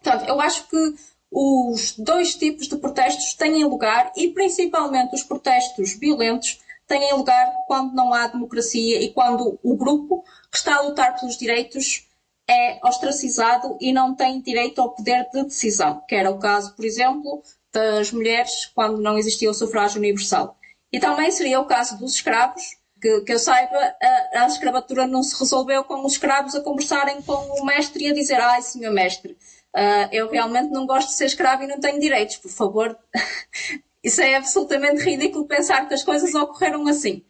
Portanto, 0.01 0.29
eu 0.29 0.39
acho 0.39 0.67
que 0.69 0.95
os 1.29 1.97
dois 1.97 2.35
tipos 2.35 2.67
de 2.67 2.77
protestos 2.77 3.33
têm 3.33 3.65
lugar 3.65 4.13
e 4.15 4.29
principalmente 4.29 5.15
os 5.15 5.23
protestos 5.23 5.93
violentos 5.93 6.59
têm 6.87 7.13
lugar 7.13 7.51
quando 7.65 7.93
não 7.93 8.13
há 8.13 8.27
democracia 8.27 9.01
e 9.01 9.11
quando 9.11 9.59
o 9.63 9.75
grupo 9.75 10.23
que 10.53 10.59
está 10.59 10.75
a 10.75 10.81
lutar 10.81 11.19
pelos 11.19 11.35
direitos 11.35 12.07
é 12.47 12.79
ostracizado 12.87 13.75
e 13.81 13.91
não 13.91 14.13
tem 14.13 14.39
direito 14.39 14.79
ao 14.79 14.91
poder 14.93 15.27
de 15.33 15.43
decisão, 15.45 16.03
que 16.07 16.13
era 16.13 16.29
o 16.29 16.37
caso, 16.37 16.75
por 16.75 16.85
exemplo, 16.85 17.41
das 17.73 18.11
mulheres 18.11 18.67
quando 18.75 19.01
não 19.01 19.17
existia 19.17 19.49
o 19.49 19.53
sufrágio 19.53 19.97
universal. 19.97 20.55
E 20.91 20.99
também 20.99 21.31
seria 21.31 21.59
o 21.59 21.65
caso 21.65 21.97
dos 21.97 22.13
escravos, 22.13 22.61
que, 23.01 23.21
que 23.21 23.33
eu 23.33 23.39
saiba, 23.39 23.75
a, 23.75 24.43
a, 24.43 24.47
escravatura 24.47 25.07
não 25.07 25.23
se 25.23 25.37
resolveu 25.39 25.83
com 25.83 26.05
os 26.05 26.13
escravos 26.13 26.53
a 26.53 26.61
conversarem 26.61 27.19
com 27.23 27.33
o 27.33 27.65
mestre 27.65 28.05
e 28.05 28.11
a 28.11 28.13
dizer, 28.13 28.39
ai, 28.39 28.61
senhor 28.61 28.93
mestre, 28.93 29.33
uh, 29.75 30.07
eu 30.11 30.29
realmente 30.29 30.69
não 30.69 30.85
gosto 30.85 31.07
de 31.07 31.15
ser 31.15 31.25
escravo 31.25 31.63
e 31.63 31.67
não 31.67 31.79
tenho 31.79 31.99
direitos, 31.99 32.37
por 32.37 32.51
favor. 32.51 32.95
Isso 34.03 34.21
é 34.21 34.35
absolutamente 34.35 35.01
ridículo 35.01 35.47
pensar 35.47 35.87
que 35.87 35.93
as 35.93 36.03
coisas 36.03 36.35
ocorreram 36.35 36.85
assim. 36.87 37.23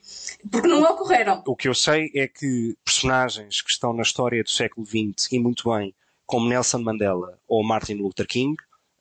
Porque 0.51 0.67
não 0.67 0.83
ocorreram. 0.83 1.43
O 1.45 1.55
que 1.55 1.67
eu 1.67 1.73
sei 1.73 2.11
é 2.15 2.27
que 2.27 2.75
personagens 2.83 3.61
que 3.61 3.69
estão 3.69 3.93
na 3.93 4.03
história 4.03 4.43
do 4.43 4.49
século 4.49 4.85
XX 4.85 5.31
e 5.31 5.39
muito 5.39 5.69
bem, 5.69 5.93
como 6.25 6.47
Nelson 6.47 6.79
Mandela 6.79 7.39
ou 7.47 7.63
Martin 7.63 7.95
Luther 7.95 8.27
King, 8.27 8.55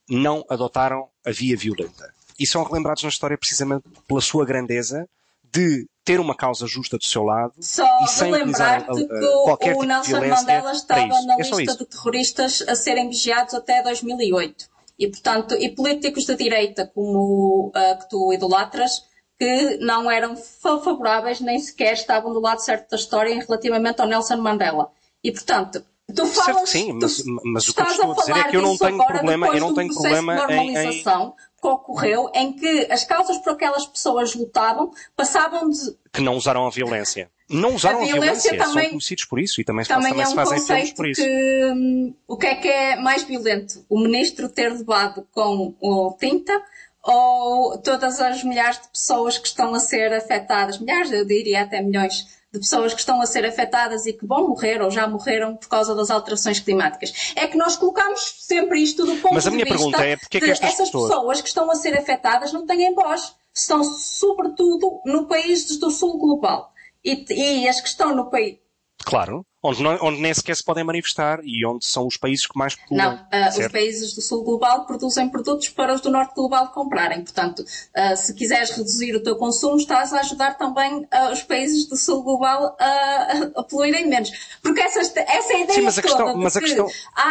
não 0.08 0.44
adotaram 0.48 1.08
a 1.24 1.30
via 1.30 1.56
violenta. 1.56 2.12
E 2.38 2.46
são 2.46 2.62
relembrados 2.64 3.02
na 3.02 3.08
história 3.08 3.36
precisamente 3.38 3.84
pela 4.06 4.20
sua 4.20 4.44
grandeza 4.44 5.08
de 5.52 5.86
ter 6.04 6.18
uma 6.18 6.34
causa 6.34 6.66
justa 6.66 6.96
do 6.96 7.04
seu 7.04 7.22
lado 7.22 7.52
só 7.60 7.86
e 8.02 8.08
sem 8.08 8.32
utilizar 8.32 8.86
que 8.86 9.06
qualquer 9.44 9.76
o 9.76 9.80
tipo 9.80 9.84
Nelson 9.84 10.20
de 10.20 10.28
Mandela 10.28 10.72
estava 10.72 11.22
na 11.22 11.34
é 11.34 11.42
lista 11.42 11.76
de 11.76 11.86
terroristas 11.86 12.64
a 12.66 12.74
serem 12.74 13.08
vigiados 13.08 13.54
até 13.54 13.82
2008 13.82 14.66
e 14.98 15.08
portanto 15.08 15.54
e 15.54 15.68
políticos 15.68 16.24
da 16.24 16.34
direita 16.34 16.90
como 16.92 17.68
uh, 17.68 17.98
que 18.00 18.08
tu 18.08 18.32
idolatras 18.32 19.04
que 19.42 19.76
não 19.78 20.08
eram 20.08 20.36
favoráveis 20.36 21.40
nem 21.40 21.58
sequer 21.58 21.94
estavam 21.94 22.32
do 22.32 22.38
lado 22.38 22.60
certo 22.60 22.90
da 22.90 22.96
história 22.96 23.34
relativamente 23.34 24.00
ao 24.00 24.06
Nelson 24.06 24.36
Mandela 24.36 24.88
e 25.24 25.32
portanto 25.32 25.84
Tu 26.14 26.26
falas, 26.26 26.68
sim, 26.68 26.92
mas, 26.92 27.22
mas 27.44 27.68
o 27.68 27.74
que 27.74 27.80
eu 27.80 27.86
estou 27.86 28.12
a 28.12 28.14
dizer 28.14 28.36
é 28.36 28.44
que 28.44 28.56
eu 28.56 28.60
não 28.60 28.76
tenho 28.76 28.98
problema, 29.06 29.46
eu 29.48 29.60
não 29.60 29.74
tenho 29.74 29.94
problema 29.94 30.52
em, 30.52 30.76
em, 30.76 31.02
que 31.02 31.66
ocorreu 31.66 32.30
em 32.34 32.52
que 32.52 32.86
as 32.90 33.04
causas 33.04 33.38
por 33.38 33.52
aquelas 33.54 33.86
pessoas 33.86 34.34
lutavam 34.34 34.92
passavam 35.16 35.70
de. 35.70 35.96
Que 36.12 36.20
não 36.20 36.36
usaram 36.36 36.66
a 36.66 36.70
violência. 36.70 37.30
Não 37.48 37.74
usaram 37.74 38.02
a 38.02 38.04
violência, 38.04 38.50
a 38.50 38.54
violência 38.54 38.58
também, 38.58 38.82
são 38.82 38.90
conhecidos 38.90 39.24
por 39.24 39.40
isso 39.40 39.60
e 39.60 39.64
também, 39.64 39.86
também, 39.86 40.10
também 40.10 40.22
é 40.22 40.26
um 40.26 40.30
se 40.30 40.34
fazem 40.34 40.60
filmes 40.60 40.92
por 40.92 41.06
isso. 41.08 41.22
Que, 41.22 41.72
hum, 41.72 42.14
o 42.26 42.36
que 42.36 42.46
é 42.46 42.54
que 42.56 42.68
é 42.68 42.96
mais 42.96 43.22
violento? 43.22 43.84
O 43.88 43.98
ministro 43.98 44.48
ter 44.48 44.70
levado 44.70 45.26
com 45.32 45.74
o 45.80 46.16
tinta 46.18 46.62
ou 47.04 47.78
todas 47.78 48.20
as 48.20 48.42
milhares 48.44 48.80
de 48.80 48.88
pessoas 48.88 49.38
que 49.38 49.48
estão 49.48 49.74
a 49.74 49.80
ser 49.80 50.12
afetadas, 50.12 50.78
milhares, 50.78 51.12
eu 51.12 51.24
diria 51.24 51.62
até 51.62 51.80
milhões, 51.80 52.26
de 52.52 52.58
pessoas 52.58 52.92
que 52.92 53.00
estão 53.00 53.20
a 53.20 53.26
ser 53.26 53.46
afetadas 53.46 54.04
e 54.04 54.12
que 54.12 54.26
vão 54.26 54.48
morrer 54.48 54.82
ou 54.82 54.90
já 54.90 55.08
morreram 55.08 55.56
por 55.56 55.68
causa 55.68 55.94
das 55.94 56.10
alterações 56.10 56.60
climáticas. 56.60 57.32
É 57.34 57.46
que 57.46 57.56
nós 57.56 57.76
colocamos 57.76 58.20
sempre 58.40 58.80
isto 58.80 59.06
do 59.06 59.16
ponto 59.16 59.34
Mas 59.34 59.46
a 59.46 59.50
minha 59.50 59.64
de 59.64 59.70
pergunta 59.70 60.04
é 60.04 60.16
porque 60.16 60.36
é 60.36 60.40
que 60.40 60.50
estas 60.50 60.74
essas 60.74 60.88
pessoas... 60.90 61.10
pessoas 61.10 61.40
que 61.40 61.48
estão 61.48 61.70
a 61.70 61.74
ser 61.74 61.96
afetadas 61.96 62.52
não 62.52 62.66
têm 62.66 62.94
voz. 62.94 63.34
Estão 63.54 63.82
sobretudo 63.82 65.00
no 65.06 65.26
país 65.26 65.78
do 65.78 65.90
sul 65.90 66.18
global. 66.18 66.72
E, 67.02 67.24
e 67.30 67.68
as 67.68 67.80
que 67.80 67.88
estão 67.88 68.14
no 68.14 68.30
país, 68.30 68.58
Claro, 69.04 69.44
onde, 69.62 69.82
não, 69.82 69.96
onde 70.02 70.20
nem 70.20 70.34
sequer 70.34 70.56
se 70.56 70.64
podem 70.64 70.82
manifestar 70.82 71.40
e 71.44 71.64
onde 71.64 71.86
são 71.86 72.06
os 72.06 72.16
países 72.16 72.46
que 72.46 72.58
mais 72.58 72.74
poluem. 72.74 73.06
Não, 73.06 73.14
uh, 73.14 73.60
os 73.60 73.68
países 73.68 74.12
do 74.14 74.20
sul 74.20 74.42
global 74.42 74.84
produzem 74.86 75.28
produtos 75.28 75.68
para 75.68 75.94
os 75.94 76.00
do 76.00 76.10
norte 76.10 76.34
global 76.34 76.68
comprarem. 76.68 77.22
Portanto, 77.22 77.60
uh, 77.60 78.16
se 78.16 78.34
quiseres 78.34 78.70
reduzir 78.70 79.14
o 79.14 79.22
teu 79.22 79.36
consumo, 79.36 79.76
estás 79.76 80.12
a 80.12 80.20
ajudar 80.20 80.58
também 80.58 80.98
uh, 80.98 81.32
os 81.32 81.42
países 81.42 81.86
do 81.86 81.96
sul 81.96 82.22
global 82.22 82.76
a, 82.78 83.62
poluírem 83.62 84.08
menos. 84.08 84.32
Porque 84.60 84.80
essa, 84.80 85.00
essa 85.00 85.54
ideia 85.54 85.74
Sim, 85.74 85.82
mas 85.82 85.98
a 85.98 86.02
questão, 86.02 86.36
mas 86.36 86.56
a 86.56 86.60
que, 86.60 86.66
questão... 86.66 86.88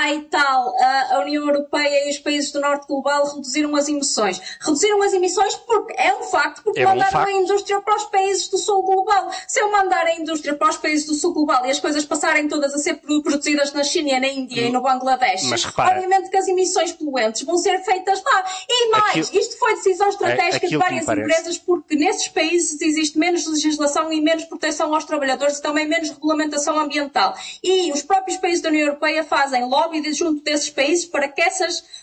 e 0.09 0.21
tal, 0.23 0.73
a 0.79 1.19
União 1.19 1.45
Europeia 1.45 2.07
e 2.07 2.11
os 2.11 2.19
países 2.19 2.51
do 2.51 2.61
norte 2.61 2.87
global 2.87 3.25
reduziram 3.35 3.75
as 3.75 3.89
emissões. 3.89 4.41
Reduziram 4.61 5.01
as 5.01 5.13
emissões 5.13 5.55
porque 5.55 5.93
é 5.97 6.15
um 6.15 6.23
facto, 6.23 6.63
porque 6.63 6.79
é 6.79 6.85
mandaram 6.85 7.21
um 7.21 7.23
a 7.23 7.31
indústria 7.31 7.81
para 7.81 7.95
os 7.95 8.05
países 8.05 8.47
do 8.47 8.57
sul 8.57 8.81
global. 8.83 9.29
Se 9.47 9.59
eu 9.59 9.71
mandar 9.71 10.05
a 10.05 10.15
indústria 10.15 10.55
para 10.55 10.69
os 10.69 10.77
países 10.77 11.05
do 11.05 11.13
sul 11.13 11.33
global 11.33 11.65
e 11.65 11.71
as 11.71 11.79
coisas 11.79 12.05
passarem 12.21 12.47
todas 12.47 12.73
a 12.75 12.77
ser 12.77 12.95
produzidas 12.95 13.73
na 13.73 13.83
China, 13.83 14.19
naÍndia 14.19 14.63
hum. 14.63 14.67
e 14.67 14.71
no 14.71 14.81
Bangladesh, 14.81 15.43
Mas, 15.45 15.63
repara, 15.63 15.95
obviamente 15.95 16.29
que 16.29 16.37
as 16.37 16.47
emissões 16.47 16.91
poluentes 16.91 17.41
vão 17.41 17.57
ser 17.57 17.79
feitas 17.79 18.21
lá. 18.23 18.45
E 18.69 18.89
mais, 18.89 19.27
aquilo, 19.27 19.41
isto 19.41 19.57
foi 19.57 19.75
decisão 19.75 20.09
estratégica 20.09 20.67
de 20.67 20.77
várias 20.77 21.07
empresas 21.07 21.57
porque 21.57 21.95
nesses 21.95 22.27
países 22.27 22.79
existe 22.79 23.17
menos 23.17 23.47
legislação 23.47 24.13
e 24.13 24.21
menos 24.21 24.45
proteção 24.45 24.93
aos 24.93 25.03
trabalhadores 25.03 25.57
e 25.57 25.61
também 25.61 25.87
menos 25.87 26.09
regulamentação 26.09 26.79
ambiental. 26.79 27.35
E 27.63 27.91
os 27.91 28.03
próprios 28.03 28.37
países 28.37 28.61
da 28.61 28.69
União 28.69 28.85
Europeia 28.85 29.23
fazem 29.23 29.65
lobby 29.65 30.01
junto 30.13 30.43
desses 30.43 30.69
países 30.69 31.05
para 31.05 31.27
que 31.27 31.41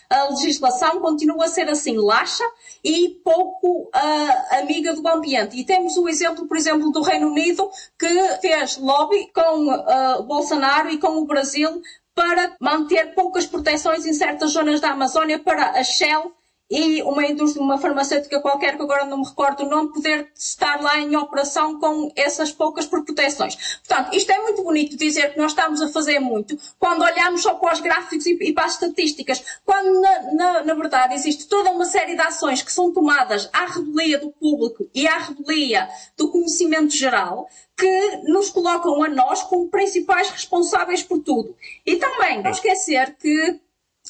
essa 0.09 0.29
legislação 0.29 0.99
continue 0.99 1.43
a 1.43 1.47
ser 1.47 1.69
assim 1.69 1.97
laxa 1.97 2.43
e 2.83 3.09
pouco 3.23 3.83
uh, 3.83 4.59
amiga 4.59 4.93
do 4.93 5.07
ambiente. 5.07 5.55
E 5.57 5.63
temos 5.63 5.97
o 5.97 6.09
exemplo, 6.09 6.47
por 6.47 6.57
exemplo, 6.57 6.91
do 6.91 7.01
Reino 7.01 7.27
Unido 7.27 7.69
que 7.97 8.07
fez 8.41 8.77
lobby 8.77 9.31
com 9.33 9.69
uh, 9.69 10.23
Bolsonaro 10.23 10.89
e 10.89 10.97
com 10.97 11.19
o 11.19 11.25
Brasil 11.25 11.81
para 12.15 12.55
manter 12.59 13.13
poucas 13.13 13.45
proteções 13.45 14.05
em 14.05 14.13
certas 14.13 14.51
zonas 14.51 14.81
da 14.81 14.91
Amazónia 14.91 15.39
para 15.39 15.71
a 15.71 15.83
Shell 15.83 16.33
e 16.69 17.01
uma 17.01 17.25
indústria, 17.25 17.63
uma 17.63 17.79
farmacêutica 17.79 18.39
qualquer, 18.39 18.75
que 18.77 18.83
agora 18.83 19.05
não 19.05 19.17
me 19.17 19.25
recordo 19.25 19.63
o 19.63 19.69
nome, 19.69 19.91
poder 19.91 20.31
estar 20.35 20.81
lá 20.81 20.99
em 20.99 21.15
operação 21.15 21.79
com 21.79 22.11
essas 22.15 22.51
poucas 22.51 22.85
proteções. 22.85 23.55
Portanto, 23.87 24.13
isto 24.15 24.31
é 24.31 24.39
muito 24.41 24.63
bonito 24.63 24.95
dizer 24.95 25.33
que 25.33 25.39
nós 25.39 25.51
estamos 25.51 25.81
a 25.81 25.87
fazer 25.87 26.19
muito 26.19 26.57
quando 26.77 27.01
olhamos 27.03 27.41
só 27.41 27.55
para 27.55 27.73
os 27.73 27.81
gráficos 27.81 28.25
e, 28.25 28.37
e 28.41 28.53
para 28.53 28.65
as 28.65 28.73
estatísticas, 28.73 29.59
quando 29.65 29.99
na, 29.99 30.33
na, 30.33 30.63
na, 30.63 30.73
verdade 30.75 31.15
existe 31.15 31.47
toda 31.47 31.71
uma 31.71 31.85
série 31.85 32.15
de 32.15 32.21
ações 32.21 32.61
que 32.61 32.71
são 32.71 32.93
tomadas 32.93 33.49
à 33.51 33.65
rebelia 33.65 34.19
do 34.19 34.31
público 34.31 34.87
e 34.93 35.07
à 35.07 35.17
rebelia 35.17 35.89
do 36.15 36.29
conhecimento 36.29 36.95
geral, 36.95 37.49
que 37.75 38.17
nos 38.27 38.49
colocam 38.49 39.01
a 39.03 39.09
nós 39.09 39.41
como 39.43 39.69
principais 39.69 40.29
responsáveis 40.29 41.01
por 41.01 41.19
tudo. 41.19 41.55
E 41.85 41.95
também 41.95 42.43
não 42.43 42.51
esquecer 42.51 43.15
que 43.15 43.59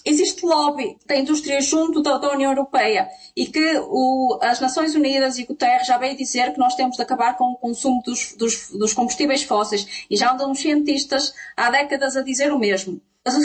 existe 0.09 0.45
lobby 0.45 0.97
da 1.05 1.15
indústria 1.15 1.61
junto 1.61 2.01
da, 2.01 2.17
da 2.17 2.31
União 2.31 2.51
Europeia 2.51 3.07
e 3.35 3.45
que 3.45 3.77
o, 3.87 4.39
as 4.41 4.59
Nações 4.59 4.95
Unidas 4.95 5.37
e 5.37 5.43
o 5.43 5.47
Guterres 5.47 5.87
já 5.87 5.97
veio 5.97 6.17
dizer 6.17 6.51
que 6.51 6.59
nós 6.59 6.75
temos 6.75 6.95
de 6.95 7.01
acabar 7.01 7.37
com 7.37 7.51
o 7.51 7.57
consumo 7.57 8.01
dos, 8.03 8.33
dos, 8.35 8.69
dos 8.71 8.93
combustíveis 8.93 9.43
fósseis. 9.43 10.05
E 10.09 10.17
já 10.17 10.33
andam 10.33 10.51
os 10.51 10.59
cientistas 10.59 11.33
há 11.55 11.69
décadas 11.69 12.17
a 12.17 12.23
dizer 12.23 12.51
o 12.51 12.59
mesmo. 12.59 12.99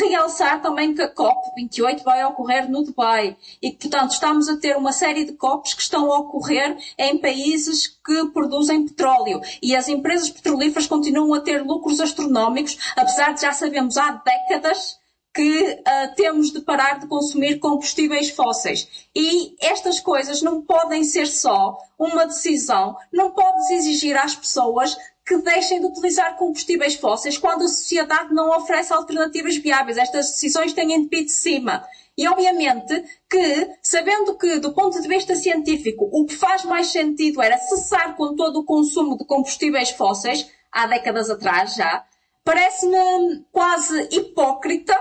realçar 0.08 0.62
também 0.62 0.94
que 0.94 1.02
a 1.02 1.14
COP28 1.14 2.02
vai 2.02 2.24
ocorrer 2.24 2.70
no 2.70 2.82
Dubai. 2.82 3.36
E 3.60 3.70
que, 3.70 3.88
portanto, 3.88 4.12
estamos 4.12 4.48
a 4.48 4.56
ter 4.56 4.76
uma 4.76 4.92
série 4.92 5.24
de 5.24 5.32
COPs 5.32 5.74
que 5.74 5.82
estão 5.82 6.10
a 6.10 6.18
ocorrer 6.20 6.76
em 6.98 7.18
países 7.18 7.86
que 7.86 8.26
produzem 8.32 8.86
petróleo. 8.86 9.40
E 9.62 9.76
as 9.76 9.88
empresas 9.88 10.30
petrolíferas 10.30 10.86
continuam 10.86 11.34
a 11.34 11.40
ter 11.40 11.62
lucros 11.62 12.00
astronómicos, 12.00 12.78
apesar 12.96 13.34
de 13.34 13.42
já 13.42 13.52
sabemos 13.52 13.98
há 13.98 14.12
décadas 14.12 15.03
que 15.34 15.62
uh, 15.62 16.14
temos 16.14 16.52
de 16.52 16.60
parar 16.60 17.00
de 17.00 17.08
consumir 17.08 17.58
combustíveis 17.58 18.30
fósseis. 18.30 19.08
E 19.14 19.56
estas 19.60 19.98
coisas 19.98 20.40
não 20.40 20.62
podem 20.62 21.02
ser 21.02 21.26
só 21.26 21.76
uma 21.98 22.24
decisão, 22.24 22.96
não 23.12 23.32
podes 23.32 23.68
exigir 23.70 24.16
às 24.16 24.36
pessoas 24.36 24.96
que 25.26 25.36
deixem 25.38 25.80
de 25.80 25.86
utilizar 25.86 26.36
combustíveis 26.36 26.94
fósseis 26.94 27.36
quando 27.36 27.64
a 27.64 27.68
sociedade 27.68 28.32
não 28.32 28.56
oferece 28.56 28.92
alternativas 28.92 29.56
viáveis. 29.56 29.98
Estas 29.98 30.30
decisões 30.30 30.72
têm 30.72 31.02
de 31.02 31.08
vir 31.08 31.24
de 31.24 31.32
cima. 31.32 31.84
E 32.16 32.28
obviamente 32.28 33.04
que, 33.28 33.70
sabendo 33.82 34.36
que, 34.38 34.60
do 34.60 34.72
ponto 34.72 35.02
de 35.02 35.08
vista 35.08 35.34
científico, 35.34 36.08
o 36.12 36.26
que 36.26 36.36
faz 36.36 36.64
mais 36.64 36.88
sentido 36.88 37.42
era 37.42 37.58
cessar 37.58 38.14
com 38.16 38.36
todo 38.36 38.60
o 38.60 38.64
consumo 38.64 39.18
de 39.18 39.24
combustíveis 39.24 39.90
fósseis, 39.90 40.48
há 40.70 40.86
décadas 40.86 41.28
atrás 41.28 41.74
já, 41.74 42.04
parece-me 42.44 43.44
quase 43.50 44.08
hipócrita 44.12 44.94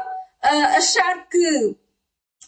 uh, 0.43 0.77
achar 0.77 1.27
que 1.29 1.75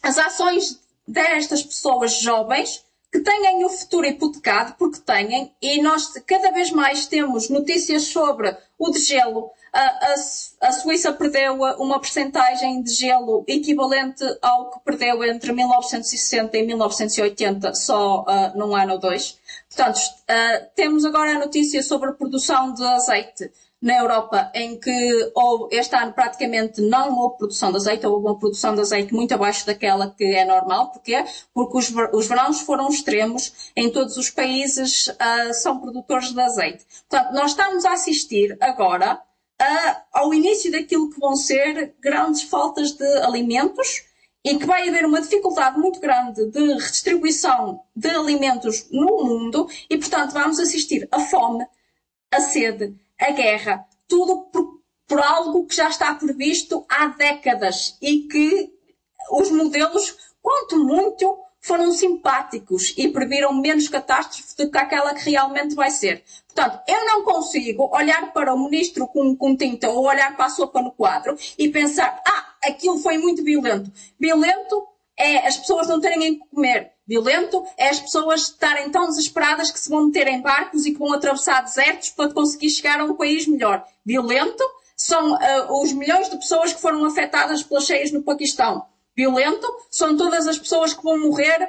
as 0.02 0.18
ações 0.18 0.80
destas 1.06 1.62
pessoas 1.62 2.20
jovens 2.20 2.84
que 3.10 3.20
têm 3.20 3.64
o 3.64 3.70
futuro 3.70 4.06
hipotecado, 4.06 4.74
porque 4.78 5.00
têm, 5.00 5.54
e 5.62 5.80
nós 5.80 6.12
cada 6.26 6.50
vez 6.50 6.70
mais 6.70 7.06
temos 7.06 7.48
notícias 7.48 8.04
sobre 8.04 8.54
o 8.78 8.90
degelo. 8.90 9.50
A, 9.72 9.80
a, 9.80 10.68
a 10.68 10.72
Suíça 10.72 11.12
perdeu 11.12 11.54
uma 11.78 12.00
percentagem 12.00 12.82
de 12.82 12.92
gelo 12.92 13.44
equivalente 13.46 14.24
ao 14.42 14.70
que 14.70 14.80
perdeu 14.80 15.24
entre 15.24 15.52
1960 15.52 16.56
e 16.56 16.66
1980, 16.66 17.74
só 17.74 18.22
uh, 18.22 18.58
num 18.58 18.74
ano 18.74 18.94
ou 18.94 18.98
dois. 18.98 19.38
Portanto, 19.68 19.98
uh, 19.98 20.66
temos 20.74 21.04
agora 21.04 21.36
a 21.36 21.38
notícia 21.38 21.82
sobre 21.82 22.10
a 22.10 22.12
produção 22.12 22.74
de 22.74 22.84
azeite 22.84 23.50
na 23.86 23.98
Europa, 23.98 24.50
em 24.52 24.76
que 24.80 25.32
este 25.70 25.94
ano 25.94 26.12
praticamente 26.12 26.80
não 26.80 27.16
houve 27.16 27.38
produção 27.38 27.70
de 27.70 27.76
azeite, 27.76 28.04
houve 28.04 28.26
uma 28.26 28.36
produção 28.36 28.74
de 28.74 28.80
azeite 28.80 29.14
muito 29.14 29.32
abaixo 29.32 29.64
daquela 29.64 30.10
que 30.10 30.24
é 30.24 30.44
normal. 30.44 30.90
Porquê? 30.90 31.24
Porque 31.54 31.78
os, 31.78 31.94
os 32.12 32.26
verões 32.26 32.60
foram 32.62 32.88
extremos 32.88 33.70
em 33.76 33.88
todos 33.88 34.16
os 34.16 34.28
países, 34.28 35.06
uh, 35.06 35.54
são 35.54 35.78
produtores 35.78 36.32
de 36.32 36.40
azeite. 36.40 36.84
Portanto, 37.08 37.32
nós 37.32 37.52
estamos 37.52 37.84
a 37.84 37.92
assistir 37.92 38.58
agora 38.60 39.20
uh, 39.62 39.96
ao 40.12 40.34
início 40.34 40.72
daquilo 40.72 41.08
que 41.08 41.20
vão 41.20 41.36
ser 41.36 41.94
grandes 42.00 42.42
faltas 42.42 42.90
de 42.90 43.06
alimentos 43.18 44.02
e 44.44 44.58
que 44.58 44.66
vai 44.66 44.88
haver 44.88 45.06
uma 45.06 45.20
dificuldade 45.20 45.78
muito 45.78 46.00
grande 46.00 46.44
de 46.50 46.72
redistribuição 46.72 47.80
de 47.94 48.08
alimentos 48.08 48.88
no 48.90 49.24
mundo 49.24 49.68
e, 49.88 49.96
portanto, 49.96 50.32
vamos 50.32 50.58
assistir 50.58 51.06
a 51.12 51.20
fome, 51.20 51.64
a 52.32 52.40
sede, 52.40 52.92
a 53.20 53.30
guerra, 53.30 53.86
tudo 54.08 54.42
por, 54.52 54.80
por 55.06 55.20
algo 55.20 55.66
que 55.66 55.76
já 55.76 55.88
está 55.88 56.14
previsto 56.14 56.84
há 56.88 57.08
décadas 57.08 57.96
e 58.00 58.20
que 58.28 58.72
os 59.30 59.50
modelos, 59.50 60.16
quanto 60.40 60.78
muito, 60.78 61.38
foram 61.66 61.90
simpáticos 61.90 62.94
e 62.96 63.08
previram 63.08 63.52
menos 63.52 63.88
catástrofe 63.88 64.56
do 64.56 64.70
que 64.70 64.78
aquela 64.78 65.12
que 65.14 65.28
realmente 65.28 65.74
vai 65.74 65.90
ser. 65.90 66.22
Portanto, 66.46 66.80
eu 66.86 67.04
não 67.04 67.24
consigo 67.24 67.90
olhar 67.92 68.32
para 68.32 68.54
o 68.54 68.64
ministro 68.64 69.08
com, 69.08 69.36
com 69.36 69.56
tinta 69.56 69.90
ou 69.90 70.06
olhar 70.06 70.36
para 70.36 70.46
a 70.46 70.50
sopa 70.50 70.80
no 70.80 70.92
quadro 70.92 71.36
e 71.58 71.68
pensar, 71.68 72.22
ah, 72.24 72.54
aquilo 72.62 72.98
foi 72.98 73.18
muito 73.18 73.42
violento. 73.42 73.90
Violento 74.18 74.86
é 75.18 75.46
as 75.46 75.56
pessoas 75.56 75.88
não 75.88 76.00
terem 76.00 76.24
em 76.24 76.38
comer. 76.38 76.92
Violento 77.06 77.64
é 77.76 77.88
as 77.88 78.00
pessoas 78.00 78.42
estarem 78.42 78.90
tão 78.90 79.06
desesperadas 79.06 79.70
que 79.70 79.78
se 79.78 79.88
vão 79.88 80.06
meter 80.06 80.26
em 80.26 80.40
barcos 80.40 80.84
e 80.84 80.92
que 80.92 80.98
vão 80.98 81.12
atravessar 81.12 81.62
desertos 81.62 82.10
para 82.10 82.32
conseguir 82.32 82.70
chegar 82.70 83.00
a 83.00 83.04
um 83.04 83.14
país 83.14 83.46
melhor. 83.46 83.84
Violento 84.04 84.62
são 84.96 85.34
uh, 85.34 85.82
os 85.82 85.92
milhões 85.92 86.28
de 86.28 86.36
pessoas 86.36 86.72
que 86.72 86.80
foram 86.80 87.04
afetadas 87.04 87.62
pelas 87.62 87.84
cheias 87.84 88.10
no 88.10 88.22
Paquistão. 88.22 88.84
Violento 89.14 89.66
são 89.90 90.16
todas 90.16 90.48
as 90.48 90.58
pessoas 90.58 90.92
que 90.92 91.02
vão 91.02 91.18
morrer 91.18 91.68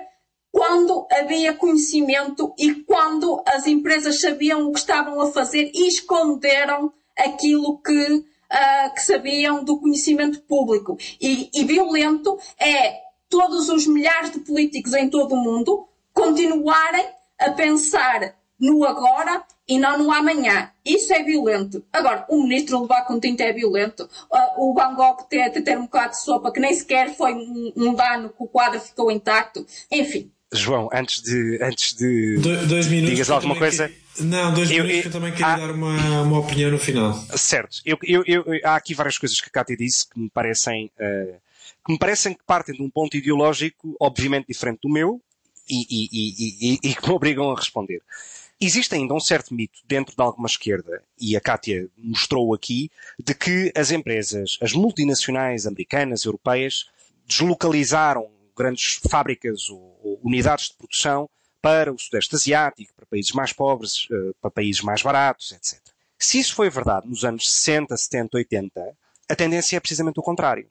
quando 0.51 1.05
havia 1.11 1.53
conhecimento 1.53 2.53
e 2.57 2.73
quando 2.73 3.43
as 3.45 3.67
empresas 3.67 4.19
sabiam 4.19 4.67
o 4.67 4.73
que 4.73 4.79
estavam 4.79 5.21
a 5.21 5.31
fazer 5.31 5.69
e 5.73 5.88
esconderam 5.88 6.91
aquilo 7.15 7.79
que, 7.79 8.07
uh, 8.15 8.93
que 8.95 9.01
sabiam 9.01 9.63
do 9.63 9.79
conhecimento 9.79 10.41
público. 10.41 10.97
E, 11.21 11.49
e 11.53 11.63
violento 11.63 12.39
é 12.59 13.06
todos 13.30 13.69
os 13.69 13.88
milhares 13.88 14.32
de 14.32 14.39
políticos 14.39 14.93
em 14.93 15.09
todo 15.09 15.34
o 15.34 15.43
mundo 15.43 15.88
continuarem 16.13 17.05
a 17.39 17.51
pensar 17.51 18.36
no 18.59 18.84
agora 18.84 19.43
e 19.67 19.78
não 19.78 19.97
no 19.97 20.11
amanhã. 20.11 20.71
Isso 20.86 21.13
é 21.13 21.21
violento. 21.23 21.84
Agora, 21.91 22.25
o 22.30 22.41
ministro 22.41 22.82
levar 22.82 23.05
com 23.05 23.19
tinta 23.19 23.43
é 23.43 23.53
violento. 23.53 24.09
Uh, 24.32 24.69
o 24.69 24.73
Van 24.73 24.95
Gogh 24.95 25.23
ter, 25.30 25.49
ter 25.51 25.78
um 25.78 25.84
bocado 25.84 26.11
de 26.11 26.23
sopa 26.23 26.51
que 26.51 26.59
nem 26.59 26.73
sequer 26.73 27.15
foi 27.15 27.34
um, 27.34 27.73
um 27.75 27.93
dano 27.93 28.30
que 28.30 28.36
o 28.39 28.47
quadro 28.47 28.80
ficou 28.80 29.11
intacto. 29.11 29.65
Enfim. 29.91 30.32
João, 30.51 30.89
antes 30.93 31.21
de. 31.21 31.59
Antes 31.61 31.93
de 31.93 32.38
Do, 32.38 32.67
dois 32.67 32.88
minutos. 32.88 33.11
Digas 33.11 33.30
alguma 33.30 33.57
coisa? 33.57 33.89
Que, 33.89 34.23
não, 34.23 34.53
dois 34.53 34.71
eu, 34.71 34.78
minutos 34.78 34.95
eu, 34.95 35.01
que 35.01 35.07
eu 35.09 35.11
também 35.11 35.32
queria 35.32 35.47
há, 35.47 35.57
dar 35.57 35.71
uma, 35.71 36.21
uma 36.21 36.39
opinião 36.39 36.71
no 36.71 36.80
final. 36.80 37.13
Certo. 37.36 37.82
Eu, 37.86 37.97
eu, 38.01 38.23
eu, 38.25 38.45
há 38.63 38.75
aqui 38.75 38.93
várias 38.93 39.17
coisas 39.17 39.39
que 39.41 39.49
a 39.49 39.51
Cátia 39.51 39.75
disse 39.75 40.07
que 40.09 40.17
me 40.17 40.30
parecem. 40.30 40.89
Uh, 40.97 41.36
que 41.88 41.93
me 41.93 41.97
parecem 41.97 42.33
que 42.33 42.43
partem 42.45 42.75
de 42.75 42.83
um 42.83 42.89
ponto 42.89 43.15
ideológico 43.15 43.95
obviamente 43.97 44.47
diferente 44.47 44.81
do 44.83 44.89
meu 44.89 45.21
e, 45.69 45.85
e, 45.89 46.73
e, 46.73 46.79
e, 46.91 46.93
que 46.93 47.07
me 47.07 47.13
obrigam 47.13 47.49
a 47.49 47.55
responder. 47.55 48.01
Existe 48.59 48.95
ainda 48.95 49.13
um 49.13 49.19
certo 49.21 49.53
mito 49.53 49.79
dentro 49.88 50.13
de 50.15 50.21
alguma 50.21 50.47
esquerda, 50.47 51.01
e 51.17 51.38
a 51.38 51.39
Kátia 51.39 51.88
mostrou 51.97 52.53
aqui, 52.53 52.91
de 53.17 53.33
que 53.33 53.71
as 53.75 53.91
empresas, 53.91 54.57
as 54.61 54.73
multinacionais 54.73 55.65
americanas, 55.65 56.25
europeias, 56.25 56.88
deslocalizaram 57.25 58.29
grandes 58.55 58.99
fábricas 59.09 59.69
ou, 59.69 59.99
ou 60.03 60.19
unidades 60.23 60.69
de 60.69 60.75
produção 60.75 61.29
para 61.61 61.93
o 61.93 61.99
Sudeste 61.99 62.35
Asiático, 62.35 62.93
para 62.95 63.05
países 63.05 63.31
mais 63.31 63.53
pobres, 63.53 64.07
eh, 64.11 64.31
para 64.41 64.49
países 64.49 64.81
mais 64.81 65.03
baratos, 65.03 65.51
etc. 65.51 65.79
Se 66.17 66.39
isso 66.39 66.55
foi 66.55 66.69
verdade 66.69 67.07
nos 67.07 67.23
anos 67.23 67.49
60, 67.49 67.95
70, 67.95 68.38
80, 68.38 68.97
a 69.29 69.35
tendência 69.35 69.77
é 69.77 69.79
precisamente 69.79 70.19
o 70.19 70.23
contrário. 70.23 70.67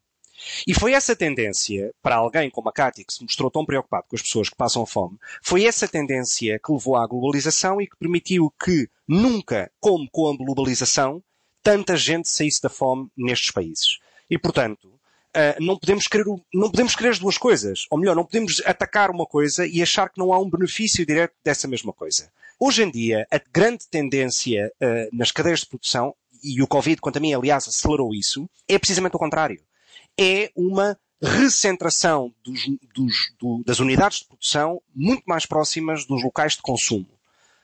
E 0.66 0.74
foi 0.74 0.92
essa 0.92 1.16
tendência, 1.16 1.92
para 2.02 2.16
alguém 2.16 2.50
como 2.50 2.68
a 2.68 2.72
Cátia, 2.72 3.04
que 3.04 3.12
se 3.12 3.22
mostrou 3.22 3.50
tão 3.50 3.64
preocupado 3.64 4.06
com 4.08 4.16
as 4.16 4.22
pessoas 4.22 4.48
que 4.48 4.56
passam 4.56 4.84
fome, 4.86 5.18
foi 5.42 5.64
essa 5.64 5.88
tendência 5.88 6.58
que 6.58 6.72
levou 6.72 6.96
à 6.96 7.06
globalização 7.06 7.80
e 7.80 7.86
que 7.86 7.96
permitiu 7.96 8.52
que 8.62 8.88
nunca, 9.06 9.70
como 9.80 10.08
com 10.10 10.28
a 10.28 10.36
globalização, 10.36 11.22
tanta 11.62 11.96
gente 11.96 12.28
saísse 12.28 12.62
da 12.62 12.68
fome 12.68 13.08
nestes 13.16 13.50
países. 13.50 13.98
E, 14.30 14.38
portanto, 14.38 14.92
Uh, 15.36 15.62
não 15.62 15.76
podemos 15.76 16.08
querer, 16.08 16.24
não 16.54 16.70
podemos 16.70 16.96
querer 16.96 17.10
as 17.10 17.18
duas 17.18 17.36
coisas. 17.36 17.84
Ou 17.90 17.98
melhor, 17.98 18.16
não 18.16 18.24
podemos 18.24 18.62
atacar 18.64 19.10
uma 19.10 19.26
coisa 19.26 19.66
e 19.66 19.82
achar 19.82 20.08
que 20.08 20.18
não 20.18 20.32
há 20.32 20.40
um 20.40 20.48
benefício 20.48 21.04
direto 21.04 21.34
dessa 21.44 21.68
mesma 21.68 21.92
coisa. 21.92 22.32
Hoje 22.58 22.82
em 22.82 22.90
dia, 22.90 23.26
a 23.30 23.38
grande 23.52 23.86
tendência 23.86 24.72
uh, 24.80 25.14
nas 25.14 25.30
cadeias 25.30 25.60
de 25.60 25.66
produção, 25.66 26.14
e 26.42 26.62
o 26.62 26.66
Covid, 26.66 27.02
quanto 27.02 27.18
a 27.18 27.20
mim, 27.20 27.34
aliás, 27.34 27.68
acelerou 27.68 28.14
isso, 28.14 28.48
é 28.66 28.78
precisamente 28.78 29.16
o 29.16 29.18
contrário 29.18 29.60
é 30.18 30.50
uma 30.54 30.98
recentração 31.20 32.32
dos, 32.44 32.66
dos, 32.94 33.32
do, 33.38 33.62
das 33.64 33.80
unidades 33.80 34.20
de 34.20 34.26
produção 34.26 34.80
muito 34.94 35.24
mais 35.26 35.46
próximas 35.46 36.04
dos 36.04 36.22
locais 36.22 36.52
de 36.54 36.62
consumo. 36.62 37.08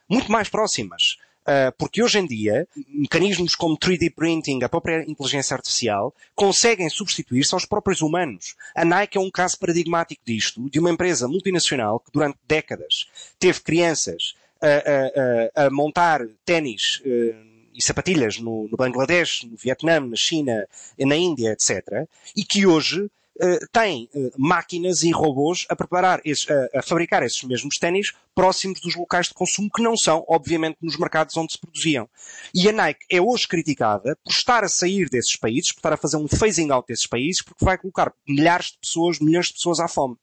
Muito 0.09 0.31
mais 0.31 0.49
próximas. 0.49 1.17
Uh, 1.43 1.73
porque 1.77 2.03
hoje 2.03 2.21
em 2.21 2.27
dia, 2.27 2.69
mecanismos 2.89 3.57
como 3.57 3.77
3D 3.77 4.15
printing, 4.15 4.63
a 4.63 4.69
própria 4.69 5.05
inteligência 5.09 5.55
artificial, 5.55 6.15
conseguem 6.35 6.89
substituir-se 6.89 7.53
aos 7.53 7.65
próprios 7.65 8.01
humanos. 8.01 8.55
A 8.77 8.85
Nike 8.85 9.19
é 9.19 9.21
um 9.21 9.31
caso 9.31 9.59
paradigmático 9.59 10.23
disto, 10.25 10.71
de 10.71 10.79
uma 10.79 10.91
empresa 10.91 11.27
multinacional 11.27 11.99
que 11.99 12.13
durante 12.13 12.39
décadas 12.47 13.09
teve 13.41 13.61
crianças 13.61 14.35
a, 14.61 14.67
a, 14.67 15.63
a, 15.63 15.67
a 15.67 15.71
montar 15.71 16.21
ténis 16.45 17.03
e 17.75 17.83
sapatilhas 17.83 18.39
no, 18.39 18.69
no 18.71 18.77
Bangladesh, 18.77 19.45
no 19.45 19.57
Vietnã, 19.57 20.01
na 20.01 20.17
China, 20.17 20.67
na 20.99 21.17
Índia, 21.17 21.53
etc. 21.53 22.07
E 22.37 22.45
que 22.45 22.67
hoje 22.67 23.11
Uh, 23.35 23.57
uh, 23.57 24.31
máquinas 24.37 25.03
e 25.03 25.11
robôs 25.11 25.65
a 25.71 25.75
preparar 25.75 26.21
esses, 26.23 26.47
a, 26.51 26.81
a, 26.81 26.83
fabricar 26.83 27.23
esses 27.23 27.43
mesmos 27.43 27.79
ténis 27.79 28.13
próximos 28.35 28.79
dos 28.79 28.95
locais 28.95 29.29
de 29.29 29.35
consumo 29.35 29.71
que 29.75 29.83
não 29.83 29.97
são, 29.97 30.23
obviamente, 30.29 30.77
nos 30.83 30.99
mercados 30.99 31.35
onde 31.39 31.55
se 31.55 31.59
produziam. 31.59 32.07
E 32.55 32.69
a 32.69 32.73
Nike 32.73 33.07
é 33.11 33.23
hoje 33.23 33.49
criticada 33.49 34.17
por 34.23 34.31
estar 34.31 34.63
a 34.63 34.69
sair 34.69 35.09
desses 35.09 35.35
países, 35.35 35.73
por 35.73 35.79
estar 35.79 35.95
a 35.95 35.97
fazer 35.97 36.19
um 36.19 36.29
phasing 36.29 36.71
out 36.71 36.87
desses 36.87 37.07
países, 37.07 37.41
porque 37.41 37.65
vai 37.65 37.79
colocar 37.79 38.13
milhares 38.29 38.67
de 38.67 38.79
pessoas, 38.79 39.19
milhões 39.19 39.47
de 39.47 39.55
pessoas 39.55 39.81
à 39.81 39.89
fome. 39.89 40.17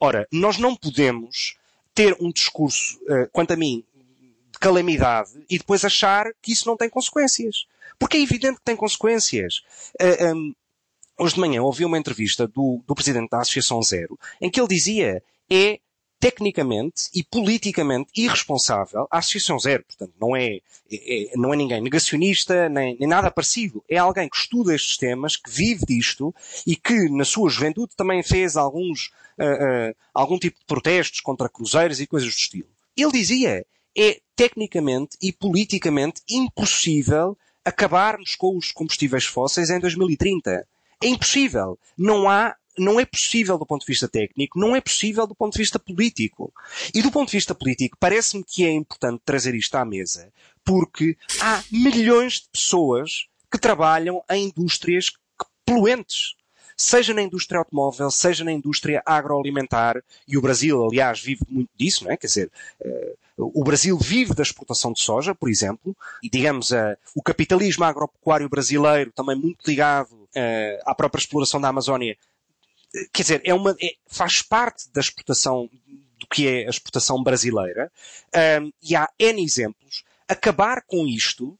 Ora, 0.00 0.26
nós 0.32 0.56
não 0.56 0.74
podemos 0.74 1.58
ter 1.94 2.16
um 2.20 2.30
discurso, 2.30 2.96
uh, 3.08 3.28
quanto 3.32 3.52
a 3.52 3.56
mim, 3.56 3.84
de 4.58 4.60
calamidade 4.60 5.30
e 5.48 5.56
depois 5.56 5.84
achar 5.84 6.26
que 6.42 6.52
isso 6.52 6.66
não 6.66 6.76
tem 6.76 6.90
consequências. 6.90 7.66
Porque 7.98 8.16
é 8.16 8.20
evidente 8.20 8.58
que 8.58 8.64
tem 8.64 8.76
consequências. 8.76 9.62
Uh, 10.00 10.34
um, 10.34 10.54
hoje 11.18 11.34
de 11.34 11.40
manhã 11.40 11.62
ouvi 11.62 11.84
uma 11.84 11.98
entrevista 11.98 12.46
do, 12.46 12.82
do 12.86 12.94
presidente 12.94 13.30
da 13.30 13.40
Associação 13.40 13.82
Zero, 13.82 14.18
em 14.40 14.50
que 14.50 14.60
ele 14.60 14.68
dizia 14.68 15.22
é 15.50 15.80
tecnicamente 16.20 17.04
e 17.14 17.22
politicamente 17.22 18.10
irresponsável 18.16 19.06
a 19.10 19.18
Associação 19.18 19.58
Zero. 19.58 19.84
Portanto, 19.84 20.12
não 20.20 20.34
é, 20.34 20.58
é 20.90 21.32
não 21.36 21.54
é 21.54 21.56
ninguém 21.56 21.80
negacionista, 21.80 22.68
nem, 22.68 22.96
nem, 22.98 23.08
nada 23.08 23.30
parecido. 23.30 23.84
É 23.88 23.96
alguém 23.96 24.28
que 24.28 24.36
estuda 24.36 24.74
estes 24.74 24.96
temas, 24.96 25.36
que 25.36 25.48
vive 25.48 25.86
disto 25.86 26.34
e 26.66 26.74
que, 26.74 27.08
na 27.08 27.24
sua 27.24 27.48
juventude, 27.48 27.94
também 27.96 28.22
fez 28.22 28.56
alguns, 28.56 29.12
uh, 29.38 29.90
uh, 29.90 29.96
algum 30.12 30.38
tipo 30.38 30.58
de 30.58 30.66
protestos 30.66 31.20
contra 31.20 31.48
cruzeiros 31.48 32.00
e 32.00 32.06
coisas 32.06 32.28
do 32.28 32.36
estilo. 32.36 32.68
Ele 32.96 33.12
dizia, 33.12 33.64
é 33.98 34.20
tecnicamente 34.36 35.16
e 35.20 35.32
politicamente 35.32 36.22
impossível 36.30 37.36
acabarmos 37.64 38.36
com 38.36 38.56
os 38.56 38.70
combustíveis 38.70 39.24
fósseis 39.24 39.70
em 39.70 39.80
2030. 39.80 40.66
É 41.02 41.06
impossível. 41.08 41.78
Não 41.96 42.30
há 42.30 42.54
não 42.78 43.00
é 43.00 43.04
possível 43.04 43.58
do 43.58 43.66
ponto 43.66 43.80
de 43.80 43.88
vista 43.88 44.06
técnico, 44.06 44.56
não 44.56 44.76
é 44.76 44.80
possível 44.80 45.26
do 45.26 45.34
ponto 45.34 45.54
de 45.54 45.58
vista 45.58 45.80
político. 45.80 46.52
E 46.94 47.02
do 47.02 47.10
ponto 47.10 47.28
de 47.28 47.36
vista 47.36 47.52
político, 47.52 47.96
parece-me 47.98 48.44
que 48.44 48.64
é 48.64 48.70
importante 48.70 49.20
trazer 49.24 49.52
isto 49.56 49.74
à 49.74 49.84
mesa, 49.84 50.32
porque 50.64 51.16
há 51.40 51.60
milhões 51.72 52.34
de 52.34 52.48
pessoas 52.52 53.26
que 53.50 53.58
trabalham 53.58 54.22
em 54.30 54.44
indústrias 54.44 55.10
poluentes. 55.66 56.36
Seja 56.80 57.12
na 57.12 57.22
indústria 57.22 57.58
automóvel, 57.58 58.08
seja 58.08 58.44
na 58.44 58.52
indústria 58.52 59.02
agroalimentar, 59.04 60.00
e 60.28 60.38
o 60.38 60.40
Brasil, 60.40 60.84
aliás, 60.84 61.20
vive 61.20 61.40
muito 61.48 61.70
disso, 61.76 62.04
não 62.04 62.12
é? 62.12 62.16
Quer 62.16 62.28
dizer, 62.28 62.52
uh, 62.80 63.18
o 63.36 63.64
Brasil 63.64 63.98
vive 63.98 64.32
da 64.32 64.44
exportação 64.44 64.92
de 64.92 65.02
soja, 65.02 65.34
por 65.34 65.48
exemplo, 65.48 65.96
e 66.22 66.30
digamos, 66.30 66.70
uh, 66.70 66.96
o 67.16 67.22
capitalismo 67.22 67.82
agropecuário 67.84 68.48
brasileiro, 68.48 69.10
também 69.10 69.34
muito 69.34 69.66
ligado 69.66 70.12
uh, 70.12 70.82
à 70.86 70.94
própria 70.94 71.20
exploração 71.20 71.60
da 71.60 71.68
Amazónia, 71.68 72.16
quer 73.12 73.22
dizer, 73.22 73.42
é 73.44 73.52
uma, 73.52 73.72
é, 73.82 73.94
faz 74.06 74.42
parte 74.42 74.88
da 74.92 75.00
exportação 75.00 75.68
do 76.18 76.26
que 76.26 76.46
é 76.46 76.66
a 76.66 76.70
exportação 76.70 77.22
brasileira, 77.22 77.90
um, 78.60 78.72
e 78.82 78.96
há 78.96 79.08
N 79.18 79.42
exemplos. 79.42 80.04
Acabar 80.28 80.82
com 80.86 81.06
isto, 81.06 81.58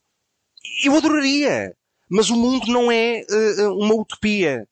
eu 0.84 0.96
adoraria, 0.96 1.74
mas 2.08 2.30
o 2.30 2.36
mundo 2.36 2.66
não 2.66 2.90
é 2.90 3.24
uh, 3.28 3.74
uma 3.74 3.94
utopia. 3.94 4.66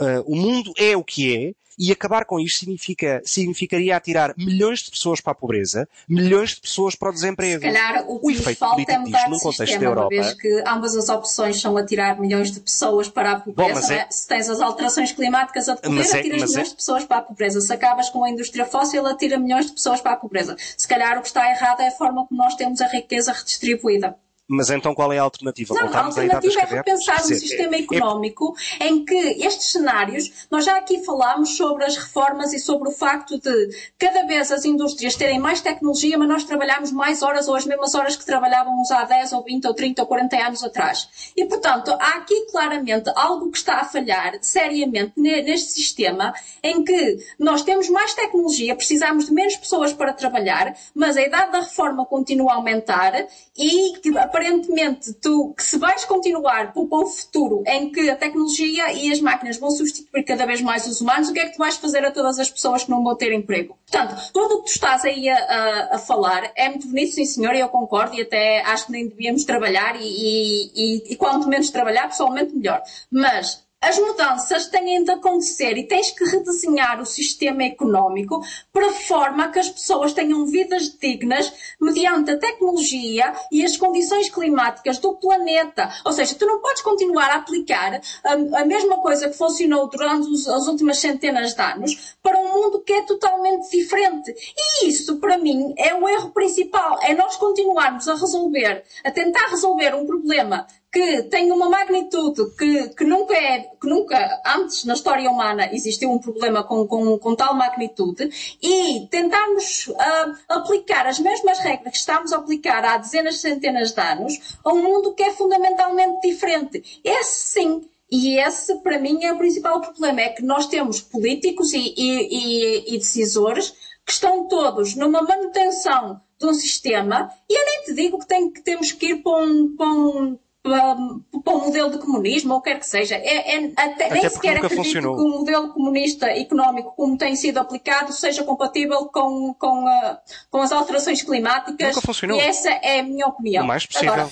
Uh, 0.00 0.22
o 0.26 0.36
mundo 0.36 0.72
é 0.78 0.96
o 0.96 1.04
que 1.04 1.36
é, 1.36 1.52
e 1.80 1.90
acabar 1.90 2.26
com 2.26 2.38
isto 2.38 2.58
significa, 2.58 3.22
significaria 3.24 3.96
atirar 3.96 4.34
milhões 4.36 4.80
de 4.80 4.90
pessoas 4.90 5.18
para 5.18 5.32
a 5.32 5.34
pobreza, 5.34 5.88
milhões 6.06 6.50
de 6.50 6.60
pessoas 6.60 6.94
para 6.94 7.08
o 7.08 7.12
desemprego. 7.12 7.62
Se 7.62 7.72
calhar 7.72 8.04
o 8.06 8.20
que 8.20 8.26
o 8.26 8.30
efeito 8.30 8.58
falta 8.58 8.92
é 8.92 8.98
mudar 8.98 9.24
de 9.24 9.30
contexto 9.30 9.52
sistema, 9.52 9.80
da 9.80 9.86
Europa. 9.86 10.14
Uma 10.14 10.22
vez 10.22 10.34
que 10.34 10.62
ambas 10.66 10.94
as 10.94 11.08
opções 11.08 11.58
são 11.58 11.76
atirar 11.78 12.20
milhões 12.20 12.52
de 12.52 12.60
pessoas 12.60 13.08
para 13.08 13.32
a 13.32 13.40
pobreza. 13.40 13.80
Bom, 13.80 13.94
é... 13.94 14.06
Se 14.10 14.28
tens 14.28 14.50
as 14.50 14.60
alterações 14.60 15.12
climáticas 15.12 15.70
a 15.70 15.74
decorrer, 15.74 16.00
é, 16.00 16.18
atiras 16.18 16.42
milhões 16.42 16.56
é... 16.56 16.62
de 16.62 16.74
pessoas 16.74 17.04
para 17.06 17.16
a 17.16 17.22
pobreza. 17.22 17.60
Se 17.62 17.72
acabas 17.72 18.10
com 18.10 18.24
a 18.24 18.30
indústria 18.30 18.66
fóssil, 18.66 19.06
atira 19.06 19.38
milhões 19.38 19.66
de 19.66 19.72
pessoas 19.72 20.02
para 20.02 20.12
a 20.12 20.16
pobreza. 20.16 20.56
Se 20.76 20.86
calhar 20.86 21.16
o 21.18 21.22
que 21.22 21.28
está 21.28 21.50
errado 21.50 21.80
é 21.80 21.88
a 21.88 21.92
forma 21.92 22.26
como 22.26 22.42
nós 22.42 22.54
temos 22.56 22.82
a 22.82 22.88
riqueza 22.88 23.32
redistribuída. 23.32 24.16
Mas 24.52 24.68
então 24.68 24.92
qual 24.92 25.12
é 25.12 25.18
a 25.18 25.22
alternativa? 25.22 25.72
Não, 25.74 25.94
a 25.94 26.06
alternativa 26.06 26.60
é 26.60 26.64
repensar 26.64 27.20
um 27.20 27.28
sistema 27.28 27.76
é, 27.76 27.82
económico 27.82 28.56
é... 28.80 28.88
em 28.88 29.04
que 29.04 29.14
estes 29.14 29.70
cenários, 29.70 30.48
nós 30.50 30.64
já 30.64 30.76
aqui 30.76 31.04
falámos 31.04 31.56
sobre 31.56 31.84
as 31.84 31.96
reformas 31.96 32.52
e 32.52 32.58
sobre 32.58 32.88
o 32.88 32.92
facto 32.92 33.38
de 33.38 33.68
cada 33.96 34.26
vez 34.26 34.50
as 34.50 34.64
indústrias 34.64 35.14
terem 35.14 35.38
mais 35.38 35.60
tecnologia, 35.60 36.18
mas 36.18 36.28
nós 36.28 36.42
trabalhamos 36.42 36.90
mais 36.90 37.22
horas 37.22 37.46
ou 37.46 37.54
as 37.54 37.64
mesmas 37.64 37.94
horas 37.94 38.16
que 38.16 38.26
trabalhávamos 38.26 38.90
há 38.90 39.04
10 39.04 39.34
ou 39.34 39.44
20 39.44 39.66
ou 39.68 39.74
30 39.74 40.02
ou 40.02 40.08
40 40.08 40.36
anos 40.36 40.64
atrás. 40.64 41.32
E 41.36 41.44
portanto, 41.44 41.92
há 41.92 42.16
aqui 42.16 42.46
claramente 42.50 43.08
algo 43.14 43.52
que 43.52 43.58
está 43.58 43.76
a 43.76 43.84
falhar 43.84 44.36
seriamente 44.42 45.12
neste 45.16 45.70
sistema 45.70 46.34
em 46.60 46.82
que 46.82 47.18
nós 47.38 47.62
temos 47.62 47.88
mais 47.88 48.14
tecnologia, 48.14 48.74
precisamos 48.74 49.26
de 49.26 49.32
menos 49.32 49.54
pessoas 49.54 49.92
para 49.92 50.12
trabalhar, 50.12 50.76
mas 50.92 51.16
a 51.16 51.22
idade 51.22 51.52
da 51.52 51.60
reforma 51.60 52.04
continua 52.04 52.50
a 52.50 52.54
aumentar 52.56 53.12
e 53.60 54.18
aparentemente 54.18 55.12
tu, 55.12 55.52
que 55.54 55.62
se 55.62 55.76
vais 55.76 56.06
continuar 56.06 56.72
para 56.72 56.82
o 56.82 57.06
futuro 57.06 57.62
em 57.66 57.92
que 57.92 58.08
a 58.08 58.16
tecnologia 58.16 58.90
e 58.92 59.12
as 59.12 59.20
máquinas 59.20 59.58
vão 59.58 59.70
substituir 59.70 60.24
cada 60.24 60.46
vez 60.46 60.62
mais 60.62 60.86
os 60.86 61.02
humanos, 61.02 61.28
o 61.28 61.32
que 61.34 61.40
é 61.40 61.46
que 61.46 61.52
tu 61.52 61.58
vais 61.58 61.76
fazer 61.76 62.02
a 62.02 62.10
todas 62.10 62.38
as 62.38 62.50
pessoas 62.50 62.84
que 62.84 62.90
não 62.90 63.04
vão 63.04 63.14
ter 63.14 63.34
emprego? 63.34 63.76
Portanto, 63.86 64.30
tudo 64.32 64.54
o 64.54 64.58
que 64.62 64.70
tu 64.70 64.74
estás 64.74 65.04
aí 65.04 65.28
a, 65.28 65.36
a, 65.36 65.96
a 65.96 65.98
falar 65.98 66.50
é 66.56 66.70
muito 66.70 66.86
bonito, 66.86 67.12
sim 67.12 67.26
senhor, 67.26 67.54
e 67.54 67.60
eu 67.60 67.68
concordo, 67.68 68.14
e 68.14 68.22
até 68.22 68.62
acho 68.62 68.86
que 68.86 68.92
nem 68.92 69.06
devíamos 69.06 69.44
trabalhar, 69.44 69.94
e, 70.00 70.04
e, 70.04 70.72
e, 70.74 71.12
e 71.12 71.16
quanto 71.16 71.46
menos 71.46 71.68
trabalhar, 71.68 72.08
pessoalmente 72.08 72.54
melhor. 72.54 72.82
Mas 73.10 73.62
as 73.82 73.98
mudanças 73.98 74.66
têm 74.66 75.02
de 75.02 75.10
acontecer 75.10 75.78
e 75.78 75.86
tens 75.86 76.10
que 76.10 76.24
redesenhar 76.24 77.00
o 77.00 77.06
sistema 77.06 77.64
económico 77.64 78.44
para 78.70 78.92
forma 78.92 79.48
que 79.48 79.58
as 79.58 79.70
pessoas 79.70 80.12
tenham 80.12 80.44
vidas 80.44 80.96
dignas 80.98 81.50
mediante 81.80 82.30
a 82.30 82.38
tecnologia 82.38 83.32
e 83.50 83.64
as 83.64 83.78
condições 83.78 84.28
climáticas 84.28 84.98
do 84.98 85.14
planeta. 85.14 85.90
Ou 86.04 86.12
seja, 86.12 86.34
tu 86.34 86.46
não 86.46 86.60
podes 86.60 86.82
continuar 86.82 87.30
a 87.30 87.36
aplicar 87.36 88.00
a, 88.22 88.32
a 88.60 88.64
mesma 88.66 88.98
coisa 88.98 89.30
que 89.30 89.36
funcionou 89.36 89.88
durante 89.88 90.28
os, 90.28 90.46
as 90.46 90.66
últimas 90.66 90.98
centenas 90.98 91.54
de 91.54 91.62
anos 91.62 92.14
para 92.22 92.38
um 92.38 92.52
mundo 92.52 92.82
que 92.82 92.92
é 92.92 93.02
totalmente 93.02 93.70
diferente. 93.70 94.34
E 94.56 94.88
isso, 94.88 95.16
para 95.16 95.38
mim, 95.38 95.72
é 95.78 95.94
o 95.94 96.06
erro 96.06 96.30
principal. 96.32 96.98
É 97.02 97.14
nós 97.14 97.36
continuarmos 97.36 98.06
a 98.08 98.14
resolver, 98.14 98.84
a 99.02 99.10
tentar 99.10 99.46
resolver 99.48 99.94
um 99.94 100.06
problema 100.06 100.66
que 100.92 101.22
tem 101.24 101.52
uma 101.52 101.68
magnitude 101.68 102.50
que, 102.56 102.88
que, 102.88 103.04
nunca 103.04 103.34
é, 103.34 103.60
que 103.80 103.86
nunca 103.86 104.42
antes 104.44 104.84
na 104.84 104.94
história 104.94 105.30
humana 105.30 105.72
existiu 105.72 106.10
um 106.10 106.18
problema 106.18 106.64
com, 106.64 106.86
com, 106.86 107.16
com 107.18 107.36
tal 107.36 107.54
magnitude 107.54 108.28
e 108.60 109.06
tentarmos 109.08 109.86
uh, 109.88 110.36
aplicar 110.48 111.06
as 111.06 111.20
mesmas 111.20 111.60
regras 111.60 111.92
que 111.92 111.98
estamos 111.98 112.32
a 112.32 112.38
aplicar 112.38 112.84
há 112.84 112.96
dezenas, 112.96 113.40
centenas 113.40 113.92
de 113.92 114.00
anos 114.00 114.58
a 114.64 114.72
um 114.72 114.82
mundo 114.82 115.14
que 115.14 115.22
é 115.22 115.32
fundamentalmente 115.32 116.20
diferente. 116.28 117.00
Esse 117.04 117.52
sim 117.52 117.88
e 118.10 118.38
esse, 118.40 118.74
para 118.80 118.98
mim, 118.98 119.22
é 119.24 119.32
o 119.32 119.38
principal 119.38 119.80
problema. 119.80 120.20
É 120.20 120.30
que 120.30 120.42
nós 120.42 120.66
temos 120.66 121.00
políticos 121.00 121.72
e, 121.72 121.94
e, 121.96 122.94
e, 122.94 122.98
decisores 122.98 123.72
que 124.04 124.12
estão 124.12 124.48
todos 124.48 124.96
numa 124.96 125.22
manutenção 125.22 126.20
de 126.36 126.46
um 126.46 126.52
sistema, 126.52 127.30
e 127.48 127.54
eu 127.54 127.64
nem 127.64 127.84
te 127.84 127.94
digo 127.94 128.18
que, 128.18 128.26
tem, 128.26 128.50
que 128.50 128.62
temos 128.62 128.90
que 128.90 129.10
ir 129.10 129.22
para 129.22 129.44
um, 129.44 129.76
para 129.76 129.86
um 129.86 130.38
para, 130.62 130.96
para 131.42 131.54
o 131.54 131.60
modelo 131.60 131.90
de 131.90 131.98
comunismo, 131.98 132.52
ou 132.52 132.58
o 132.58 132.62
que 132.62 132.70
quer 132.70 132.78
que 132.78 132.86
seja. 132.86 133.14
É, 133.16 133.56
é, 133.56 133.72
até, 133.76 134.06
até 134.06 134.10
nem 134.10 134.28
sequer 134.28 134.56
acredito 134.56 134.76
funcionou. 134.76 135.16
que 135.16 135.22
o 135.22 135.28
modelo 135.28 135.72
comunista 135.72 136.26
económico, 136.26 136.92
como 136.94 137.16
tem 137.16 137.34
sido 137.34 137.58
aplicado, 137.58 138.12
seja 138.12 138.44
compatível 138.44 139.06
com, 139.06 139.54
com, 139.54 139.84
uh, 139.84 140.16
com 140.50 140.58
as 140.58 140.70
alterações 140.70 141.22
climáticas. 141.22 141.94
Nunca 141.94 142.06
funcionou. 142.06 142.38
E 142.38 142.40
essa 142.40 142.70
é 142.70 143.00
a 143.00 143.02
minha 143.02 143.26
opinião. 143.26 143.64
O 143.64 143.66
mais 143.66 143.86
possível. 143.86 144.12
Agora, 144.12 144.30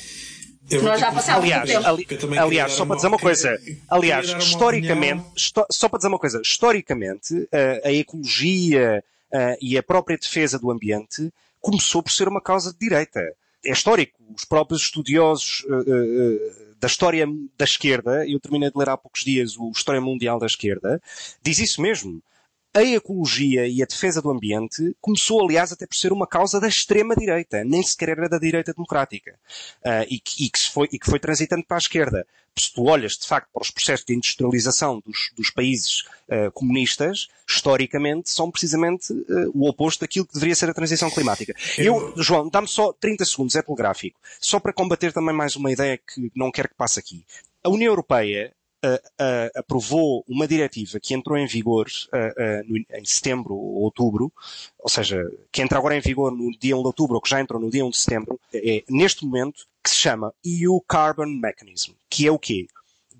nós 0.82 1.00
já 1.00 1.10
passámos 1.10 1.44
aliás, 1.44 1.86
ali, 1.86 2.06
aliás, 2.38 2.72
só 2.72 2.84
para 2.84 2.96
dizer 2.96 3.08
uma 3.08 3.18
coisa, 3.18 3.58
aliás, 3.88 4.28
historicamente, 4.28 5.24
só 5.70 5.88
para 5.88 5.96
dizer 5.96 6.08
uma 6.08 6.18
coisa, 6.18 6.42
historicamente, 6.44 7.34
uh, 7.34 7.48
a 7.86 7.90
ecologia 7.90 9.02
uh, 9.32 9.56
e 9.62 9.78
a 9.78 9.82
própria 9.82 10.18
defesa 10.18 10.58
do 10.58 10.70
ambiente 10.70 11.32
começou 11.58 12.02
por 12.02 12.12
ser 12.12 12.28
uma 12.28 12.40
causa 12.40 12.70
de 12.70 12.78
direita 12.78 13.20
é 13.68 13.72
histórico. 13.72 14.18
Os 14.34 14.44
próprios 14.44 14.82
estudiosos 14.82 15.64
uh, 15.68 15.80
uh, 15.80 16.76
da 16.80 16.86
história 16.86 17.26
da 17.56 17.64
esquerda, 17.64 18.26
eu 18.26 18.40
terminei 18.40 18.70
de 18.70 18.78
ler 18.78 18.88
há 18.88 18.96
poucos 18.96 19.24
dias 19.24 19.56
o 19.58 19.70
História 19.70 20.00
Mundial 20.00 20.38
da 20.38 20.46
Esquerda, 20.46 21.00
diz 21.42 21.58
isso 21.58 21.82
mesmo. 21.82 22.22
A 22.74 22.82
ecologia 22.82 23.66
e 23.66 23.82
a 23.82 23.86
defesa 23.86 24.20
do 24.20 24.30
ambiente 24.30 24.94
começou, 25.00 25.42
aliás, 25.42 25.72
até 25.72 25.86
por 25.86 25.96
ser 25.96 26.12
uma 26.12 26.26
causa 26.26 26.60
da 26.60 26.68
extrema-direita, 26.68 27.64
nem 27.64 27.82
sequer 27.82 28.10
era 28.10 28.28
da 28.28 28.38
direita 28.38 28.72
democrática, 28.72 29.34
uh, 29.84 30.06
e, 30.08 30.20
que, 30.20 30.44
e, 30.44 30.50
que 30.50 30.70
foi, 30.70 30.88
e 30.92 30.98
que 30.98 31.06
foi 31.06 31.18
transitando 31.18 31.64
para 31.64 31.76
a 31.76 31.78
esquerda 31.78 32.26
se 32.60 32.72
tu 32.72 32.84
olhas 32.84 33.12
de 33.12 33.26
facto 33.26 33.48
para 33.52 33.62
os 33.62 33.70
processos 33.70 34.04
de 34.04 34.14
industrialização 34.14 35.02
dos, 35.04 35.30
dos 35.36 35.50
países 35.50 36.02
uh, 36.28 36.50
comunistas, 36.52 37.28
historicamente 37.48 38.30
são 38.30 38.50
precisamente 38.50 39.12
uh, 39.12 39.50
o 39.54 39.68
oposto 39.68 40.00
daquilo 40.00 40.26
que 40.26 40.34
deveria 40.34 40.54
ser 40.54 40.68
a 40.68 40.74
transição 40.74 41.10
climática. 41.10 41.54
Eu, 41.76 42.12
João, 42.16 42.48
dá-me 42.48 42.68
só 42.68 42.92
30 42.92 43.24
segundos, 43.24 43.54
é 43.54 43.62
telegráfico, 43.62 44.20
só 44.40 44.58
para 44.58 44.72
combater 44.72 45.12
também 45.12 45.34
mais 45.34 45.56
uma 45.56 45.70
ideia 45.70 45.98
que 45.98 46.30
não 46.34 46.50
quero 46.50 46.68
que 46.68 46.74
passe 46.74 46.98
aqui. 46.98 47.24
A 47.62 47.68
União 47.68 47.92
Europeia 47.92 48.52
aprovou 49.54 50.24
uma 50.28 50.46
diretiva 50.46 51.00
que 51.00 51.14
entrou 51.14 51.36
em 51.36 51.46
vigor 51.46 51.86
no, 52.66 52.76
em 52.76 53.04
setembro 53.04 53.54
ou 53.54 53.82
outubro, 53.82 54.32
ou 54.78 54.88
seja, 54.88 55.20
que 55.50 55.62
entra 55.62 55.78
agora 55.78 55.96
em 55.96 56.00
vigor 56.00 56.30
no 56.30 56.50
dia 56.58 56.76
1 56.76 56.80
de 56.80 56.86
outubro 56.86 57.16
ou 57.16 57.20
que 57.20 57.28
já 57.30 57.40
entrou 57.40 57.60
no 57.60 57.70
dia 57.70 57.84
1 57.84 57.90
de 57.90 57.96
setembro, 57.96 58.40
é, 58.52 58.84
neste 58.88 59.24
momento 59.24 59.66
que 59.82 59.90
se 59.90 59.96
chama 59.96 60.32
EU 60.44 60.80
Carbon 60.82 61.26
Mechanism, 61.26 61.92
que 62.08 62.26
é 62.26 62.30
o 62.30 62.38
quê? 62.38 62.66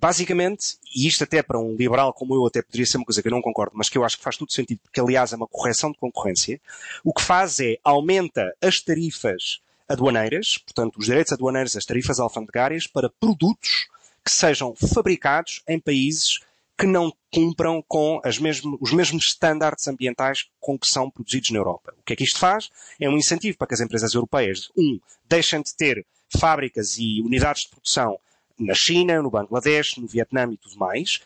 Basicamente, 0.01 0.77
e 0.95 1.09
isto 1.09 1.25
até 1.25 1.43
para 1.43 1.59
um 1.59 1.75
liberal 1.75 2.13
como 2.13 2.35
eu 2.35 2.47
até 2.47 2.63
poderia 2.63 2.87
ser 2.87 2.99
uma 2.99 3.05
coisa 3.05 3.21
que 3.21 3.27
eu 3.27 3.33
não 3.33 3.43
concordo, 3.43 3.73
mas 3.75 3.89
que 3.89 3.99
eu 3.99 4.05
acho 4.05 4.17
que 4.17 4.23
faz 4.23 4.37
todo 4.37 4.53
sentido, 4.53 4.79
porque 4.85 5.01
aliás 5.01 5.33
é 5.33 5.37
uma 5.37 5.49
correção 5.49 5.91
de 5.91 5.99
concorrência, 5.99 6.61
o 7.03 7.13
que 7.13 7.23
faz 7.23 7.59
é 7.59 7.79
aumenta 7.83 8.55
as 8.63 8.81
tarifas 8.81 9.61
aduaneiras, 9.89 10.59
portanto 10.59 10.99
os 10.99 11.07
direitos 11.07 11.33
aduaneiros, 11.33 11.75
as 11.75 11.85
tarifas 11.85 12.21
alfandegárias, 12.21 12.87
para 12.87 13.11
produtos 13.11 13.89
que 14.29 14.35
sejam 14.35 14.75
fabricados 14.77 15.63
em 15.67 15.81
países 15.81 16.41
que 16.77 16.87
não 16.87 17.11
cumpram 17.33 17.83
com 17.89 18.21
mesmo, 18.41 18.77
os 18.79 18.93
mesmos 18.93 19.29
estándares 19.29 19.89
ambientais 19.89 20.45
com 20.61 20.79
que 20.79 20.87
são 20.87 21.11
produzidos 21.11 21.51
na 21.51 21.59
Europa. 21.59 21.95
O 21.99 22.03
que 22.05 22.13
é 22.13 22.17
que 22.17 22.25
isto 22.25 22.39
faz? 22.39 22.69
É 23.01 23.09
um 23.09 23.17
incentivo 23.17 23.57
para 23.57 23.67
que 23.67 23.75
as 23.75 23.81
empresas 23.81 24.13
europeias, 24.13 24.71
um, 24.77 25.01
deixem 25.27 25.63
de 25.63 25.75
ter 25.75 26.07
fábricas 26.39 26.99
e 26.99 27.23
unidades 27.23 27.63
de 27.63 27.71
produção 27.71 28.19
na 28.59 28.75
China, 28.75 29.23
no 29.23 29.31
Bangladesh, 29.31 29.97
no 29.97 30.07
Vietnã 30.07 30.47
e 30.53 30.59
tudo 30.59 30.77
mais, 30.77 31.23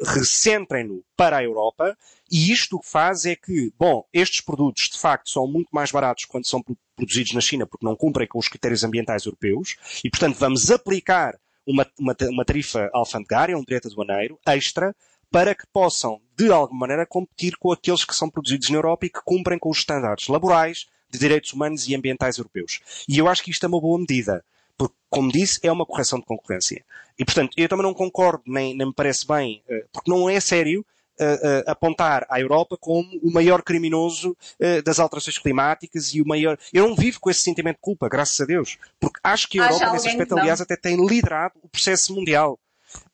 recentrem-no 0.00 1.02
para 1.16 1.38
a 1.38 1.44
Europa 1.44 1.98
e 2.30 2.52
isto 2.52 2.76
o 2.76 2.80
que 2.80 2.88
faz 2.88 3.26
é 3.26 3.34
que, 3.34 3.72
bom, 3.76 4.04
estes 4.12 4.40
produtos 4.40 4.90
de 4.90 4.98
facto 4.98 5.28
são 5.28 5.46
muito 5.46 5.68
mais 5.72 5.90
baratos 5.90 6.24
quando 6.24 6.46
são 6.46 6.62
produzidos 6.94 7.32
na 7.32 7.40
China 7.40 7.66
porque 7.66 7.84
não 7.84 7.96
cumprem 7.96 8.28
com 8.28 8.38
os 8.38 8.48
critérios 8.48 8.84
ambientais 8.84 9.26
europeus 9.26 9.76
e, 10.04 10.08
portanto, 10.08 10.36
vamos 10.38 10.70
aplicar 10.70 11.34
uma, 11.66 11.86
uma, 11.98 12.16
uma 12.30 12.44
tarifa 12.44 12.90
alfandegária, 12.92 13.56
um 13.56 13.62
direito 13.62 13.88
aduaneiro 13.88 14.38
extra 14.46 14.94
para 15.30 15.54
que 15.54 15.66
possam, 15.72 16.20
de 16.36 16.50
alguma 16.52 16.80
maneira, 16.80 17.04
competir 17.04 17.56
com 17.56 17.72
aqueles 17.72 18.04
que 18.04 18.14
são 18.14 18.30
produzidos 18.30 18.70
na 18.70 18.76
Europa 18.76 19.06
e 19.06 19.10
que 19.10 19.20
cumprem 19.24 19.58
com 19.58 19.68
os 19.68 19.78
estándares 19.78 20.28
laborais, 20.28 20.86
de 21.10 21.18
direitos 21.18 21.52
humanos 21.52 21.88
e 21.88 21.94
ambientais 21.94 22.38
europeus. 22.38 22.80
E 23.08 23.18
eu 23.18 23.28
acho 23.28 23.42
que 23.42 23.50
isto 23.50 23.64
é 23.64 23.68
uma 23.68 23.80
boa 23.80 23.98
medida. 23.98 24.44
Porque, 24.76 24.94
como 25.08 25.30
disse, 25.30 25.60
é 25.62 25.70
uma 25.70 25.86
correção 25.86 26.18
de 26.18 26.24
concorrência. 26.24 26.84
E, 27.18 27.24
portanto, 27.24 27.52
eu 27.56 27.68
também 27.68 27.84
não 27.84 27.94
concordo, 27.94 28.42
nem, 28.46 28.76
nem 28.76 28.88
me 28.88 28.92
parece 28.92 29.26
bem, 29.26 29.62
eh, 29.68 29.84
porque 29.92 30.10
não 30.10 30.28
é 30.28 30.40
sério 30.40 30.84
uh, 31.20 31.70
apontar 31.70 32.26
à 32.28 32.40
Europa 32.40 32.76
como 32.78 33.08
o 33.22 33.32
maior 33.32 33.62
criminoso 33.62 34.36
uh, 34.60 34.82
das 34.82 34.98
alterações 34.98 35.38
climáticas 35.38 36.14
e 36.14 36.20
o 36.20 36.26
maior. 36.26 36.58
Eu 36.72 36.88
não 36.88 36.96
vivo 36.96 37.20
com 37.20 37.30
esse 37.30 37.40
sentimento 37.40 37.76
de 37.76 37.82
culpa, 37.82 38.08
graças 38.08 38.40
a 38.40 38.44
Deus. 38.44 38.78
Porque 39.00 39.20
acho 39.22 39.48
que 39.48 39.60
a 39.60 39.66
Europa, 39.66 39.92
nesse 39.92 40.08
aspecto, 40.08 40.38
aliás, 40.38 40.60
até 40.60 40.76
tem 40.76 41.04
liderado 41.06 41.54
o 41.62 41.68
processo 41.68 42.14
mundial 42.14 42.58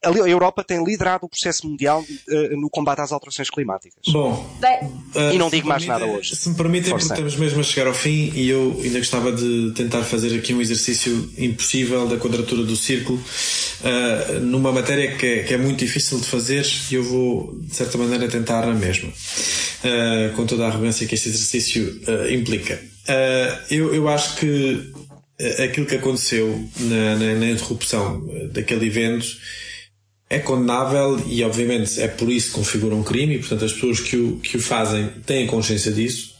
a 0.03 0.28
Europa 0.28 0.64
tem 0.64 0.83
liderado 0.83 1.26
o 1.26 1.28
processo 1.28 1.68
mundial 1.68 2.01
uh, 2.01 2.61
no 2.61 2.70
combate 2.70 3.01
às 3.01 3.12
alterações 3.12 3.51
climáticas. 3.51 4.01
Bom, 4.09 4.33
uh, 4.33 5.35
e 5.35 5.37
não 5.37 5.51
digo 5.51 5.68
mais 5.68 5.85
nada 5.85 6.07
hoje. 6.07 6.35
Se 6.35 6.49
me 6.49 6.55
permitem, 6.55 6.91
porque 6.91 7.05
estamos 7.05 7.37
mesmo 7.37 7.61
a 7.61 7.62
chegar 7.62 7.87
ao 7.87 7.95
fim 7.95 8.33
e 8.35 8.49
eu 8.49 8.81
ainda 8.83 8.99
gostava 8.99 9.31
de 9.31 9.72
tentar 9.74 10.03
fazer 10.03 10.35
aqui 10.37 10.55
um 10.55 10.61
exercício 10.61 11.31
impossível 11.37 12.09
da 12.09 12.16
quadratura 12.16 12.62
do 12.62 12.76
círculo 12.76 13.18
uh, 13.18 14.41
numa 14.41 14.72
matéria 14.72 15.16
que 15.16 15.26
é, 15.26 15.43
que 15.43 15.53
é, 15.53 15.59
muito 15.59 15.81
difícil 15.81 16.18
de 16.18 16.26
fazer 16.26 16.66
e 16.91 16.95
eu 16.95 17.05
vou, 17.05 17.55
de 17.61 17.74
certa 17.74 17.99
maneira, 17.99 18.26
tentar 18.26 18.64
a 18.64 18.72
mesma, 18.72 19.11
com 20.35 20.47
toda 20.47 20.64
a 20.64 20.68
arrogância 20.68 21.07
que 21.07 21.14
este 21.14 21.28
exercício 21.28 22.01
implica. 22.31 22.81
eu, 23.70 23.95
eu 23.95 24.09
acho 24.09 24.37
que 24.37 24.93
aquilo 25.62 25.87
que 25.87 25.97
aconteceu 25.97 26.68
na, 26.81 27.16
na, 27.16 27.35
na 27.35 27.51
interrupção 27.51 28.26
daquele 28.53 28.87
evento 28.87 29.26
é 30.31 30.39
condenável 30.39 31.20
e, 31.26 31.43
obviamente, 31.43 32.01
é 32.01 32.07
por 32.07 32.31
isso 32.31 32.51
que 32.51 32.55
configura 32.55 32.95
um 32.95 33.03
crime 33.03 33.35
e, 33.35 33.39
portanto, 33.41 33.64
as 33.64 33.72
pessoas 33.72 33.99
que 33.99 34.16
o, 34.16 34.37
que 34.39 34.57
o 34.57 34.61
fazem 34.61 35.09
têm 35.26 35.49
consciência 35.49 35.91
disso 35.91 36.37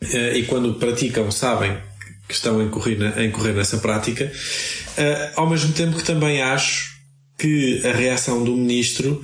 eh, 0.00 0.38
e, 0.38 0.42
quando 0.42 0.74
praticam, 0.74 1.30
sabem 1.30 1.78
que 2.26 2.34
estão 2.34 2.58
a 2.58 2.64
incorrer, 2.64 3.16
a 3.16 3.24
incorrer 3.24 3.54
nessa 3.54 3.78
prática. 3.78 4.30
Eh, 4.96 5.32
ao 5.36 5.48
mesmo 5.48 5.72
tempo 5.72 5.96
que 5.96 6.02
também 6.02 6.42
acho 6.42 6.98
que 7.38 7.80
a 7.86 7.92
reação 7.92 8.42
do 8.42 8.56
ministro 8.56 9.22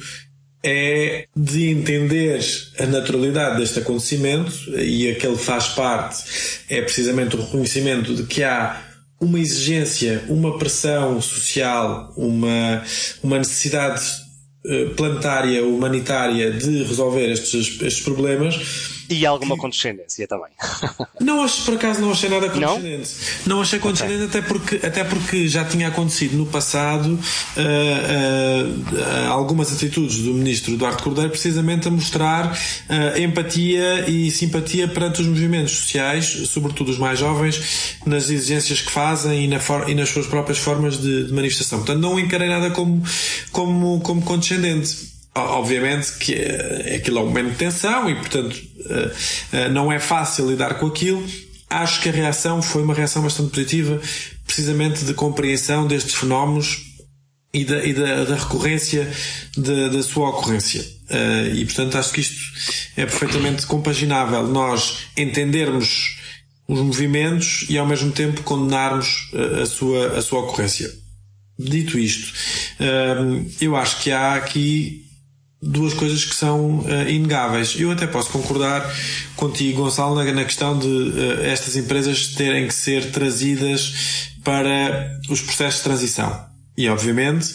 é 0.62 1.27
de 1.37 1.69
entender 1.69 2.41
a 2.79 2.87
naturalidade 2.87 3.59
deste 3.59 3.81
acontecimento 3.81 4.53
e 4.79 5.11
aquele 5.11 5.37
faz 5.37 5.69
parte 5.69 6.25
é 6.71 6.81
precisamente 6.81 7.37
o 7.37 7.43
reconhecimento 7.43 8.15
de 8.15 8.23
que 8.23 8.43
há 8.43 8.81
uma 9.25 9.41
exigência, 9.41 10.22
uma 10.29 10.59
pressão 10.59 11.20
social, 11.20 12.12
uma, 12.16 12.83
uma 13.22 13.39
necessidade 13.39 14.03
eh, 14.66 14.91
planetária, 14.97 15.64
humanitária 15.64 16.53
de 16.53 16.83
resolver 16.85 17.31
estes, 17.31 17.81
estes 17.83 18.01
problemas 18.01 18.93
e 19.09 19.26
alguma 19.26 19.57
condescendência 19.57 20.26
também. 20.26 20.50
Não 21.20 21.44
por 21.64 21.74
acaso, 21.74 22.00
não 22.00 22.12
achei 22.12 22.28
nada 22.28 22.48
condescendente. 22.48 23.11
Não, 23.46 23.57
não 23.57 23.62
achei 23.62 23.78
condescendente 23.78 24.24
okay. 24.24 24.40
até, 24.40 24.48
porque, 24.48 24.86
até 24.86 25.05
porque 25.05 25.48
já 25.48 25.64
tinha 25.64 25.88
acontecido 25.88 26.36
no 26.36 26.46
passado 26.46 27.12
uh, 27.12 27.18
uh, 27.59 29.32
algumas 29.32 29.72
atitudes 29.72 30.18
do 30.18 30.32
ministro 30.34 30.74
Eduardo 30.74 31.02
Cordeiro 31.02 31.30
precisamente 31.30 31.88
a 31.88 31.90
mostrar 31.90 32.52
uh, 32.52 33.18
empatia 33.20 34.09
e 34.09 34.30
simpatia 34.30 34.88
perante 34.88 35.20
os 35.20 35.26
movimentos 35.26 35.72
sociais, 35.72 36.26
sobretudo 36.48 36.90
os 36.90 36.98
mais 36.98 37.18
jovens, 37.18 37.98
nas 38.07 38.30
exigências 38.30 38.80
que 38.80 38.90
fazem 38.90 39.44
e, 39.44 39.48
na 39.48 39.59
e 39.86 39.94
nas 39.94 40.09
suas 40.09 40.26
próprias 40.26 40.59
formas 40.59 40.98
de, 40.98 41.26
de 41.26 41.32
manifestação. 41.32 41.78
Portanto, 41.78 42.00
não 42.00 42.18
encarei 42.18 42.48
nada 42.48 42.70
como, 42.70 43.02
como, 43.52 44.00
como 44.00 44.22
condescendente 44.22 45.14
obviamente 45.35 46.12
que 46.18 46.32
uh, 46.32 46.97
aquilo 46.97 47.18
é 47.18 47.22
um 47.22 47.26
momento 47.26 47.51
de 47.51 47.57
tensão 47.57 48.09
e, 48.09 48.14
portanto, 48.14 48.55
uh, 48.55 49.66
uh, 49.66 49.72
não 49.72 49.91
é 49.91 49.99
fácil 49.99 50.49
lidar 50.49 50.78
com 50.78 50.87
aquilo. 50.87 51.24
Acho 51.68 52.01
que 52.01 52.09
a 52.09 52.12
reação 52.12 52.62
foi 52.62 52.82
uma 52.82 52.95
reação 52.95 53.22
bastante 53.22 53.51
positiva, 53.51 54.01
precisamente 54.47 55.05
de 55.05 55.12
compreensão 55.12 55.87
destes 55.87 56.14
fenómenos 56.14 56.82
e 57.53 57.64
da, 57.64 57.85
e 57.85 57.93
da, 57.93 58.24
da 58.24 58.37
recorrência 58.37 59.11
de, 59.57 59.91
da 59.91 60.03
sua 60.03 60.30
ocorrência. 60.30 60.85
e, 61.53 61.64
portanto, 61.64 61.97
acho 61.99 62.12
que 62.12 62.20
isto 62.20 62.37
é 62.97 63.07
perfeitamente 63.07 63.66
compaginável. 63.66 64.47
Nós 64.47 64.99
entendermos 65.16 66.16
os 66.68 66.80
movimentos 66.80 67.66
e, 67.68 67.78
ao 67.78 67.87
mesmo 67.87 68.11
tempo, 68.12 68.43
condenarmos 68.43 69.30
a 69.62 69.66
sua, 69.66 70.18
a 70.18 70.22
sua 70.22 70.41
ocorrência. 70.41 70.93
Dito 71.59 71.99
isto, 71.99 72.32
eu 73.61 73.76
acho 73.76 74.01
que 74.01 74.11
há 74.11 74.35
aqui 74.35 75.03
duas 75.65 75.95
coisas 75.95 76.25
que 76.25 76.35
são 76.35 76.81
uh, 76.81 77.09
inegáveis. 77.09 77.75
Eu 77.79 77.91
até 77.91 78.07
posso 78.07 78.31
concordar 78.31 78.85
contigo, 79.35 79.83
Gonçalo, 79.83 80.15
na, 80.15 80.25
na 80.33 80.45
questão 80.45 80.79
de 80.79 80.87
uh, 80.87 81.45
estas 81.45 81.77
empresas 81.77 82.29
terem 82.29 82.69
que 82.69 82.75
ser 82.75 83.11
trazidas 83.11 84.33
para 84.45 85.19
os 85.31 85.41
processos 85.41 85.79
de 85.79 85.85
transição. 85.85 86.45
E, 86.77 86.89
obviamente, 86.89 87.53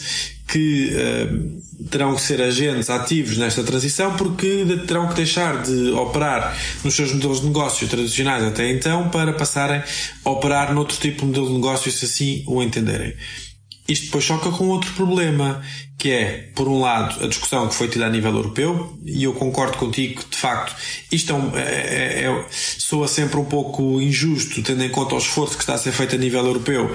que 0.48 0.90
uh, 0.90 1.86
terão 1.88 2.14
que 2.14 2.20
ser 2.20 2.42
agentes 2.42 2.90
ativos 2.90 3.36
nesta 3.38 3.62
transição 3.62 4.16
porque 4.16 4.66
terão 4.86 5.08
que 5.08 5.14
deixar 5.14 5.62
de 5.62 5.90
operar 5.92 6.56
nos 6.82 6.94
seus 6.94 7.12
modelos 7.12 7.40
de 7.40 7.46
negócio 7.46 7.86
tradicionais 7.88 8.44
até 8.44 8.70
então 8.70 9.08
para 9.08 9.32
passarem 9.32 9.82
a 10.24 10.30
operar 10.30 10.74
noutro 10.74 10.96
tipo 10.98 11.20
de 11.20 11.26
modelo 11.26 11.46
de 11.46 11.52
negócio 11.54 11.90
se 11.92 12.04
assim 12.04 12.44
o 12.46 12.62
entenderem. 12.62 13.14
Isto 13.90 14.04
depois 14.04 14.22
choca 14.22 14.52
com 14.52 14.68
outro 14.68 14.92
problema, 14.92 15.60
que 15.98 16.12
é, 16.12 16.48
por 16.54 16.68
um 16.68 16.78
lado, 16.78 17.24
a 17.24 17.26
discussão 17.26 17.66
que 17.66 17.74
foi 17.74 17.88
tida 17.88 18.06
a 18.06 18.08
nível 18.08 18.32
europeu, 18.32 18.96
e 19.04 19.24
eu 19.24 19.32
concordo 19.32 19.76
contigo 19.78 20.22
que, 20.22 20.30
de 20.30 20.36
facto, 20.36 20.76
isto 21.10 21.32
é, 21.32 21.34
um, 21.34 21.58
é, 21.58 21.60
é, 21.60 22.24
é, 22.24 22.44
soa 22.50 23.08
sempre 23.08 23.38
um 23.38 23.44
pouco 23.44 24.00
injusto, 24.00 24.62
tendo 24.62 24.84
em 24.84 24.90
conta 24.90 25.16
o 25.16 25.18
esforço 25.18 25.56
que 25.56 25.64
está 25.64 25.74
a 25.74 25.78
ser 25.78 25.90
feito 25.90 26.14
a 26.14 26.18
nível 26.18 26.46
europeu 26.46 26.94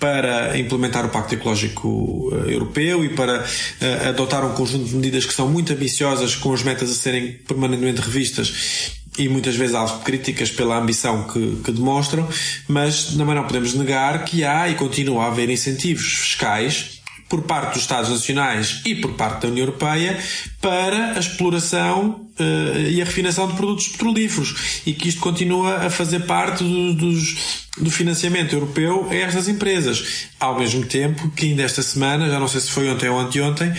para 0.00 0.58
implementar 0.58 1.06
o 1.06 1.10
Pacto 1.10 1.36
Ecológico 1.36 2.32
eh, 2.32 2.54
Europeu 2.54 3.04
e 3.04 3.10
para 3.10 3.38
uh, 3.44 4.08
adotar 4.08 4.44
um 4.44 4.52
conjunto 4.52 4.86
de 4.86 4.96
medidas 4.96 5.24
que 5.24 5.32
são 5.32 5.48
muito 5.48 5.72
ambiciosas, 5.72 6.34
com 6.34 6.52
as 6.52 6.64
metas 6.64 6.90
a 6.90 6.94
serem 6.94 7.34
permanentemente 7.46 8.00
revistas 8.00 9.00
e 9.18 9.28
muitas 9.28 9.56
vezes 9.56 9.74
alvo 9.74 10.00
críticas 10.00 10.50
pela 10.50 10.78
ambição 10.78 11.24
que, 11.24 11.56
que, 11.64 11.72
demonstram, 11.72 12.26
mas 12.66 13.04
também 13.14 13.34
não 13.34 13.44
podemos 13.44 13.74
negar 13.74 14.24
que 14.24 14.44
há 14.44 14.68
e 14.68 14.74
continua 14.74 15.24
a 15.24 15.26
haver 15.26 15.50
incentivos 15.50 16.04
fiscais 16.04 17.02
por 17.32 17.42
parte 17.42 17.72
dos 17.72 17.82
Estados 17.82 18.10
Nacionais 18.10 18.82
e 18.84 18.94
por 18.94 19.14
parte 19.14 19.42
da 19.42 19.48
União 19.48 19.64
Europeia 19.64 20.18
para 20.60 21.14
a 21.14 21.18
exploração 21.18 22.26
uh, 22.38 22.88
e 22.90 23.00
a 23.00 23.04
refinação 23.06 23.48
de 23.48 23.54
produtos 23.54 23.88
petrolíferos 23.88 24.82
e 24.84 24.92
que 24.92 25.08
isto 25.08 25.18
continua 25.18 25.86
a 25.86 25.88
fazer 25.88 26.26
parte 26.26 26.62
do, 26.62 26.92
dos, 26.92 27.68
do 27.78 27.90
financiamento 27.90 28.52
europeu 28.52 29.08
a 29.10 29.14
estas 29.14 29.48
empresas. 29.48 30.26
Ao 30.38 30.58
mesmo 30.58 30.84
tempo 30.84 31.30
que 31.30 31.46
ainda 31.46 31.62
esta 31.62 31.82
semana, 31.82 32.28
já 32.28 32.38
não 32.38 32.48
sei 32.48 32.60
se 32.60 32.70
foi 32.70 32.90
ontem 32.90 33.08
ou 33.08 33.18
anteontem, 33.18 33.72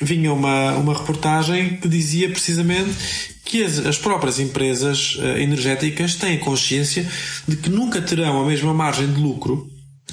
vinha 0.00 0.32
uma, 0.32 0.72
uma 0.76 0.94
reportagem 0.96 1.76
que 1.76 1.88
dizia 1.88 2.28
precisamente 2.28 2.90
que 3.44 3.64
as, 3.64 3.78
as 3.78 3.98
próprias 3.98 4.38
empresas 4.38 5.16
uh, 5.16 5.38
energéticas 5.38 6.14
têm 6.14 6.38
consciência 6.38 7.08
de 7.46 7.56
que 7.56 7.70
nunca 7.70 8.00
terão 8.00 8.42
a 8.42 8.46
mesma 8.46 8.74
margem 8.74 9.06
de 9.06 9.20
lucro 9.20 9.68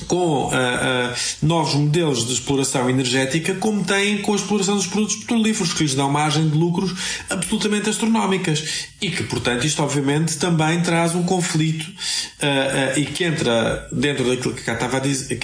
com 0.08 0.46
uh, 0.46 0.48
uh, 0.48 1.16
novos 1.42 1.74
modelos 1.74 2.26
de 2.26 2.34
exploração 2.34 2.90
energética, 2.90 3.56
como 3.56 3.84
têm 3.84 4.22
com 4.22 4.34
a 4.34 4.36
exploração 4.36 4.76
dos 4.76 4.88
produtos 4.88 5.16
petrolíferos, 5.16 5.74
que 5.74 5.84
lhes 5.84 5.96
dão 5.96 6.10
margem 6.10 6.48
de 6.48 6.58
lucros 6.58 6.94
absolutamente 7.30 7.90
astronómicas. 7.90 8.86
E 9.02 9.10
que, 9.10 9.24
portanto, 9.24 9.66
isto 9.66 9.82
obviamente 9.84 10.38
também 10.38 10.82
traz 10.82 11.16
um 11.16 11.24
conflito 11.24 11.84
uh, 11.84 13.00
e 13.00 13.06
que 13.06 13.24
entra 13.24 13.88
dentro 13.92 14.28
daquilo 14.28 14.54
que 14.54 14.70
a 14.70 14.76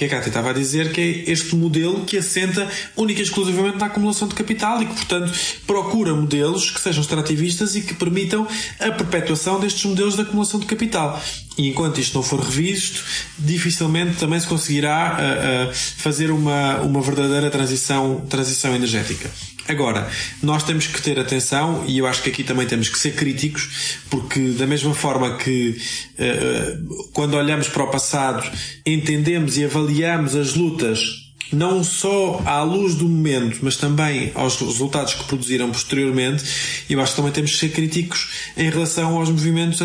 Cátia 0.08 0.28
estava 0.28 0.50
a 0.50 0.52
dizer, 0.52 0.92
que 0.92 1.00
é 1.00 1.30
este 1.30 1.54
modelo 1.56 2.04
que 2.04 2.18
assenta 2.18 2.68
única 2.96 3.20
e 3.20 3.22
exclusivamente 3.22 3.78
na 3.78 3.86
acumulação 3.86 4.28
de 4.28 4.34
capital 4.34 4.82
e 4.82 4.86
que, 4.86 4.94
portanto, 4.94 5.32
procura 5.66 6.14
modelos 6.14 6.70
que 6.70 6.80
sejam 6.80 7.02
extrativistas 7.02 7.74
e 7.74 7.82
que 7.82 7.94
permitam 7.94 8.46
a 8.78 8.90
perpetuação 8.90 9.60
destes 9.60 9.84
modelos 9.84 10.16
de 10.16 10.22
acumulação 10.22 10.60
de 10.60 10.66
capital. 10.66 11.20
E 11.58 11.68
enquanto 11.68 12.00
isto 12.00 12.14
não 12.14 12.22
for 12.22 12.40
revisto, 12.40 13.04
dificilmente 13.38 14.16
também 14.16 14.40
se 14.40 14.46
conseguirá 14.46 15.18
uh, 15.18 15.70
uh, 15.70 15.74
fazer 15.74 16.30
uma, 16.30 16.80
uma 16.80 17.02
verdadeira 17.02 17.50
transição, 17.50 18.24
transição 18.28 18.74
energética. 18.74 19.30
Agora, 19.68 20.10
nós 20.42 20.64
temos 20.64 20.86
que 20.86 21.00
ter 21.00 21.18
atenção 21.20 21.84
e 21.86 21.98
eu 21.98 22.06
acho 22.06 22.22
que 22.22 22.30
aqui 22.30 22.42
também 22.42 22.66
temos 22.66 22.88
que 22.88 22.98
ser 22.98 23.14
críticos, 23.14 23.98
porque 24.10 24.40
da 24.50 24.66
mesma 24.66 24.94
forma 24.94 25.36
que 25.36 25.76
uh, 26.18 27.10
quando 27.12 27.34
olhamos 27.34 27.68
para 27.68 27.84
o 27.84 27.90
passado 27.90 28.44
entendemos 28.84 29.56
e 29.56 29.64
avaliamos 29.64 30.34
as 30.34 30.54
lutas 30.54 31.21
não 31.52 31.84
só 31.84 32.42
à 32.44 32.62
luz 32.62 32.94
do 32.94 33.08
momento, 33.08 33.58
mas 33.62 33.76
também 33.76 34.32
aos 34.34 34.56
resultados 34.56 35.14
que 35.14 35.24
produziram 35.24 35.70
posteriormente, 35.70 36.44
eu 36.88 37.00
acho 37.00 37.12
que 37.12 37.16
também 37.16 37.32
temos 37.32 37.52
que 37.52 37.58
ser 37.58 37.68
críticos 37.70 38.28
em 38.56 38.70
relação 38.70 39.16
aos 39.16 39.28
movimentos 39.28 39.80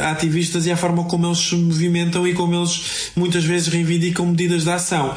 ativistas 0.00 0.66
e 0.66 0.70
à 0.70 0.76
forma 0.76 1.04
como 1.04 1.26
eles 1.26 1.38
se 1.38 1.54
movimentam 1.54 2.26
e 2.26 2.34
como 2.34 2.54
eles 2.54 3.10
muitas 3.16 3.44
vezes 3.44 3.68
reivindicam 3.68 4.26
medidas 4.26 4.64
de 4.64 4.70
ação. 4.70 5.14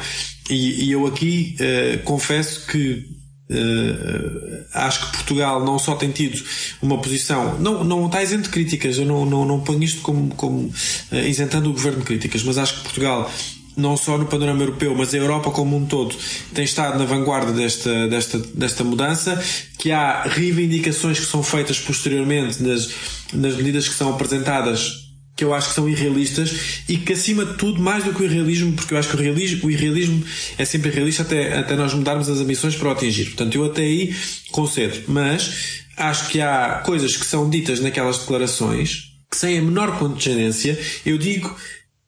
E, 0.50 0.84
e 0.84 0.92
eu 0.92 1.06
aqui 1.06 1.56
uh, 1.60 2.02
confesso 2.04 2.66
que 2.66 3.18
Uh, 3.50 4.62
acho 4.74 5.06
que 5.06 5.16
Portugal 5.16 5.64
não 5.64 5.78
só 5.78 5.94
tem 5.94 6.10
tido 6.10 6.38
uma 6.82 7.00
posição, 7.00 7.58
não, 7.58 7.82
não 7.82 8.04
está 8.04 8.22
isento 8.22 8.42
de 8.42 8.48
críticas, 8.50 8.98
eu 8.98 9.06
não, 9.06 9.24
não, 9.24 9.46
não 9.46 9.60
ponho 9.60 9.82
isto 9.82 10.02
como, 10.02 10.34
como 10.34 10.66
uh, 10.66 11.16
isentando 11.26 11.70
o 11.70 11.72
governo 11.72 12.00
de 12.00 12.04
críticas, 12.04 12.42
mas 12.42 12.58
acho 12.58 12.74
que 12.74 12.82
Portugal 12.82 13.30
não 13.78 13.96
só 13.96 14.18
no 14.18 14.26
panorama 14.26 14.62
europeu, 14.62 14.94
mas 14.94 15.14
a 15.14 15.16
Europa 15.16 15.50
como 15.50 15.76
um 15.76 15.86
todo 15.86 16.14
tem 16.52 16.64
estado 16.64 16.98
na 16.98 17.04
vanguarda 17.04 17.52
desta, 17.52 18.08
desta, 18.08 18.38
desta 18.38 18.84
mudança, 18.84 19.42
que 19.78 19.92
há 19.92 20.22
reivindicações 20.24 21.20
que 21.20 21.26
são 21.26 21.42
feitas 21.42 21.78
posteriormente 21.78 22.62
nas, 22.62 22.90
nas 23.32 23.56
medidas 23.56 23.88
que 23.88 23.94
são 23.94 24.10
apresentadas 24.10 25.08
que 25.36 25.44
eu 25.44 25.54
acho 25.54 25.68
que 25.68 25.74
são 25.76 25.88
irrealistas 25.88 26.82
e 26.88 26.96
que 26.96 27.12
acima 27.12 27.44
de 27.44 27.54
tudo, 27.54 27.80
mais 27.80 28.02
do 28.02 28.12
que 28.12 28.22
o 28.22 28.24
irrealismo, 28.24 28.72
porque 28.72 28.92
eu 28.92 28.98
acho 28.98 29.08
que 29.08 29.16
o 29.16 29.20
irrealismo, 29.20 29.68
o 29.68 29.70
irrealismo 29.70 30.24
é 30.58 30.64
sempre 30.64 30.90
realista 30.90 31.22
até, 31.22 31.56
até 31.56 31.76
nós 31.76 31.94
mudarmos 31.94 32.28
as 32.28 32.40
ambições 32.40 32.74
para 32.74 32.88
o 32.88 32.90
atingir. 32.90 33.26
Portanto, 33.26 33.54
eu 33.54 33.64
até 33.64 33.82
aí 33.82 34.12
concedo. 34.50 34.98
Mas 35.06 35.84
acho 35.96 36.28
que 36.28 36.40
há 36.40 36.82
coisas 36.84 37.16
que 37.16 37.24
são 37.24 37.48
ditas 37.48 37.78
naquelas 37.78 38.18
declarações 38.18 39.08
que 39.30 39.36
sem 39.36 39.58
a 39.58 39.62
menor 39.62 39.98
condescendência, 39.98 40.78
eu 41.04 41.18
digo 41.18 41.54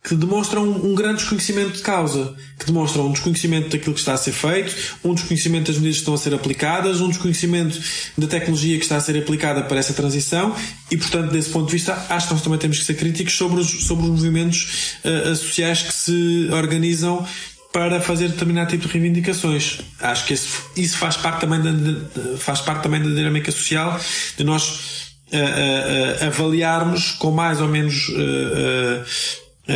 que 0.03 0.15
demonstram 0.15 0.65
um 0.65 0.95
grande 0.95 1.17
desconhecimento 1.17 1.77
de 1.77 1.83
causa, 1.83 2.35
que 2.59 2.65
demonstram 2.65 3.07
um 3.07 3.13
desconhecimento 3.13 3.69
daquilo 3.69 3.93
que 3.93 4.01
está 4.01 4.15
a 4.15 4.17
ser 4.17 4.33
feito, 4.33 4.75
um 5.05 5.13
desconhecimento 5.13 5.67
das 5.67 5.77
medidas 5.77 5.97
que 5.97 6.03
estão 6.03 6.15
a 6.15 6.19
ser 6.19 6.35
aplicadas, 6.35 7.01
um 7.03 7.09
desconhecimento 7.09 7.79
da 8.17 8.27
tecnologia 8.27 8.79
que 8.79 8.83
está 8.83 8.97
a 8.97 9.01
ser 9.01 9.19
aplicada 9.19 9.63
para 9.63 9.79
essa 9.79 9.93
transição 9.93 10.57
e, 10.91 10.97
portanto, 10.97 11.31
desse 11.31 11.51
ponto 11.51 11.67
de 11.67 11.73
vista, 11.73 12.07
acho 12.09 12.29
que 12.29 12.33
nós 12.33 12.43
também 12.43 12.59
temos 12.59 12.79
que 12.79 12.85
ser 12.85 12.95
críticos 12.95 13.37
sobre 13.37 13.61
os, 13.61 13.87
sobre 13.87 14.05
os 14.05 14.11
movimentos 14.11 14.97
uh, 15.05 15.37
sociais 15.37 15.83
que 15.83 15.93
se 15.93 16.49
organizam 16.51 17.27
para 17.71 18.01
fazer 18.01 18.29
determinado 18.29 18.71
tipo 18.71 18.87
de 18.87 18.93
reivindicações. 18.93 19.81
Acho 20.01 20.27
que 20.27 20.33
esse, 20.33 20.49
isso 20.77 20.97
faz 20.97 21.19
parte 21.19 21.43
também 21.43 21.61
da, 21.61 22.37
faz 22.39 22.63
parte 22.63 22.83
também 22.83 23.03
da 23.03 23.09
dinâmica 23.09 23.53
social 23.53 24.01
de 24.37 24.45
nós 24.45 25.13
uh, 25.31 26.25
uh, 26.25 26.27
avaliarmos 26.27 27.13
com 27.13 27.31
mais 27.31 27.61
ou 27.61 27.69
menos 27.69 28.09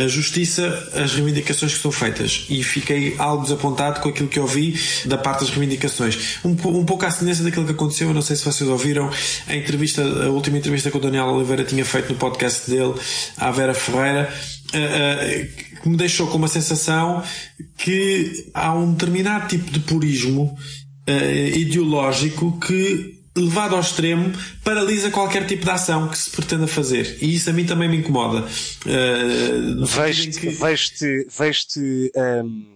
a 0.03 0.07
justiça 0.07 0.89
as 0.93 1.13
reivindicações 1.13 1.73
que 1.73 1.81
são 1.81 1.91
feitas 1.91 2.45
e 2.49 2.63
fiquei 2.63 3.15
algo 3.17 3.43
desapontado 3.43 4.01
com 4.01 4.09
aquilo 4.09 4.27
que 4.27 4.39
ouvi 4.39 4.77
da 5.05 5.17
parte 5.17 5.41
das 5.41 5.49
reivindicações. 5.49 6.39
Um, 6.43 6.51
um 6.51 6.85
pouco 6.85 7.05
à 7.05 7.11
semelhança 7.11 7.43
daquilo 7.43 7.65
que 7.65 7.71
aconteceu, 7.71 8.09
eu 8.09 8.13
não 8.13 8.21
sei 8.21 8.35
se 8.35 8.43
vocês 8.43 8.69
ouviram, 8.69 9.09
a 9.47 9.55
entrevista, 9.55 10.01
a 10.01 10.29
última 10.29 10.57
entrevista 10.57 10.91
que 10.91 10.97
o 10.97 10.99
Daniel 10.99 11.27
Oliveira 11.27 11.63
tinha 11.63 11.85
feito 11.85 12.11
no 12.11 12.19
podcast 12.19 12.69
dele 12.69 12.93
à 13.37 13.51
Vera 13.51 13.73
Ferreira, 13.73 14.29
uh, 14.73 14.77
uh, 14.77 15.81
que 15.81 15.89
me 15.89 15.97
deixou 15.97 16.27
com 16.27 16.37
uma 16.37 16.47
sensação 16.47 17.23
que 17.77 18.49
há 18.53 18.73
um 18.73 18.91
determinado 18.91 19.47
tipo 19.47 19.71
de 19.71 19.79
purismo 19.79 20.57
uh, 21.07 21.57
ideológico 21.57 22.59
que 22.59 23.14
levado 23.35 23.75
ao 23.75 23.81
extremo, 23.81 24.31
paralisa 24.63 25.11
qualquer 25.11 25.45
tipo 25.45 25.65
de 25.65 25.71
ação 25.71 26.07
que 26.07 26.17
se 26.17 26.29
pretenda 26.29 26.67
fazer. 26.67 27.17
E 27.21 27.35
isso 27.35 27.49
a 27.49 27.53
mim 27.53 27.65
também 27.65 27.89
me 27.89 27.97
incomoda. 27.97 28.45
Uh, 28.85 29.85
Vejo-te, 29.85 30.39
que... 30.39 30.49
vejo-te, 30.49 31.27
vejo-te 31.37 32.11
um, 32.15 32.74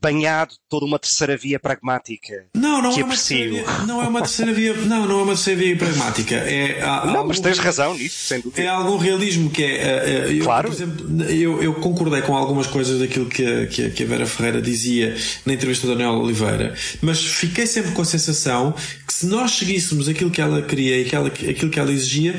banhado 0.00 0.52
de 0.52 0.60
toda 0.68 0.86
uma 0.86 0.98
terceira 0.98 1.36
via 1.36 1.58
pragmática. 1.58 2.46
Não, 2.54 2.80
não 2.82 2.92
que 2.92 3.00
é 3.00 3.04
uma 3.04 3.14
terceira 3.14 3.50
via, 3.50 3.64
não 3.86 4.02
é 4.02 4.08
uma 4.08 4.20
terceira 4.20 4.52
via, 4.52 4.74
não, 4.74 5.06
não 5.06 5.20
é 5.20 5.22
uma 5.22 5.34
terceira 5.34 5.60
via 5.60 5.76
pragmática. 5.76 6.34
É, 6.34 6.82
há, 6.82 7.06
não, 7.06 7.16
algum, 7.16 7.28
mas 7.28 7.40
tens 7.40 7.58
razão 7.58 7.94
nisso, 7.94 8.26
sem 8.26 8.40
dúvida. 8.40 8.62
É 8.62 8.68
algum 8.68 8.96
realismo 8.96 9.50
que 9.50 9.62
é, 9.62 9.68
é, 9.68 10.28
é 10.28 10.32
eu, 10.32 10.44
claro. 10.44 10.68
por 10.68 10.74
exemplo, 10.74 11.22
eu, 11.24 11.62
eu 11.62 11.74
concordei 11.74 12.22
com 12.22 12.36
algumas 12.36 12.66
coisas 12.66 12.98
daquilo 13.00 13.26
que 13.26 13.44
a, 13.44 13.66
que 13.66 14.02
a 14.02 14.06
Vera 14.06 14.26
Ferreira 14.26 14.62
dizia 14.62 15.16
na 15.44 15.54
entrevista 15.54 15.86
do 15.86 15.94
Daniel 15.94 16.14
Oliveira, 16.18 16.74
mas 17.00 17.24
fiquei 17.24 17.66
sempre 17.66 17.92
com 17.92 18.02
a 18.02 18.04
sensação 18.04 18.74
que 19.06 19.12
se 19.12 19.26
nós 19.26 19.52
seguíssemos 19.52 20.08
aquilo 20.08 20.30
que 20.30 20.40
ela 20.40 20.62
queria 20.62 20.98
e 20.98 21.50
aquilo 21.50 21.70
que 21.70 21.78
ela 21.78 21.92
exigia, 21.92 22.38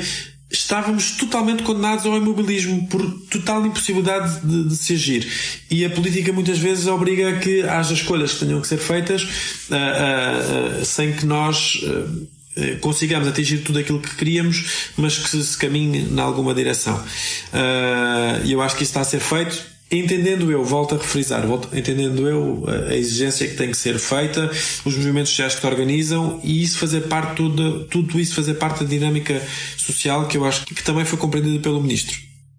estávamos 0.52 1.12
totalmente 1.12 1.64
condenados 1.64 2.06
ao 2.06 2.18
imobilismo 2.18 2.88
por 2.88 3.02
total 3.30 3.66
impossibilidade 3.66 4.39
de, 4.41 4.70
de, 4.70 4.76
se 4.76 4.93
agir. 4.93 5.32
E 5.70 5.86
a 5.86 5.89
política 5.89 6.34
muitas 6.34 6.58
vezes 6.58 6.88
obriga 6.88 7.30
a 7.30 7.39
que 7.39 7.62
haja 7.62 7.93
escolhas 7.93 8.34
que 8.34 8.45
tenham 8.45 8.60
que 8.60 8.68
ser 8.68 8.78
feitas 8.78 9.24
uh, 9.24 9.28
uh, 9.74 10.82
uh, 10.82 10.86
sem 10.86 11.14
que 11.14 11.26
nós 11.26 11.84
consigamos 12.82 13.26
atingir 13.26 13.60
tudo 13.60 13.80
aquilo 13.80 14.02
que 14.02 14.14
queríamos, 14.16 14.91
mas 14.97 15.18
que 15.18 15.30
se, 15.30 15.41
se 15.45 15.58
caminhe 15.58 16.00
em 16.00 16.20
alguma 16.20 16.54
direção. 16.54 17.02
E 18.43 18.52
eu 18.52 18.62
acho 18.62 18.76
que 18.76 18.84
isso 18.84 18.89
está 18.89 19.00
a 19.00 19.06
ser 19.06 19.22
feito 19.22 19.78
Entendendo 19.92 20.52
eu, 20.52 20.64
volto 20.64 20.94
a 20.94 20.98
refrisar, 21.00 21.46
volto, 21.48 21.76
entendendo 21.76 22.30
eu 22.30 22.64
a 22.90 22.96
exigência 22.96 23.48
que 23.48 23.56
tem 23.56 23.72
que 23.72 23.78
ser 23.78 23.98
feita, 23.98 24.46
os 24.86 24.96
movimentos 24.96 25.30
sociais 25.32 25.56
que 25.56 25.66
organizam 25.66 26.40
e 26.44 26.62
isso 26.62 26.78
fazer 26.78 27.08
parte, 27.08 27.38
tudo, 27.38 27.86
tudo 27.88 28.20
isso 28.20 28.36
fazer 28.36 28.54
parte 28.56 28.84
da 28.84 28.90
dinâmica 28.90 29.42
social 29.78 30.28
que 30.28 30.38
eu 30.38 30.46
acho 30.46 30.66
que 30.68 30.84
também 30.84 31.06
foi 31.06 31.18
compreendida 31.18 31.60
pelo 31.64 31.82
Ministro. 31.82 32.16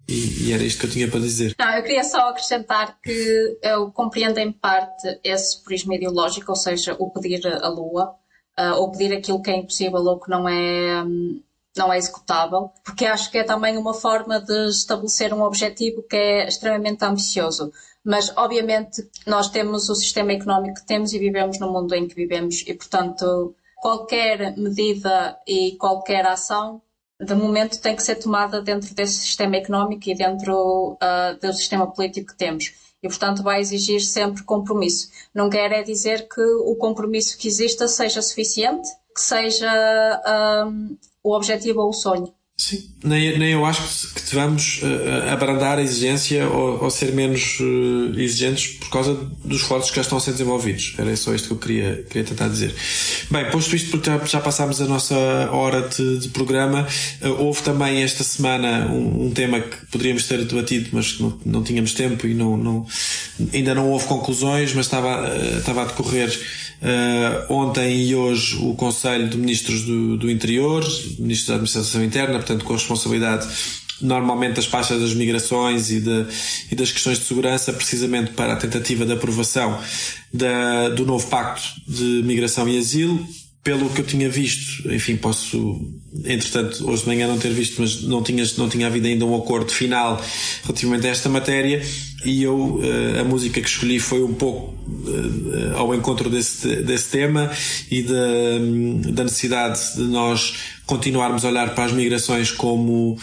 E, 0.09 0.47
e, 0.47 0.53
era 0.53 0.61
isto 0.61 0.81
que 0.81 0.87
eu 0.87 0.89
tinha 0.89 1.07
para 1.07 1.21
dizer. 1.21 1.55
Não, 1.57 1.73
eu 1.73 1.83
queria 1.83 2.03
só 2.03 2.29
acrescentar 2.29 2.99
que 3.01 3.57
eu 3.63 3.89
compreendo 3.91 4.37
em 4.39 4.51
parte 4.51 5.07
esse 5.23 5.63
purismo 5.63 5.93
ideológico, 5.93 6.51
ou 6.51 6.55
seja, 6.57 6.97
o 6.99 7.09
pedir 7.11 7.47
a 7.47 7.69
Lua, 7.69 8.13
uh, 8.59 8.75
ou 8.75 8.91
pedir 8.91 9.15
aquilo 9.15 9.41
que 9.41 9.49
é 9.49 9.55
impossível 9.55 9.99
ou 9.99 10.19
que 10.19 10.29
não 10.29 10.49
é. 10.49 11.03
Um, 11.03 11.41
não 11.75 11.91
é 11.91 11.97
executável, 11.97 12.69
porque 12.83 13.05
acho 13.05 13.31
que 13.31 13.37
é 13.37 13.43
também 13.43 13.77
uma 13.77 13.93
forma 13.93 14.39
de 14.41 14.69
estabelecer 14.69 15.33
um 15.33 15.41
objetivo 15.41 16.03
que 16.03 16.15
é 16.15 16.47
extremamente 16.47 17.03
ambicioso. 17.03 17.71
Mas, 18.03 18.35
obviamente, 18.35 19.07
nós 19.27 19.49
temos 19.49 19.87
o 19.89 19.95
sistema 19.95 20.33
económico 20.33 20.79
que 20.79 20.85
temos 20.85 21.13
e 21.13 21.19
vivemos 21.19 21.59
no 21.59 21.71
mundo 21.71 21.93
em 21.93 22.07
que 22.07 22.15
vivemos 22.15 22.63
e, 22.67 22.73
portanto, 22.73 23.55
qualquer 23.75 24.57
medida 24.57 25.37
e 25.47 25.77
qualquer 25.77 26.25
ação, 26.25 26.81
de 27.19 27.35
momento, 27.35 27.79
tem 27.79 27.95
que 27.95 28.03
ser 28.03 28.15
tomada 28.15 28.61
dentro 28.61 28.93
desse 28.95 29.19
sistema 29.19 29.55
económico 29.55 30.09
e 30.09 30.15
dentro 30.15 30.93
uh, 30.93 31.39
do 31.39 31.53
sistema 31.53 31.91
político 31.91 32.31
que 32.31 32.37
temos. 32.37 32.73
E, 33.03 33.07
portanto, 33.07 33.43
vai 33.43 33.61
exigir 33.61 34.01
sempre 34.01 34.43
compromisso. 34.43 35.09
Não 35.33 35.49
quer 35.49 35.71
é 35.71 35.83
dizer 35.83 36.27
que 36.27 36.41
o 36.41 36.75
compromisso 36.75 37.37
que 37.37 37.47
exista 37.47 37.87
seja 37.87 38.21
suficiente, 38.21 38.89
que 39.15 39.21
seja 39.21 39.71
um, 40.67 40.97
o 41.23 41.35
objetivo 41.35 41.81
ou 41.81 41.89
o 41.89 41.93
sonho. 41.93 42.33
Sim, 42.61 42.91
nem, 43.03 43.39
nem 43.39 43.53
eu 43.53 43.65
acho 43.65 44.13
que 44.13 44.21
devamos 44.29 44.81
uh, 44.83 45.31
abrandar 45.31 45.79
a 45.79 45.81
exigência 45.81 46.47
ou, 46.47 46.83
ou 46.83 46.91
ser 46.91 47.11
menos 47.11 47.59
uh, 47.59 48.19
exigentes 48.19 48.77
por 48.77 48.89
causa 48.91 49.15
dos 49.43 49.61
esforços 49.61 49.89
que 49.89 49.95
já 49.95 50.03
estão 50.03 50.19
a 50.19 50.21
ser 50.21 50.33
desenvolvidos. 50.33 50.93
Era 50.95 51.15
só 51.15 51.33
isto 51.33 51.47
que 51.47 51.53
eu 51.53 51.57
queria, 51.57 52.05
queria 52.07 52.23
tentar 52.23 52.49
dizer. 52.49 52.75
Bem, 53.31 53.49
posto 53.49 53.75
isto, 53.75 53.89
porque 53.89 54.07
já, 54.07 54.17
já 54.25 54.39
passámos 54.39 54.79
a 54.79 54.85
nossa 54.85 55.15
hora 55.51 55.89
de, 55.89 56.19
de 56.19 56.29
programa, 56.29 56.87
uh, 57.23 57.29
houve 57.43 57.63
também 57.63 58.03
esta 58.03 58.23
semana 58.23 58.85
um, 58.91 59.25
um, 59.25 59.31
tema 59.31 59.59
que 59.59 59.83
poderíamos 59.87 60.27
ter 60.27 60.45
debatido, 60.45 60.89
mas 60.93 61.19
não, 61.19 61.39
não 61.43 61.63
tínhamos 61.63 61.95
tempo 61.95 62.27
e 62.27 62.35
não, 62.35 62.55
não, 62.57 62.85
ainda 63.51 63.73
não 63.73 63.89
houve 63.89 64.05
conclusões, 64.05 64.71
mas 64.75 64.85
estava, 64.85 65.35
estava 65.57 65.81
a 65.81 65.85
decorrer 65.85 66.29
Uh, 66.81 67.53
ontem 67.53 68.07
e 68.07 68.15
hoje 68.15 68.57
o 68.59 68.73
Conselho 68.73 69.29
de 69.29 69.37
Ministros 69.37 69.83
do, 69.83 70.17
do 70.17 70.31
Interior, 70.31 70.83
Ministros 71.19 71.47
da 71.47 71.53
Administração 71.53 72.03
Interna, 72.03 72.39
portanto 72.39 72.65
com 72.65 72.73
responsabilidade 72.73 73.47
normalmente 74.01 74.55
das 74.55 74.67
pastas 74.67 74.99
das 74.99 75.13
migrações 75.13 75.91
e, 75.91 76.01
de, 76.01 76.25
e 76.71 76.75
das 76.75 76.91
questões 76.91 77.19
de 77.19 77.25
segurança, 77.25 77.71
precisamente 77.71 78.31
para 78.31 78.53
a 78.53 78.55
tentativa 78.55 79.05
de 79.05 79.13
aprovação 79.13 79.79
da, 80.33 80.89
do 80.89 81.05
novo 81.05 81.27
Pacto 81.27 81.61
de 81.87 82.23
Migração 82.23 82.67
e 82.67 82.79
Asilo. 82.79 83.23
Pelo 83.63 83.89
que 83.91 84.01
eu 84.01 84.05
tinha 84.05 84.27
visto, 84.27 84.91
enfim, 84.91 85.15
posso, 85.15 85.79
entretanto, 86.25 86.89
hoje 86.89 87.03
de 87.03 87.07
manhã 87.07 87.27
não 87.27 87.37
ter 87.37 87.51
visto, 87.51 87.79
mas 87.79 88.01
não 88.01 88.23
tinha, 88.23 88.43
não 88.57 88.67
tinha 88.67 88.87
havido 88.87 89.05
ainda 89.05 89.23
um 89.23 89.35
acordo 89.35 89.71
final 89.71 90.19
relativamente 90.63 91.05
a 91.05 91.11
esta 91.11 91.29
matéria 91.29 91.79
e 92.25 92.41
eu 92.41 92.79
eh, 92.83 93.19
a 93.19 93.23
música 93.23 93.61
que 93.61 93.67
escolhi 93.67 93.99
foi 93.99 94.23
um 94.23 94.33
pouco 94.33 94.73
eh, 95.07 95.77
ao 95.77 95.93
encontro 95.93 96.29
desse, 96.29 96.77
desse 96.77 97.09
tema 97.11 97.51
e 97.89 98.01
da, 98.01 99.11
da 99.11 99.23
necessidade 99.23 99.79
de 99.95 100.03
nós 100.03 100.55
continuarmos 100.85 101.45
a 101.45 101.49
olhar 101.49 101.73
para 101.73 101.85
as 101.85 101.91
migrações 101.91 102.51
como 102.51 103.17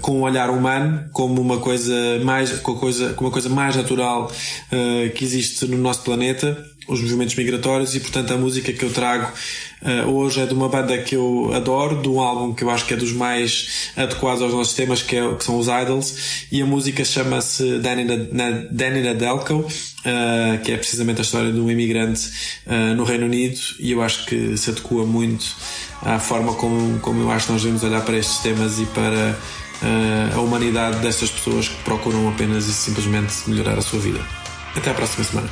com 0.00 0.20
um 0.20 0.22
olhar 0.22 0.50
humano, 0.50 1.04
como 1.12 1.40
uma 1.40 1.58
coisa 1.58 1.94
mais, 2.24 2.52
com, 2.60 2.74
coisa, 2.76 3.12
com 3.12 3.24
uma 3.24 3.30
coisa 3.30 3.48
mais 3.48 3.76
natural 3.76 4.30
uh, 4.72 5.10
que 5.10 5.24
existe 5.24 5.66
no 5.66 5.76
nosso 5.76 6.02
planeta 6.02 6.64
os 6.90 7.00
movimentos 7.00 7.36
migratórios 7.36 7.94
e, 7.94 8.00
portanto, 8.00 8.32
a 8.32 8.36
música 8.36 8.72
que 8.72 8.84
eu 8.84 8.92
trago 8.92 9.32
uh, 9.82 10.10
hoje 10.10 10.40
é 10.40 10.46
de 10.46 10.52
uma 10.52 10.68
banda 10.68 10.98
que 10.98 11.14
eu 11.14 11.52
adoro, 11.54 12.02
de 12.02 12.08
um 12.08 12.20
álbum 12.20 12.52
que 12.52 12.64
eu 12.64 12.70
acho 12.70 12.84
que 12.84 12.94
é 12.94 12.96
dos 12.96 13.12
mais 13.12 13.92
adequados 13.96 14.42
aos 14.42 14.52
nossos 14.52 14.74
temas, 14.74 15.00
que, 15.00 15.16
é, 15.16 15.34
que 15.34 15.44
são 15.44 15.56
os 15.56 15.68
Idols, 15.68 16.46
e 16.50 16.60
a 16.60 16.66
música 16.66 17.04
chama-se 17.04 17.78
Danny, 17.78 18.04
Danny 18.72 19.02
Nadelko, 19.02 19.54
uh, 19.54 20.64
que 20.64 20.72
é 20.72 20.76
precisamente 20.76 21.20
a 21.20 21.22
história 21.22 21.52
de 21.52 21.60
um 21.60 21.70
imigrante 21.70 22.28
uh, 22.66 22.94
no 22.96 23.04
Reino 23.04 23.26
Unido, 23.26 23.60
e 23.78 23.92
eu 23.92 24.02
acho 24.02 24.26
que 24.26 24.56
se 24.56 24.70
adequa 24.70 25.06
muito 25.06 25.46
à 26.02 26.18
forma 26.18 26.54
como, 26.54 26.98
como 26.98 27.22
eu 27.22 27.30
acho 27.30 27.46
que 27.46 27.52
nós 27.52 27.62
devemos 27.62 27.84
olhar 27.84 28.04
para 28.04 28.16
estes 28.16 28.38
temas 28.38 28.80
e 28.80 28.86
para 28.86 29.38
a 30.34 30.40
humanidade 30.40 30.98
destas 30.98 31.30
pessoas 31.30 31.68
que 31.68 31.82
procuram 31.84 32.28
apenas 32.28 32.66
e 32.66 32.72
simplesmente 32.72 33.32
melhorar 33.48 33.78
a 33.78 33.80
sua 33.80 33.98
vida. 33.98 34.39
Até 34.76 34.90
a 34.90 34.94
próxima 34.94 35.24
semana. 35.24 35.48